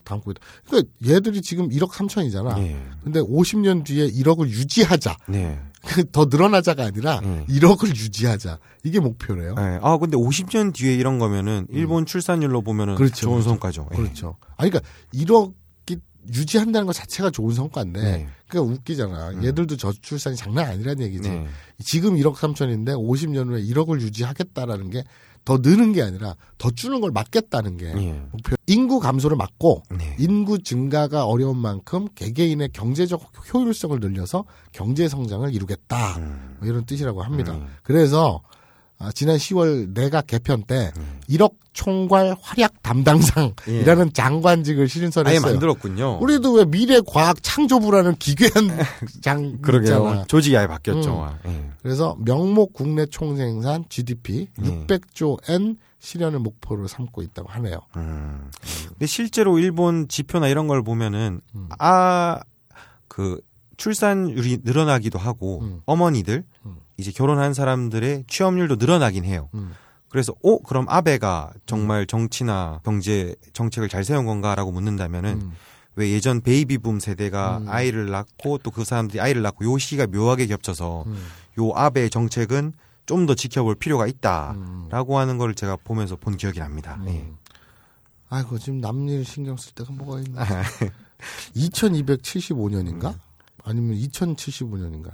[0.05, 0.41] 담고 있다.
[0.67, 2.57] 그러니까 얘들이 지금 1억 3천이잖아.
[2.61, 2.81] 예.
[3.05, 5.17] 근데 50년 뒤에 1억을 유지하자.
[5.29, 5.61] 네.
[6.13, 7.45] 더 늘어나자가 아니라 음.
[7.49, 8.59] 1억을 유지하자.
[8.85, 9.55] 이게 목표래요.
[9.59, 9.79] 예.
[9.83, 13.49] 아, 근데 50년 뒤에 이런 거면은 일본 출산율로 보면은 그렇죠, 좋은 그렇죠.
[13.51, 13.89] 성과죠.
[13.93, 13.97] 예.
[13.97, 14.37] 그렇죠.
[14.57, 15.53] 아니, 그러니까 1억이
[16.35, 18.29] 유지한다는 것 자체가 좋은 성과인데, 네.
[18.49, 19.43] 그러니까 웃기잖아.
[19.45, 21.29] 얘들도 저출산이 장난 아니란 얘기지.
[21.29, 21.47] 네.
[21.85, 25.05] 지금 1억 3천인데 50년 후에 1억을 유지하겠다라는 게
[25.49, 28.13] 더 느는 게 아니라 더 주는 걸 막겠다는 게 예.
[28.33, 28.55] 목표.
[28.67, 30.15] 인구 감소를 막고 네.
[30.19, 33.23] 인구 증가가 어려운 만큼 개개인의 경제적
[33.55, 36.19] 효율성을 늘려서 경제 성장을 이루겠다.
[36.19, 36.57] 음.
[36.59, 37.59] 뭐 이런 뜻이라고 합니다.
[37.83, 38.43] 그래서
[39.01, 41.21] 아, 지난 10월 내각 개편 때 음.
[41.29, 45.35] 1억 총괄 활약 담당상이라는 장관직을 신설했어요.
[45.35, 45.39] 예.
[45.39, 46.19] 아예 만들었군요.
[46.21, 48.69] 우리도 왜 미래 과학 창조부라는 기괴한
[49.23, 49.99] 장 그러게요.
[49.99, 50.25] 있잖아.
[50.25, 51.11] 조직이 아예 바뀌었죠.
[51.17, 51.21] 음.
[51.23, 51.71] 아, 예.
[51.81, 54.87] 그래서 명목 국내 총생산 GDP 음.
[54.89, 57.79] 600조 엔 실현을 목표로 삼고 있다고 하네요.
[57.97, 58.51] 음.
[58.89, 61.69] 근데 실제로 일본 지표나 이런 걸 보면은 음.
[61.79, 63.41] 아그
[63.77, 65.83] 출산율이 늘어나기도 하고 음.
[65.87, 66.77] 어머니들 음.
[66.99, 69.49] 이제 결혼한 사람들의 취업률도 늘어나긴 해요.
[69.55, 69.75] 음.
[70.09, 75.53] 그래서 어 그럼 아베가 정말 정치나 경제 정책을 잘 세운 건가라고 묻는다면은 음.
[75.97, 77.69] 왜 예전 베이비붐 세대가 음.
[77.69, 81.17] 아이를 낳고 또 그 사람들이 아이를 낳고 요 시기가 묘하게 겹쳐서 음.
[81.59, 82.73] 요 아베의 정책은
[83.07, 84.09] 좀 더 지켜볼 필요가 음.
[84.11, 87.01] 있다라고 하는 걸 제가 보면서 본 기억이 납니다.
[87.07, 87.11] 예.
[87.11, 87.39] 음.
[88.29, 90.43] 아이고 지금 남일 신경 쓸 때가 뭐가 있나?
[90.45, 90.63] 아.
[91.57, 93.15] 2275년인가?
[93.65, 95.13] 아니면 2075년인가?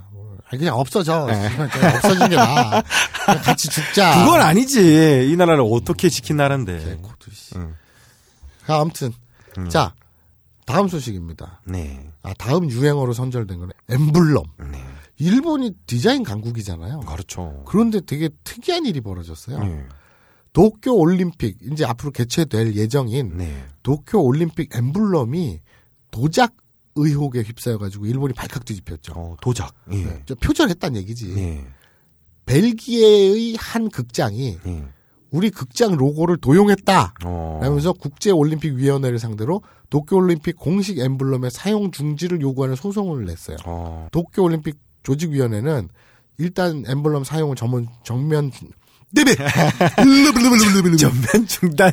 [0.48, 1.26] 아니 그냥 없어져.
[1.26, 1.48] 네.
[1.68, 2.82] 그냥 없어진 게 나아.
[3.24, 4.24] 그냥 같이 죽자.
[4.24, 5.30] 그건 아니지.
[5.30, 6.98] 이 나라를 어떻게 지킨 나라인데.
[7.56, 7.74] 응.
[8.66, 9.12] 아, 아무튼
[9.58, 9.68] 음.
[9.68, 9.94] 자
[10.66, 11.60] 다음 소식입니다.
[11.66, 12.10] 네.
[12.22, 14.44] 아 다음 유행어로 선절된 거는 엠블럼.
[14.70, 14.84] 네.
[15.18, 17.00] 일본이 디자인 강국이잖아요.
[17.00, 17.62] 그렇죠.
[17.66, 19.58] 그런데 되게 특이한 일이 벌어졌어요.
[19.62, 19.86] 네.
[20.52, 23.64] 도쿄 올림픽 이제 앞으로 개최될 예정인 네.
[23.82, 25.60] 도쿄 올림픽 엠블럼이
[26.10, 26.54] 도작
[26.96, 29.12] 의혹에 휩싸여가지고 일본이 발칵 뒤집혔죠.
[29.16, 29.74] 어, 도작.
[29.92, 30.04] 예.
[30.04, 30.22] 네.
[30.26, 31.34] 저 표절했다는 얘기지.
[31.34, 31.66] 네.
[32.46, 34.84] 벨기에의 한 극장이 네.
[35.30, 37.14] 우리 극장 로고를 도용했다.
[37.24, 37.58] 어.
[37.60, 43.56] 라면서 국제올림픽위원회를 상대로 도쿄올림픽 공식 엠블럼의 사용 중지를 요구하는 소송을 냈어요.
[43.64, 44.08] 어.
[44.12, 45.88] 도쿄올림픽 조직위원회는
[46.38, 48.50] 일단 엠블럼 사용을 전면 정면
[49.14, 51.92] 네네 전면 중단.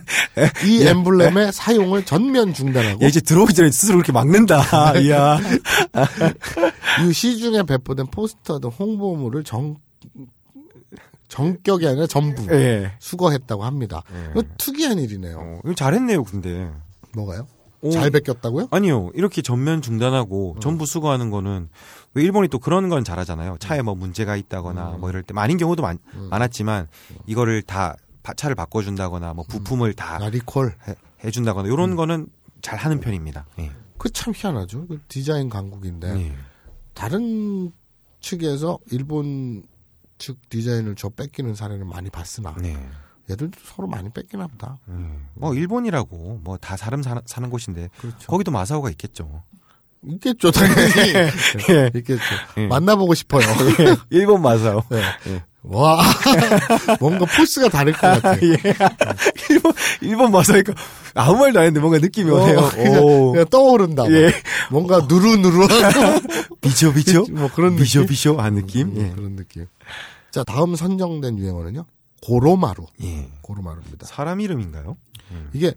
[0.66, 4.98] 이 엠블럼의 사용을 전면 중단하고 얘 이제 들어오기 전에 스스로 그렇게 막는다.
[5.00, 5.40] 이야.
[7.08, 9.78] 이 시중에 배포된 포스터 등 홍보물을 정
[11.28, 12.92] 정격이 아니라 전부 예.
[13.00, 14.04] 수거했다고 합니다.
[14.36, 14.42] 예.
[14.58, 15.62] 특이한 일이네요.
[15.64, 16.70] 어, 잘했네요, 근데.
[17.14, 17.48] 뭐가요?
[17.82, 17.90] 오.
[17.92, 18.68] 잘 베꼈다고요?
[18.70, 19.12] 아니요.
[19.16, 21.70] 이렇게 전면 중단하고 전부 수거하는 거는
[22.14, 23.58] 왜 일본이 또 그런 건 잘하잖아요.
[23.60, 25.98] 차에 뭐 문제가 있다거나 뭐 이럴 때 아닌 경우도 많,
[26.30, 26.88] 많았지만
[27.26, 30.76] 이거를 다 바- 차를 바꿔준다거나 뭐 부품을 다 아, 리콜.
[30.88, 32.28] 해, 해준다거나 이런 거는
[32.62, 33.46] 잘 하는 편입니다.
[33.60, 33.72] 예.
[33.98, 34.88] 그참 희한하죠.
[34.88, 36.36] 그 디자인 강국인데 예.
[36.94, 37.72] 다른
[38.20, 39.64] 측에서 일본
[40.18, 42.78] 측 디자인을 저 뺏기는 사례는 많이 봤으나 네.
[43.30, 44.78] 얘들도 서로 많이 뺏기나 보다.
[44.90, 45.28] 음.
[45.34, 48.28] 뭐 일본이라고 뭐 다 사람 사는, 사는 곳인데 그렇죠.
[48.28, 49.44] 거기도 마사오가 있겠죠.
[50.08, 51.14] 있겠죠, 당연히.
[51.70, 51.92] 예.
[51.96, 52.24] 있겠죠.
[52.58, 52.68] 예.
[52.68, 53.42] 만나보고 싶어요.
[54.10, 54.82] 일본 마사오.
[54.90, 55.44] 네.
[55.64, 56.02] 와,
[57.00, 58.36] 뭔가 포스가 다를 것 같아.
[58.42, 58.58] 예.
[59.50, 60.74] 일본 일본 마사오니까
[61.14, 62.60] 아무 말도 안 했는데 뭔가 느낌이 오네요.
[62.60, 63.32] 어, 그냥, 오.
[63.32, 64.04] 그냥 떠오른다.
[64.04, 64.12] 막.
[64.12, 64.34] 예.
[64.72, 66.28] 뭔가 누르누르하고
[66.62, 68.06] 비쇼 비쇼 뭐 그런 느낌?
[68.08, 68.88] 비쇼 한 느낌.
[68.88, 69.16] 음, 예.
[69.16, 69.68] 그런 느낌.
[70.32, 71.86] 자, 다음 선정된 유행어는요.
[72.24, 72.88] 고로마루.
[73.04, 73.28] 예.
[73.42, 74.08] 고로마루입니다.
[74.08, 74.98] 사람 이름인가요?
[75.54, 75.74] 이게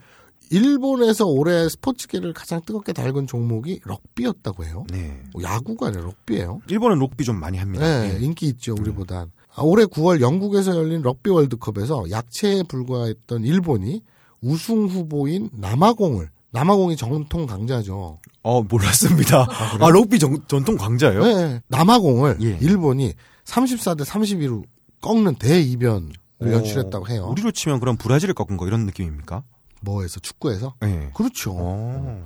[0.55, 4.85] 일본에서 올해 스포츠계를 가장 뜨겁게 달군 종목이 럭비였다고 해요.
[4.91, 5.21] 네.
[5.33, 6.61] 뭐 야구가 아니라 럭비예요.
[6.69, 7.85] 일본은 록비 좀 많이 합니다.
[7.85, 8.25] 네, 예.
[8.25, 9.33] 인기 있죠, 우리보단.
[9.57, 14.03] 아, 올해 9월 영국에서 열린 럭비 월드컵에서 약체에 불과했던 일본이
[14.41, 18.21] 우승 후보인 남아공을 남아공이 정통 강자죠.
[18.43, 19.49] 어 몰랐습니다.
[19.81, 21.25] 아, 록비 정, 전통 강자예요?
[21.25, 22.59] 네, 남아공을 예.
[22.61, 23.13] 일본이
[23.45, 24.63] 34대 32로
[25.01, 26.47] 꺾는 대이변을 오.
[26.47, 27.27] 연출했다고 해요.
[27.33, 29.43] 우리로 치면 그럼 브라질을 꺾은 거 이런 느낌입니까?
[29.85, 30.75] 뭐에서 축구에서?
[30.83, 31.11] 예.
[31.15, 31.53] 그렇죠.
[31.57, 32.25] 어.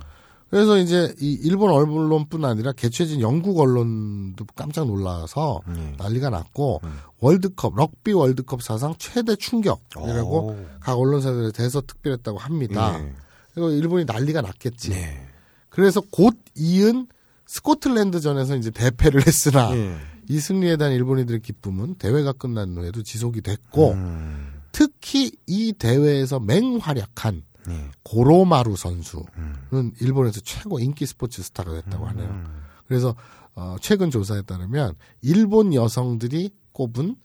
[0.49, 5.95] 그래서 이제 이 일본 언론뿐 아니라 개최진 영국 언론도 깜짝 놀라서 예.
[5.97, 6.97] 난리가 났고 음.
[7.19, 10.65] 월드컵 럭비 월드컵 사상 최대 충격이라고 오.
[10.79, 12.99] 각 언론사들에 대해서 특별했다고 합니다.
[12.99, 13.13] 예.
[13.53, 14.89] 그리고 일본이 난리가 났겠지.
[14.89, 15.27] 네.
[15.69, 17.07] 그래서 곧 이은
[17.45, 19.95] 스코틀랜드전에서 이제 대패를 했으나 예.
[20.29, 24.61] 이 승리에 대한 일본인들의 기쁨은 대회가 끝난 후에도 지속이 됐고 음.
[24.71, 27.91] 특히 이 대회에서 맹활약한 예.
[28.03, 29.25] 고로마루 선수는
[29.73, 29.91] 음.
[29.99, 32.29] 일본에서 최고 인기 스포츠 스타가 됐다고 하네요.
[32.29, 32.63] 음.
[32.87, 33.15] 그래서
[33.55, 37.15] 어, 최근 조사에 따르면 일본 여성들이 꼽은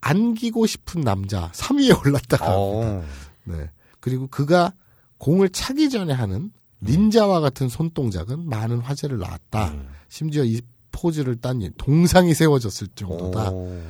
[0.00, 2.56] 안기고 싶은 남자 3위에 올랐다고 합니다.
[2.56, 3.04] 어.
[3.44, 3.70] 네.
[4.00, 4.72] 그리고 그가
[5.18, 6.50] 공을 차기 전에 하는
[6.82, 9.68] 닌자와 같은 손동작은 많은 화제를 낳았다.
[9.68, 9.88] 음.
[10.08, 13.50] 심지어 이 포즈를 딴 동상이 세워졌을 정도다.
[13.50, 13.80] 오.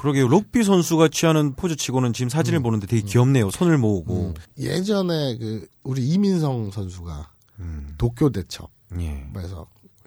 [0.00, 0.28] 그러게요.
[0.28, 3.50] 록비 선수가 취하는 포즈 치고는 지금 사진을 보는데 되게 귀엽네요.
[3.50, 4.28] 손을 모으고.
[4.28, 7.30] 음, 예전에 그 우리 이민성 선수가
[7.60, 7.94] 음.
[7.98, 8.68] 도쿄 대첩에서
[9.00, 9.26] 예.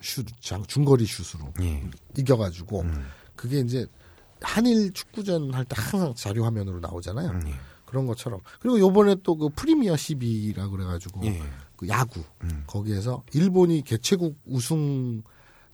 [0.02, 1.84] 슛, 장- 중거리 슛으로 예.
[2.18, 3.06] 이겨가지고 음.
[3.36, 3.86] 그게 이제
[4.42, 7.30] 한일 축구전 할 때 항상 자료 화면으로 나오잖아요.
[7.30, 7.54] 음, 예.
[7.86, 8.40] 그런 것처럼.
[8.60, 11.40] 그리고 요번에 또 그 프리미어 12라 그래가지고 예.
[11.76, 12.64] 그 야구 음.
[12.66, 15.22] 거기에서 일본이 개최국 우승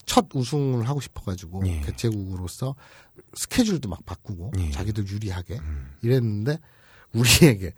[0.06, 1.82] 첫 우승을 하고 싶어가지고 예.
[1.82, 2.76] 개최국으로서
[3.34, 4.72] 스케줄도 막 바꾸고 예.
[4.72, 5.92] 자기들 유리하게 음.
[6.02, 6.60] 이랬는데
[7.14, 7.74] 우리에게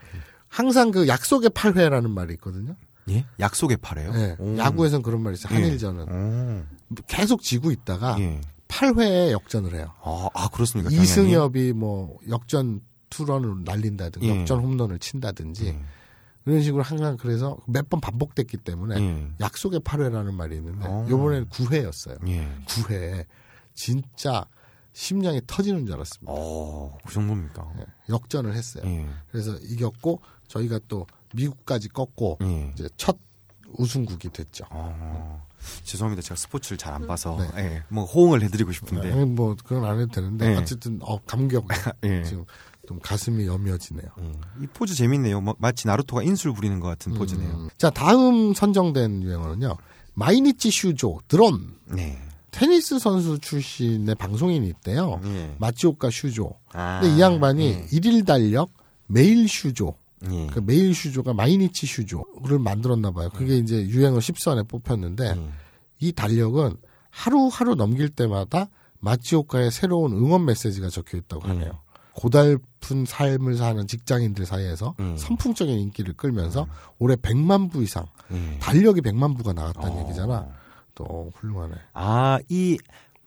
[0.48, 2.76] 항상 그 약속의 8회라는 말이 있거든요.
[3.10, 3.26] 예?
[3.40, 4.12] 약속의 팔에요?
[4.14, 4.36] 네.
[4.40, 4.58] 오.
[4.58, 5.54] 야구에선 그런 말이 있어요.
[5.58, 5.62] 예.
[5.64, 6.66] 한일전은 오.
[7.08, 8.42] 계속 지고 있다가 예.
[8.68, 9.94] 8회에 역전을 해요.
[10.04, 10.90] 아, 아 그렇습니까?
[10.90, 11.04] 당연히?
[11.06, 14.40] 이승엽이 뭐 역전 투런을 날린다든지 예.
[14.40, 15.80] 역전 홈런을 친다든지 예.
[16.46, 19.28] 이런 식으로 항상 그래서 몇 번 반복됐기 때문에 예.
[19.42, 21.06] 약속의 8회라는 말이 있는데 어.
[21.10, 22.28] 요번에는 9회였어요.
[22.30, 22.48] 예.
[22.66, 23.26] 9회
[23.74, 24.46] 진짜
[24.94, 26.32] 심장이 터지는 줄 알았습니다.
[26.36, 27.74] 어, 그 정도입니까?
[27.80, 28.84] 예, 역전을 했어요.
[28.86, 29.08] 예.
[29.32, 32.72] 그래서 이겼고 저희가 또 미국까지 꺾고 예.
[32.74, 33.18] 이제 첫
[33.78, 34.66] 우승국이 됐죠.
[34.70, 35.48] 어,
[35.84, 36.22] 죄송합니다.
[36.22, 37.64] 제가 스포츠를 잘 안 봐서, 네.
[37.64, 37.84] 예.
[37.88, 39.12] 뭐 호응을 해드리고 싶은데.
[39.14, 40.58] 아니, 뭐 그건 안 해도 되는데 네.
[40.58, 41.66] 어쨌든 어 감격
[42.04, 42.24] 예.
[42.26, 42.44] 지금
[42.88, 44.08] 좀 가슴이 여며지네요.
[44.20, 44.32] 예.
[44.62, 45.40] 이 포즈 재밌네요.
[45.40, 47.50] 뭐, 마치 나루토가 인술 부리는 것 같은 포즈네요.
[47.54, 47.70] 음.
[47.78, 49.78] 자 다음 선정된 유행어는요.
[50.16, 52.20] 마이니치 슈조 드론 네.
[52.52, 55.22] 테니스 선수 출신의 방송인이 있대요.
[55.24, 55.56] 예.
[55.58, 56.54] 마츠오카 슈조.
[56.74, 57.86] 아, 근데 이 양반이 예.
[57.92, 58.72] 일일 달력
[59.08, 59.96] 매일 슈조.
[60.30, 60.48] 예.
[60.48, 63.30] 그 매일 슈조가 마이니치 슈조를 만들었나 봐요.
[63.34, 65.50] 그게 이제 유행어 10선에 뽑혔는데 예.
[66.00, 66.76] 이 달력은
[67.10, 68.68] 하루하루 넘길 때마다
[69.00, 71.80] 마츠오카의 새로운 응원 메시지가 적혀 있다고 하네요.
[72.14, 75.16] 고달픈 삶을 사는 직장인들 사이에서 음.
[75.18, 76.68] 선풍적인 인기를 끌면서
[77.00, 78.60] 올해 100만 부 이상 예.
[78.60, 80.04] 달력이 100만 부가 나갔다는 어.
[80.04, 80.61] 얘기잖아.
[81.02, 81.74] 또 어, 훌륭하네.
[81.94, 82.78] 아, 이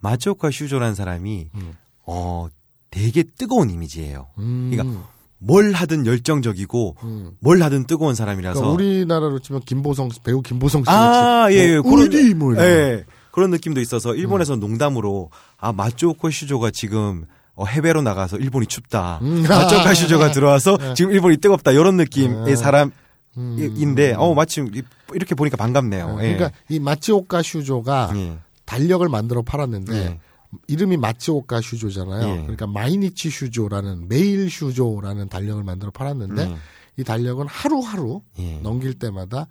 [0.00, 1.72] 마츠오카 슈조라는 사람이 음.
[2.06, 2.48] 어
[2.90, 4.28] 되게 뜨거운 이미지예요.
[4.38, 4.70] 음.
[4.70, 7.32] 그러니까 뭘 하든 열정적이고 음.
[7.40, 11.78] 뭘 하든 뜨거운 사람이라서 그러니까 우리나라로 치면 김보성 씨, 배우 김보성 씨 아, 예, 예.
[11.78, 12.64] 뭐, 그런 뭐 이런.
[12.64, 13.04] 예.
[13.30, 17.26] 그런 느낌도 있어서 일본에서 농담으로 아, 마초카 슈조가 지금
[17.56, 19.18] 어, 해외로 나가서 일본이 춥다.
[19.22, 19.42] 음.
[19.48, 21.72] 마초카 슈조가 들어와서 지금 일본이 뜨겁다.
[21.72, 22.56] 이런 느낌의 음.
[22.56, 22.92] 사람
[23.36, 24.82] 인데 어, 마침 이-
[25.14, 26.18] 이렇게 보니까 반갑네요.
[26.22, 26.34] 예.
[26.34, 28.38] 그러니까 이 마치오카 슈조가 예.
[28.64, 30.20] 달력을 만들어 팔았는데 예.
[30.68, 32.28] 이름이 마츠오카 슈조잖아요.
[32.28, 32.40] 예.
[32.42, 36.56] 그러니까 마이니치 슈조라는 매일 슈조라는 달력을 만들어 팔았는데 음.
[36.96, 38.58] 이 달력은 하루하루 예.
[38.62, 39.48] 넘길 때마다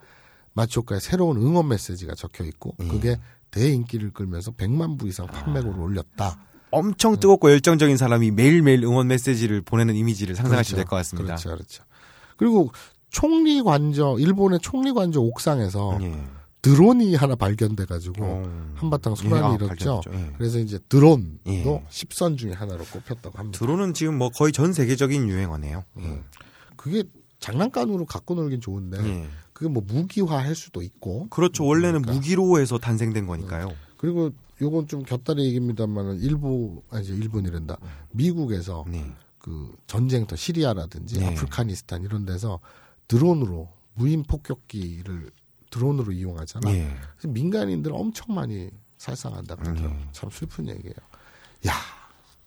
[0.54, 2.88] 마츠오카의 새로운 응원 메시지가 적혀 있고 예.
[2.88, 3.20] 그게
[3.50, 6.38] 대인기를 끌면서 100만 부 이상 판매고를 올렸다.
[6.70, 11.36] 엄청 뜨겁고 열정적인 사람이 매일매일 응원 메시지를 보내는 이미지를 상상하시면 될것 같습니다.
[11.36, 11.84] 그렇죠, 그렇죠.
[12.36, 12.72] 그리고
[13.14, 16.20] 총리 관저 일본의 총리 관저 옥상에서 예.
[16.62, 18.72] 드론이 하나 발견돼 가지고 어.
[18.74, 20.00] 한바탕 예, 소란이 아, 일었죠.
[20.00, 20.10] 발견했죠.
[20.12, 20.32] 예.
[20.36, 21.62] 그래서 이제 드론도 예.
[21.88, 23.58] 10선 중에 하나로 꼽혔다고 합니다.
[23.58, 25.84] 드론은 지금 뭐 거의 전 세계적인 유행어네요.
[26.00, 26.22] 예.
[26.76, 27.04] 그게
[27.38, 29.28] 장난감으로 갖고 놀긴 좋은데 예.
[29.52, 31.64] 그게 뭐 무기화할 수도 있고 그렇죠.
[31.64, 32.14] 원래는 그러니까.
[32.14, 33.72] 무기로 해서 탄생된 거니까요.
[33.96, 37.76] 그리고 요건 좀 곁다리 얘기입니다만은 일부 아니 이제 일본이란다
[38.10, 39.12] 미국에서 네.
[39.38, 41.26] 그 전쟁터 시리아라든지 네.
[41.26, 42.58] 아프가니스탄 이런 데서
[43.08, 45.30] 드론으로 무인 폭격기를
[45.70, 46.70] 드론으로 이용하잖아.
[46.72, 46.94] 예.
[47.16, 49.94] 그래서 민간인들 엄청 많이 살상한다 그러더라고.
[49.94, 50.08] 음.
[50.12, 50.94] 참 슬픈 얘기예요.
[51.66, 51.72] 야,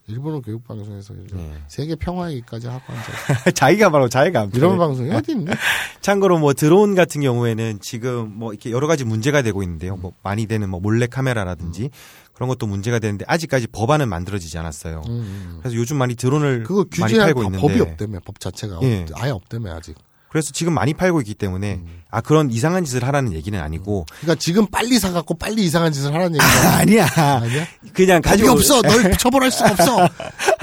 [0.08, 1.54] 일본어 교육 방송에서 네.
[1.68, 3.52] 세계 평화 얘기까지 하고 앉아.
[3.52, 4.78] 자기가 바로 자기가 안 이런.
[4.78, 5.52] 방송이 어디 있네?
[6.02, 9.98] 참고로 뭐 드론 같은 경우에는 지금 뭐 이렇게 여러 가지 문제가 되고 있는데요.
[9.98, 11.90] 뭐 많이 되는 뭐 몰래 카메라라든지
[12.34, 15.02] 그런 것도 문제가 되는데 아직까지 법안은 만들어지지 않았어요.
[15.08, 15.58] 음, 음.
[15.62, 19.02] 그래서 요즘 많이 드론을 그거 많이 규제할 팔고 법- 있는데 법이 없다며 법 자체가 예.
[19.10, 19.96] 없- 아예 없다며 아직.
[20.30, 22.04] 그래서 지금 많이 팔고 있기 때문에 음.
[22.10, 26.36] 아 그런 이상한 짓을 하라는 얘기는 아니고 그러니까 지금 빨리 사갖고 빨리 이상한 짓을 하라는
[26.36, 26.78] 얘기야.
[26.78, 27.08] 아니야.
[27.42, 27.66] 아니야?
[27.94, 28.82] 그냥 가지고 없어.
[28.82, 30.10] 널 처벌할 수가 없어.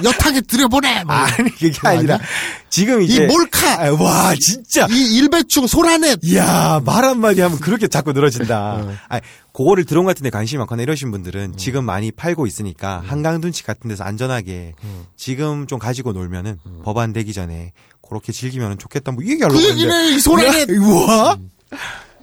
[0.02, 1.04] 여타게 들여보내.
[1.04, 1.14] 뭐.
[1.14, 2.28] 아니 그게 아니라 아니야?
[2.70, 3.84] 지금 이 이제 몰카.
[3.84, 6.18] 아, 와 진짜 이 일배충 소라넷.
[6.22, 8.74] 이야 말 한마디 하면 그렇게 자꾸 늘어진다.
[8.80, 8.94] 어.
[9.08, 9.20] 아
[9.52, 13.10] 그거를 드론 같은 데 관심이 많거나 이러신 분들은 지금 많이 팔고 있으니까 음.
[13.10, 14.74] 한강 둔치 같은 데서 안전하게
[15.16, 17.72] 지금 좀 가지고 놀면은 법안 되기 전에
[18.08, 19.62] 그렇게 즐기면 좋겠다 뭐이 얘기하려고 음.
[19.62, 20.70] 그 얘기네, 이 소라넷.
[20.70, 21.38] 우와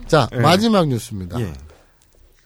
[0.07, 0.37] 자, 예.
[0.37, 1.39] 마지막 뉴스입니다.
[1.39, 1.53] 예.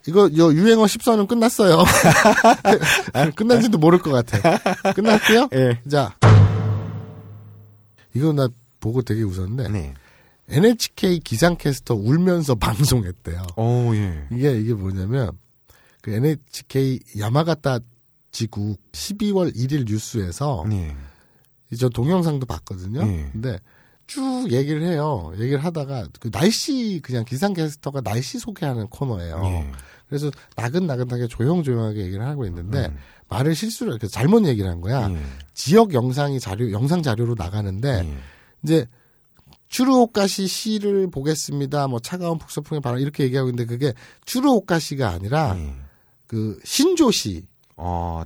[0.07, 1.83] 이거 요 유행어 10선은 끝났어요.
[3.35, 4.93] 끝난지도 모를 것 같아.
[4.93, 5.49] 끝났고요.
[5.53, 5.79] 예.
[5.89, 6.15] 자,
[8.13, 8.47] 이거 나
[8.79, 9.93] 보고 되게 웃었는데 네.
[10.47, 13.45] NHK 기상캐스터 울면서 방송했대요.
[13.57, 14.27] 오 예.
[14.31, 15.31] 이게 이게 뭐냐면
[16.01, 17.79] 그 NHK 야마가타
[18.31, 20.95] 지구 12월 1일 뉴스에서 네.
[21.77, 23.01] 저 동영상도 봤거든요.
[23.01, 23.29] 예.
[23.31, 23.59] 근데
[24.07, 25.33] 쭉 얘기를 해요.
[25.39, 29.41] 얘기를 하다가 그 날씨 그냥 기상캐스터가 날씨 소개하는 코너예요.
[29.43, 29.71] 예.
[30.07, 32.97] 그래서 나긋나긋하게 조용조용하게 얘기를 하고 있는데 음.
[33.27, 35.09] 말을 실수로 이렇게 잘못 얘기를 한 거야.
[35.09, 35.17] 예.
[35.53, 38.17] 지역 영상이 자료 영상 자료로 나가는데 예.
[38.63, 38.87] 이제
[39.67, 41.87] 추루오카시 시를 보겠습니다.
[41.87, 43.93] 뭐 차가운 북서풍의 바람 이렇게 얘기하고 있는데 그게
[44.25, 45.73] 추루오카시가 아니라 예.
[46.27, 47.45] 그 신조시
[47.77, 48.23] 어,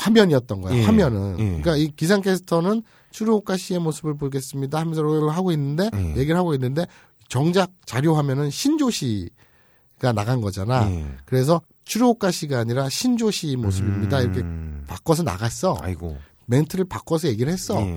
[0.00, 0.74] 화면이었던 거야.
[0.76, 0.84] 예.
[0.84, 1.38] 화면은.
[1.38, 1.44] 예.
[1.44, 6.16] 그러니까 이 기상캐스터는 추루오카 씨의 모습을 보겠습니다 하면서 하고 있는데 예.
[6.16, 6.86] 얘기를 하고 있는데
[7.28, 10.90] 정작 자료 화면은 신조시가 나간 거잖아.
[10.90, 11.04] 예.
[11.26, 14.20] 그래서 추루오카 씨가 아니라 신조시 모습입니다.
[14.20, 14.84] 이렇게 음.
[14.86, 15.76] 바꿔서 나갔어.
[15.80, 16.16] 아이고.
[16.46, 17.80] 멘트를 바꿔서 얘기를 했어.
[17.80, 17.94] 예.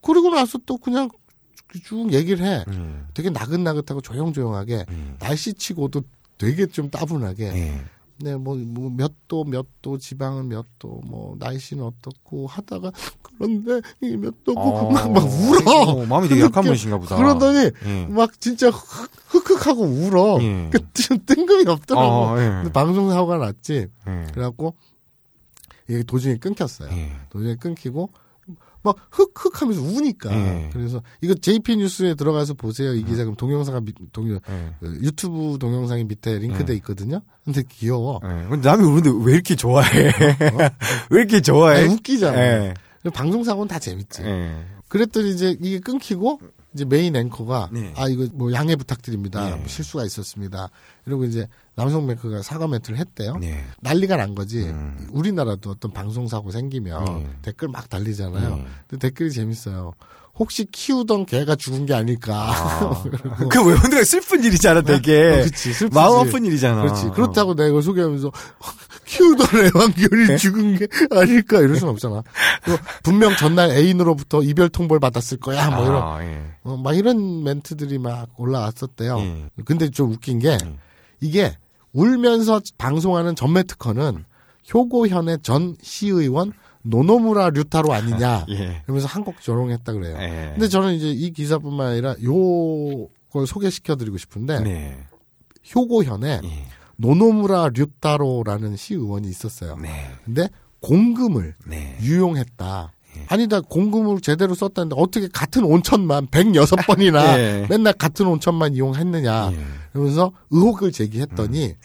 [0.00, 1.08] 그리고 나서 또 그냥
[1.84, 2.64] 쭉 얘기를 해.
[2.68, 3.04] 예.
[3.14, 5.16] 되게 나긋나긋하고 조용조용하게 예.
[5.18, 6.02] 날씨치고도
[6.38, 7.84] 되게 좀 따분하게 예.
[8.18, 12.90] 네, 뭐, 뭐, 몇 도, 몇 도, 지방은 몇 도, 뭐, 날씨는 어떻고 하다가,
[13.22, 14.90] 그런데, 이 몇 도고, 어.
[14.90, 15.90] 막, 막 울어.
[15.90, 17.16] 어, 마음이 되게 약한 분이신가 보다.
[17.16, 18.06] 그러더니, 예.
[18.06, 20.38] 막 진짜 흑- 흑흑하고 울어.
[20.40, 20.70] 예.
[20.72, 22.06] 그, 좀 뜬금이 없더라고.
[22.08, 22.48] 어, 예.
[22.48, 23.88] 근데 방송 사고가 났지.
[24.08, 24.26] 예.
[24.32, 24.74] 그래갖고,
[25.88, 26.88] 이게 도중에 끊겼어요.
[26.92, 27.12] 예.
[27.28, 28.08] 도중에 끊기고,
[28.86, 30.32] 막 흑흑 하면서 우니까.
[30.34, 30.70] 예.
[30.72, 32.94] 그래서 이거 JP 뉴스에 들어가서 보세요.
[32.94, 34.74] 이 기자 그럼 동영상가 미- 동영, 예.
[34.80, 37.20] 그 유튜브 동영상이 밑에 링크돼 있거든요.
[37.44, 38.20] 근데 귀여워.
[38.24, 38.48] 예.
[38.48, 40.10] 근데 남이 우는데 왜 이렇게 좋아해?
[41.10, 41.82] 왜 이렇게 좋아해?
[41.84, 42.38] 아니, 웃기잖아.
[42.38, 42.74] 예.
[43.14, 44.22] 방송 사고는 다 재밌지.
[44.22, 44.64] 예.
[44.88, 46.40] 그랬더니 이제 이게 끊기고
[46.76, 47.94] 이제 메인 앵커가 네.
[47.96, 49.48] 아 이거 뭐 양해 부탁드립니다.
[49.48, 49.56] 네.
[49.56, 50.68] 뭐 실수가 있었습니다.
[51.06, 53.38] 이러고 이제 남성 뱅크가 사과 멘트를 했대요.
[53.38, 53.64] 네.
[53.80, 54.64] 난리가 난 거지.
[54.64, 55.08] 음.
[55.10, 57.30] 우리나라도 어떤 방송 사고 생기면 네.
[57.40, 58.56] 댓글 막 달리잖아요.
[58.56, 58.66] 네.
[58.86, 59.94] 근데 댓글이 재밌어요.
[60.38, 62.52] 혹시 키우던 개가 죽은 게 아닐까.
[63.48, 65.40] 그 왜, 근데 슬픈 일이잖아, 되게.
[65.40, 65.94] 어, 그치, 슬프지.
[65.94, 66.82] 마음 아픈 일이잖아.
[66.82, 67.08] 그렇지.
[67.14, 68.30] 그렇다고 내가 이걸 소개하면서
[69.06, 70.36] 키우던 애완견이 네.
[70.36, 72.22] 죽은 게 아닐까 이럴 순 없잖아.
[73.02, 75.70] 분명 전날 애인으로부터 이별 통보를 받았을 거야.
[75.70, 76.42] 뭐 이런 아, 예.
[76.64, 79.18] 어, 막 이런 멘트들이 막 올라왔었대요.
[79.18, 79.50] 예.
[79.64, 80.58] 근데 좀 웃긴 게 예.
[81.20, 81.56] 이게
[81.92, 84.24] 울면서 방송하는 전매 특허는
[84.74, 86.52] 효고현의 전 시의원
[86.88, 88.46] 노노무라 류타로 아니냐.
[88.48, 88.82] 예.
[88.84, 90.16] 그러면서 한국 조롱했다 그래요.
[90.20, 90.50] 예.
[90.52, 94.98] 근데 저는 이제 이 기사뿐만 아니라 요걸 소개시켜드리고 싶은데 네.
[95.74, 96.64] 효고현에 예.
[96.96, 99.76] 노노무라 류타로라는 시의원이 있었어요.
[99.76, 100.10] 네.
[100.24, 100.48] 근데
[100.80, 101.98] 공금을 네.
[102.02, 102.92] 유용했다.
[103.28, 107.66] 아니다 공금을 제대로 썼다는데 어떻게 같은 온천만 106번이나 예.
[107.68, 109.58] 맨날 같은 온천만 이용했느냐 예.
[109.92, 111.76] 그러면서 의혹을 제기했더니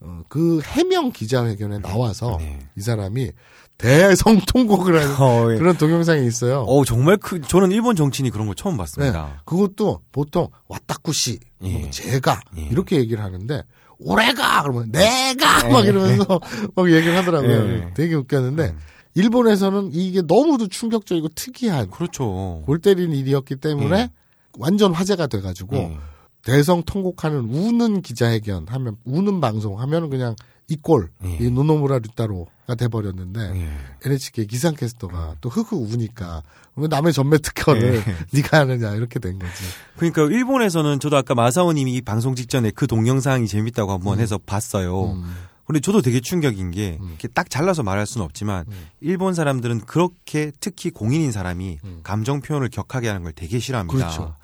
[0.00, 2.58] 어, 그 해명 기자회견에 나와서 네.
[2.76, 3.30] 이 사람이
[3.78, 5.58] 대성 통곡을 하는 어, 예.
[5.58, 6.60] 그런 동영상이 있어요.
[6.62, 8.78] 어 정말 그 저는 일본 정치인이 그런 거 처음 네.
[8.78, 9.42] 봤습니다.
[9.44, 11.78] 그것도 보통 왔다쿠시, 예.
[11.78, 12.62] 뭐 제가 예.
[12.62, 13.62] 이렇게 얘기를 하는데
[13.98, 16.40] 올해가 그러면 내가 막 이러면서
[16.74, 17.68] 막 얘기를 하더라고요.
[17.68, 17.90] 예.
[17.94, 18.74] 되게 웃겼는데
[19.14, 22.62] 일본에서는 이게 너무도 충격적이고 특이한 그렇죠.
[22.64, 24.10] 골 때리는 일이었기 때문에 예.
[24.58, 25.98] 완전 화제가 돼가지고 예.
[26.44, 30.34] 대성 통곡하는 우는 기자회견 하면 우는 방송 하면은 그냥
[30.72, 31.36] 이꼴 예.
[31.40, 33.68] 이 노노무라 류타로가 돼버렸는데 예.
[34.04, 36.42] NHK 기상캐스터가 또 흑흑 우니까
[36.76, 38.16] 왜 남의 전매 특허를 예.
[38.32, 39.52] 네가 하느냐 이렇게 된 거지.
[39.96, 45.12] 그러니까 일본에서는 저도 아까 마사오님이 이 방송 직전에 그 동영상이 재밌다고 한번 해서 봤어요.
[45.12, 45.24] 음.
[45.66, 48.86] 근데 저도 되게 충격인 게 이렇게 딱 잘라서 말할 수는 없지만 음.
[49.00, 53.94] 일본 사람들은 그렇게 특히 공인인 사람이 감정 표현을 격하게 하는 걸 되게 싫어합니다.
[53.94, 53.98] 음.
[53.98, 54.34] 그렇죠.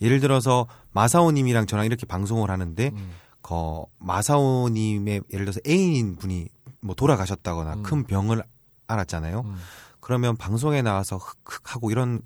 [0.00, 3.10] 예를 들어서 마사오님이랑 저랑 이렇게 방송을 하는데 음.
[3.42, 6.48] 거 마사오님의 예를 들어서 애인인 분이
[6.80, 7.82] 뭐 돌아가셨다거나 음.
[7.82, 8.42] 큰 병을
[8.86, 9.44] 알았잖아요.
[10.00, 12.20] 그러면 방송에 나와서 흑흑 하고 이런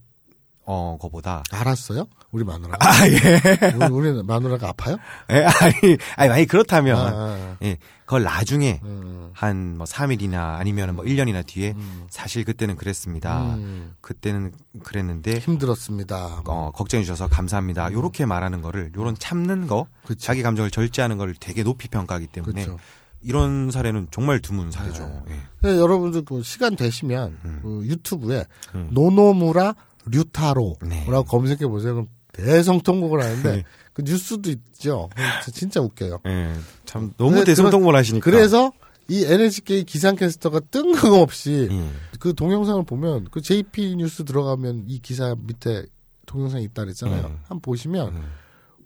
[0.64, 2.06] 어 거보다 알았어요?
[2.34, 2.76] 우리 마누라.
[2.80, 3.76] 아 예.
[3.76, 4.96] 우리, 우리 마누라가 아파요?
[5.30, 9.30] 예, 아니, 아니, 만약 그렇다면, 아, 아, 예, 그걸 나중에 음.
[9.34, 11.74] 한뭐 3일이나 아니면 뭐 1년이나 뒤에
[12.10, 13.54] 사실 그때는 그랬습니다.
[13.54, 13.94] 음.
[14.00, 14.52] 그때는
[14.82, 16.42] 그랬는데, 힘들었습니다.
[16.46, 17.92] 어, 걱정해 주셔서 감사합니다.
[17.92, 20.02] 요렇게 말하는 거를, 요런 참는 거, 음.
[20.04, 20.18] 그쵸.
[20.18, 22.82] 자기 감정을 절제하는 걸 되게 높이 평가하기 때문에, 그렇죠.
[23.22, 25.22] 이런 사례는 정말 드문 사례죠.
[25.28, 25.36] 예.
[25.62, 27.60] 네, 여러분들 그 시간 되시면 음.
[27.62, 28.44] 그 유튜브에
[28.90, 29.74] 노노무라
[30.06, 31.06] 류타로라고 네.
[31.06, 31.94] 검색해 보세요.
[31.94, 33.64] 그럼 대성통곡을 하는데 네.
[33.92, 35.08] 그 뉴스도 있죠.
[35.52, 36.20] 진짜 웃겨요.
[36.26, 36.52] 예,
[36.84, 38.24] 참, 너무 대성통곡을 하시니까.
[38.24, 38.72] 그래서
[39.08, 41.90] 이 NHK 기상캐스터가 뜬금없이 예.
[42.18, 45.84] 그 동영상을 보면 그 JP 뉴스 들어가면 이 기사 밑에
[46.26, 47.26] 동영상이 있다 그랬잖아요.
[47.26, 47.38] 음.
[47.42, 48.22] 한번 보시면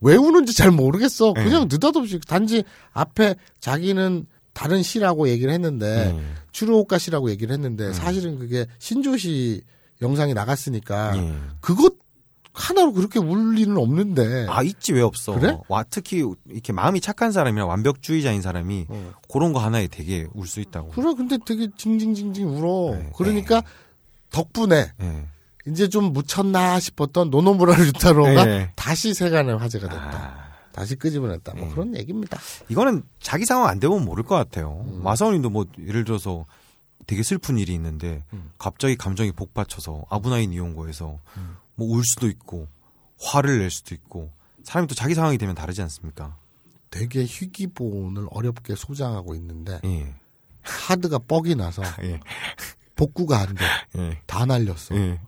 [0.01, 1.33] 왜 우는지 잘 모르겠어.
[1.35, 1.45] 네.
[1.45, 6.23] 그냥 느닷없이 단지 앞에 자기는 다른 시라고 얘기를 했는데 예.
[6.51, 7.55] 추루오카 시라고 얘기를 음.
[7.55, 9.63] 했는데 사실은 그게 신조시
[10.03, 11.35] 영상이 나갔으니까 예.
[11.61, 11.95] 그것
[12.59, 15.39] 하나로 그렇게 울 리는 없는데 아 있지 왜 없어?
[15.39, 15.57] 그래?
[15.69, 18.87] 와 특히 이렇게 마음이 착한 사람이나 완벽주의자인 사람이
[19.33, 20.89] 그런 거 하나에 되게 울 수 있다고.
[20.89, 20.93] 어.
[20.95, 22.97] 그래 근데 되게 징징징징 울어.
[22.97, 23.11] 네.
[23.17, 23.63] 그러니까
[24.31, 25.25] 덕분에 예.
[25.67, 28.73] 이제 좀 묻혔나 싶었던 노노무라 류타로가 네.
[28.75, 30.19] 다시 세간의 화제가 됐다.
[30.19, 31.53] 아, 다시 끄집어냈다.
[31.55, 31.61] 네.
[31.61, 32.39] 뭐 그런 얘기입니다.
[32.69, 34.85] 이거는 자기 상황 안 되면 모를 것 같아요.
[34.89, 35.03] 음.
[35.03, 36.47] 마사오님도 뭐 예를 들어서
[37.07, 38.51] 되게 슬픈 일이 있는데 음.
[38.59, 41.19] 갑자기 감정이 복받쳐서 아브나인 이용고에서
[41.79, 42.69] 뭐 울 수도 있고
[43.21, 44.31] 화를 낼 수도 있고
[44.65, 46.37] 사람이 또 자기 상황이 되면 다르지 않습니까?
[46.91, 50.15] 되게 희귀본을 어렵게 소장하고 있는데 예.
[50.63, 52.21] 하드가 뻑이 나서 예.
[52.97, 53.65] 복구가 안 돼.
[53.99, 54.21] 예.
[54.27, 54.95] 다 날렸어.
[54.97, 55.21] 예.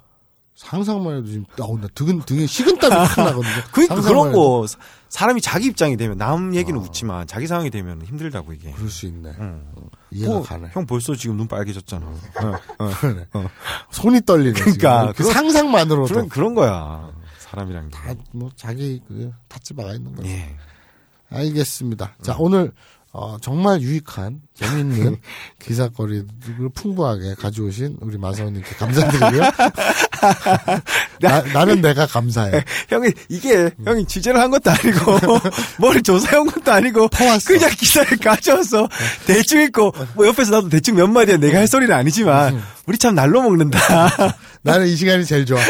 [0.55, 3.53] 상상만 해도 지금 나 오늘 등은 등에 식은땀이 확 나거든요.
[3.73, 4.33] 그러니까 그런.
[4.33, 4.79] 거 사-
[5.09, 8.71] 사람이 자기 입장이 되면 남 얘기는 웃지만 자기 상황이 되면 힘들다고 이게.
[8.73, 9.33] 그럴 수 있네.
[9.39, 9.73] 응.
[10.13, 10.69] 어, 이해가 뭐, 가네.
[10.73, 12.07] 형 벌써 지금 눈 빨개졌잖아.
[13.01, 13.27] 그러네.
[13.91, 14.53] 손이 떨리네.
[14.61, 17.11] 그러니까 그런- 상상만으로도 그런 그런 거야.
[17.39, 17.97] 사람이란 게.
[17.97, 20.29] 다뭐 자기 그 탓지바가 있는 거죠.
[20.29, 20.57] 예.
[21.31, 22.17] 알겠습니다.
[22.23, 22.73] 자 오늘
[23.13, 25.17] 어, 정말 유익한 재미있는
[25.59, 26.27] 기사거리를
[26.75, 29.43] 풍부하게 가져오신 우리 마사오님께 감사드리고요.
[31.21, 32.63] 나, 나는 내가 감사해.
[32.89, 35.19] 형이 이게 형이 취재를 한 것도 아니고
[35.79, 37.55] 뭘 조사해 온 것도 아니고 퍼왔어.
[37.55, 38.89] 그냥 기사를 가져와서
[39.27, 43.43] 대충 읽고 뭐 옆에서 나도 대충 몇 마디야 내가 할 소리는 아니지만 우리 참 날로
[43.43, 43.79] 먹는다.
[44.63, 45.61] 나는 이 시간이 제일 좋아.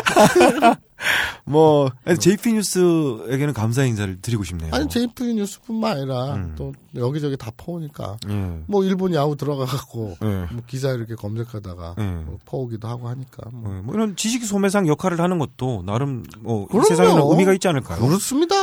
[1.44, 1.90] 뭐
[2.20, 4.72] JP 뉴스에게는 감사 인사를 드리고 싶네요.
[4.72, 6.54] 아니 JP 뉴스뿐만 아니라 음.
[6.56, 8.58] 또 여기저기 다 퍼오니까 예.
[8.66, 10.26] 뭐 일본 야구 들어가갖고 예.
[10.52, 12.02] 뭐 기사 이렇게 검색하다가 예.
[12.02, 13.70] 뭐 퍼오기도 하고 하니까 뭐.
[13.70, 16.66] 어, 뭐 이런 지식 소매상 역할을 하는 것도 나름 뭐.
[16.88, 18.00] 세상에는 의미가 있지 않을까요?
[18.00, 18.54] 그렇습니다.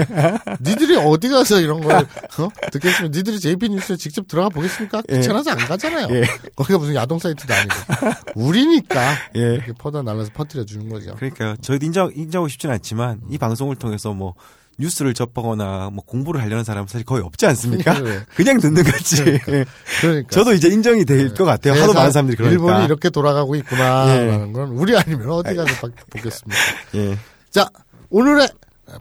[0.60, 2.48] 니들이 어디 가서 이런 걸 어?
[2.72, 5.02] 듣겠으면 니들이 JP 뉴스에 직접 들어가 보겠습니까?
[5.10, 5.16] 예.
[5.16, 6.08] 귀찮아서 안 가잖아요.
[6.10, 6.24] 예.
[6.56, 7.74] 거기가 무슨 야동 사이트도 아니고
[8.34, 9.00] 우리니까
[9.36, 9.40] 예.
[9.40, 11.14] 이렇게 퍼다 날라서 퍼뜨려 주는 거죠.
[11.14, 11.56] 그러니까요.
[11.60, 14.34] 저희도 인정, 인정하고 싶지는 않지만 이 방송을 통해서 뭐
[14.78, 17.94] 뉴스를 접하거나 뭐 공부를 하려는 사람은 사실 거의 없지 않습니까?
[18.00, 18.24] 그래.
[18.34, 19.22] 그냥 듣는 거지.
[19.48, 19.64] 예.
[20.00, 21.80] 그러니까 저도 이제 인정이 될것 같아요.
[21.80, 22.54] 하도 많은 사람들이 그러니까.
[22.62, 26.60] 일본이 이렇게 돌아가고 있구나라는 건 우리 아니면 어디 가서 봐- 보겠습니까?
[26.96, 27.18] 예.
[27.50, 27.68] 자
[28.10, 28.48] 오늘의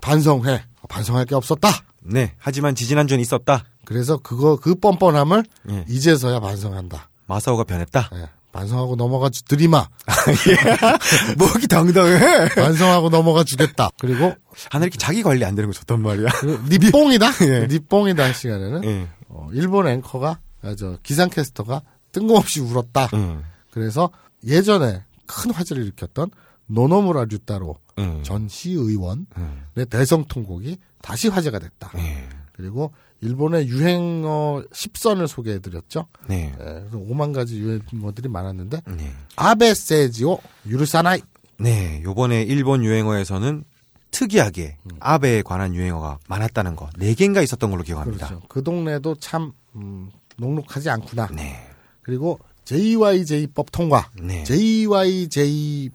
[0.01, 1.69] 반성회 반성할 게 없었다.
[2.01, 2.33] 네.
[2.37, 3.63] 하지만 지지난주는 있었다.
[3.85, 5.85] 그래서 그거 그 뻔뻔함을 예.
[5.89, 7.09] 이제서야 반성한다.
[7.25, 8.09] 마사오가 변했다.
[8.15, 9.89] 예, 반성하고 넘어가 주 드리마.
[11.37, 12.47] 뭐기 당당해.
[12.55, 13.89] 반성하고 넘어가 주겠다.
[13.99, 14.33] 그리고
[14.69, 16.29] 하나 이렇게 자기 관리 안 되는 거 좋단 말이야.
[16.69, 17.31] 니 뽕이다.
[17.49, 17.67] 예.
[17.67, 19.07] 니 뽕이다 할 시간에는 예.
[19.27, 21.81] 어, 일본 앵커가 아, 저 기상캐스터가
[22.11, 23.09] 뜬금없이 울었다.
[23.15, 23.43] 음.
[23.71, 24.11] 그래서
[24.45, 26.29] 예전에 큰 화제를 일으켰던
[26.67, 28.21] 노노무라 류타로 음.
[28.23, 29.65] 전 시의원의 음.
[29.89, 31.91] 대성 통곡이 다시 화제가 됐다.
[31.97, 32.29] 예.
[32.53, 32.93] 그리고
[33.23, 36.07] 일본의 유행어 10선을 소개해드렸죠.
[36.27, 36.53] 네.
[36.53, 39.11] 예, 그래서 5만 가지 유행어들이 많았는데 네.
[39.35, 40.37] 아베 세지오
[40.67, 41.21] 유르사나이
[41.59, 42.01] 네.
[42.03, 43.63] 요번에 일본 유행어에서는
[44.11, 46.89] 특이하게 아베에 관한 유행어가 많았다는 거.
[46.97, 48.27] 네 개인가 있었던 걸로 기억합니다.
[48.27, 48.45] 그렇죠.
[48.47, 51.29] 그 동네도 참 음, 녹록하지 않구나.
[51.33, 51.67] 네.
[52.01, 54.09] 그리고 JYJ법 통과.
[54.21, 54.43] 네.
[54.43, 55.89] JYJ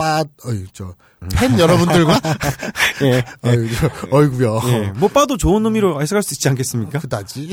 [0.00, 0.94] 빠 어이 저
[1.36, 2.18] 팬 여러분들과
[3.04, 3.22] 예.
[3.42, 4.60] 어이, 저, 어이구요.
[4.68, 4.86] 예.
[4.96, 6.98] 못 봐도 좋은 의미로 해석할 수 있지 않겠습니까?
[6.98, 7.50] 그다지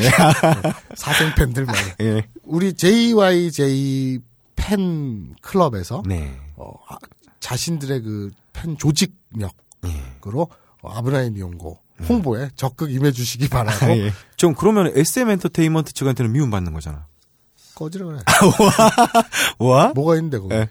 [0.95, 2.25] 사생 팬들만 예.
[2.43, 4.19] 우리 JYJ
[4.55, 6.33] 팬 클럽에서 네.
[6.55, 6.95] 어, 아,
[7.41, 10.49] 자신들의 그 팬 조직력으로
[10.81, 11.77] 어, 아브라함 이용고
[12.09, 14.13] 홍보에 적극 임해주시기 바라고 아, 예.
[14.35, 17.05] 좀 그러면 SM 엔터테인먼트 측한테는 미움받는 거잖아.
[17.75, 18.19] 꺼지라 그래.
[19.59, 19.91] 와?
[19.93, 20.55] 뭐가 있는데 거기?
[20.55, 20.69] 예.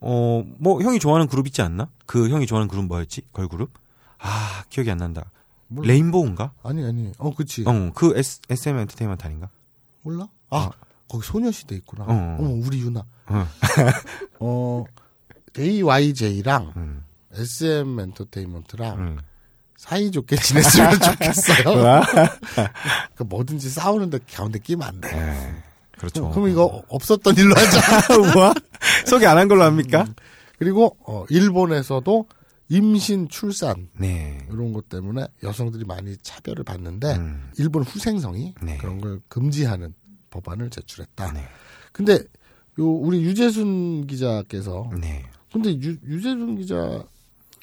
[0.00, 1.90] 어, 뭐 형이 좋아하는 그룹 있지 않나?
[2.06, 3.22] 그 형이 좋아하는 그룹 뭐였지?
[3.32, 3.70] 걸그룹?
[4.18, 5.30] 아, 기억이 안 난다.
[5.68, 5.88] 몰라.
[5.88, 6.52] 레인보우인가?
[6.62, 7.12] 아니 아니.
[7.18, 7.64] 어 그치.
[7.66, 9.48] 어, 그 S, SM 엔터테인먼트 아닌가?
[10.02, 10.28] 몰라?
[10.50, 10.70] 아
[11.08, 12.04] 거기 소녀시대 있구나.
[12.04, 12.36] 어.
[12.38, 12.42] 어.
[12.42, 13.04] 머 우리 유나.
[13.26, 13.46] 어.
[14.40, 14.84] 어
[15.54, 17.04] JYJ랑 음.
[17.32, 19.18] SM 엔터테인먼트랑 음.
[19.76, 21.64] 사이좋게 지냈으면 좋겠어요.
[22.04, 25.08] 그러니까 뭐든지 싸우는데 가운데 끼면 안 돼.
[25.16, 25.69] 예.
[26.00, 26.30] 그렇죠.
[26.30, 28.16] 그럼 이거 없었던 일로 하자.
[28.34, 28.54] 뭐?
[29.06, 30.06] 소개 안 한 걸로 합니까?
[30.58, 32.26] 그리고 어, 일본에서도
[32.70, 34.46] 임신, 출산 네.
[34.50, 37.50] 이런 것 때문에 여성들이 많이 차별을 받는데 음.
[37.58, 38.78] 일본 후생성이 네.
[38.78, 39.92] 그런 걸 금지하는
[40.30, 41.32] 법안을 제출했다.
[41.32, 41.44] 네.
[41.92, 42.14] 근데
[42.78, 45.24] 요 우리 유재순 기자께서 네.
[45.52, 47.04] 근데 유, 유재순 기자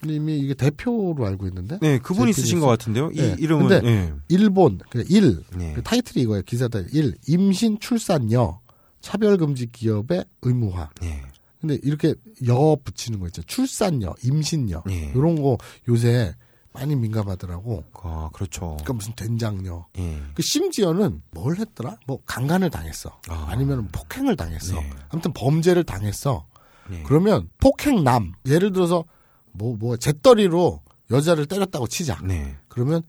[0.05, 2.33] 님이 이게 대표로 알고 있는데 네, 그분이.
[2.33, 3.09] 쓰신 것 같은데요.
[3.13, 3.35] 이 네.
[3.39, 4.13] 이름은 근데 예.
[4.27, 5.73] 일본 그 일, 네.
[5.73, 6.43] 그 타이틀이 이거예요.
[6.43, 8.59] 기사다 일 임신 출산여
[9.01, 10.89] 차별 금지 기업의 의무화.
[11.01, 11.21] 네.
[11.59, 12.13] 근데 이렇게
[12.47, 13.41] 여 붙이는 거 있죠.
[13.43, 15.11] 출산여, 임신여 네.
[15.15, 15.57] 이런 거
[15.89, 16.35] 요새
[16.71, 17.83] 많이 민감하더라고.
[18.03, 18.77] 아, 그렇죠.
[18.77, 19.87] 그러니까 무슨 된장녀.
[19.97, 20.21] 예.
[20.35, 21.97] 그 심지어는 뭘 했더라?
[22.05, 23.19] 뭐 강간을 당했어.
[23.29, 23.47] 아.
[23.49, 23.55] 아.
[23.55, 24.79] 니면 폭행을 당했어.
[24.79, 24.89] 네.
[25.09, 26.45] 아무튼 범죄를 당했어.
[26.89, 27.01] 네.
[27.07, 29.05] 그러면 폭행남 예를 들어서
[29.57, 30.81] 뭐뭐 잿더리로
[31.11, 32.19] 여자를 때렸다고 치자.
[32.23, 32.55] 네.
[32.67, 33.01] 그러면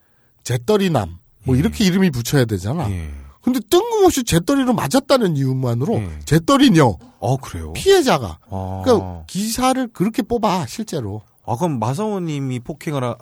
[0.44, 2.90] 잿더리남 뭐 이렇게 이름이 붙여야 되잖아.
[2.90, 3.10] 예.
[3.42, 6.18] 근데 뜬금없이 잿더리로 맞았다는 이유만으로 예.
[6.24, 7.72] 잿더리녀 어, 그래요?
[7.72, 8.82] 피해자가 아.
[8.84, 13.16] 그러니까 기사를 그렇게 뽑아 실제로 아, 그럼 마사오 님이 폭행을 하,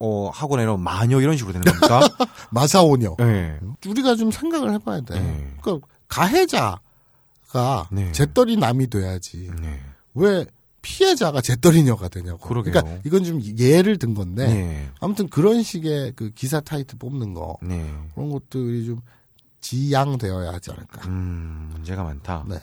[0.00, 2.00] 어, 하거나 이런 마녀 이런 식으로 되는 겁니까?
[2.50, 3.16] 마사오녀.
[3.20, 3.58] 예.
[3.86, 5.20] 우리가 좀 생각을 해봐야 돼.
[5.20, 5.54] 네.
[5.62, 6.80] 그러니까 가해자가
[7.92, 8.10] 네.
[8.12, 9.50] 잿더리남이 돼야지.
[9.60, 9.80] 네.
[10.14, 10.44] 왜
[10.84, 12.38] 피해자가 잿더리녀가 되냐고.
[12.38, 12.72] 그러게요.
[12.72, 14.90] 그러니까 이건 좀 예를 든 건데 네.
[15.00, 17.92] 아무튼 그런 식의 그 기사 타이틀 뽑는 거 네.
[18.14, 19.00] 그런 것들이 좀
[19.60, 21.08] 지양되어야 하지 않을까.
[21.08, 22.44] 음, 문제가 많다.
[22.46, 22.56] 네.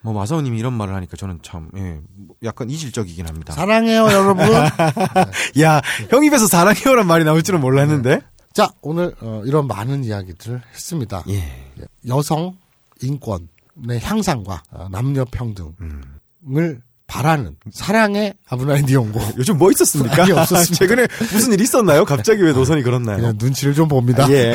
[0.00, 3.52] 뭐 마사오 님이 이런 말을 하니까 저는 참, 예, 뭐 약간 이질적이긴 합니다.
[3.52, 4.44] 사랑해요, 여러분.
[5.62, 5.80] 야,
[6.10, 8.20] 형 입에서 사랑해요란 말이 나올 줄은 몰랐는데?
[8.52, 11.22] 자, 오늘 어, 이런 많은 이야기들을 했습니다.
[11.28, 11.70] 예.
[12.08, 12.56] 여성
[13.00, 16.82] 인권의 향상과 어, 남녀 평등을 음.
[17.12, 19.20] 바라는 사랑의 아브라인 디용고.
[19.36, 20.22] 요즘 뭐 있었습니까?
[20.22, 20.72] 아니, 없었습니다.
[20.80, 22.06] 최근에 무슨 일 있었나요?
[22.06, 23.18] 갑자기 왜 노선이 그렇나요?
[23.18, 24.26] 그냥 눈치를 좀 봅니다.
[24.32, 24.54] 예.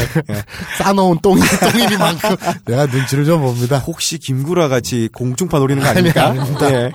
[0.80, 2.36] 싸놓은 똥이 똥이니만큼
[2.66, 3.78] 내가 눈치를 좀 봅니다.
[3.78, 6.30] 혹시 김구라 같이 공중파 노리는 거 아닙니까?
[6.30, 6.74] 아니, 아닙니다.
[6.74, 6.92] 예.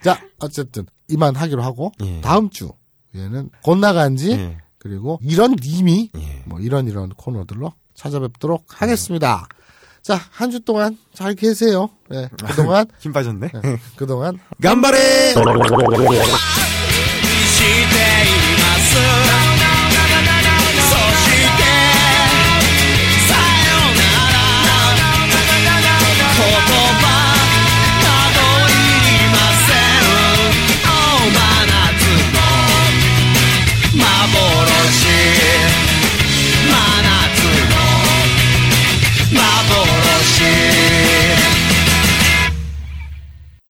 [0.00, 2.20] 자, 어쨌든 이만 하기로 하고 예.
[2.20, 4.58] 다음 주에는 곧 나간지 예.
[4.78, 6.42] 그리고 이런 님이 예.
[6.44, 9.48] 뭐 이런 이런 코너들로 찾아뵙도록 하겠습니다.
[10.04, 11.88] 자, 한 주 동안 잘 계세요.
[12.12, 13.50] 예, 그동안 힘 빠졌네.
[13.96, 15.32] 그동안 간발에!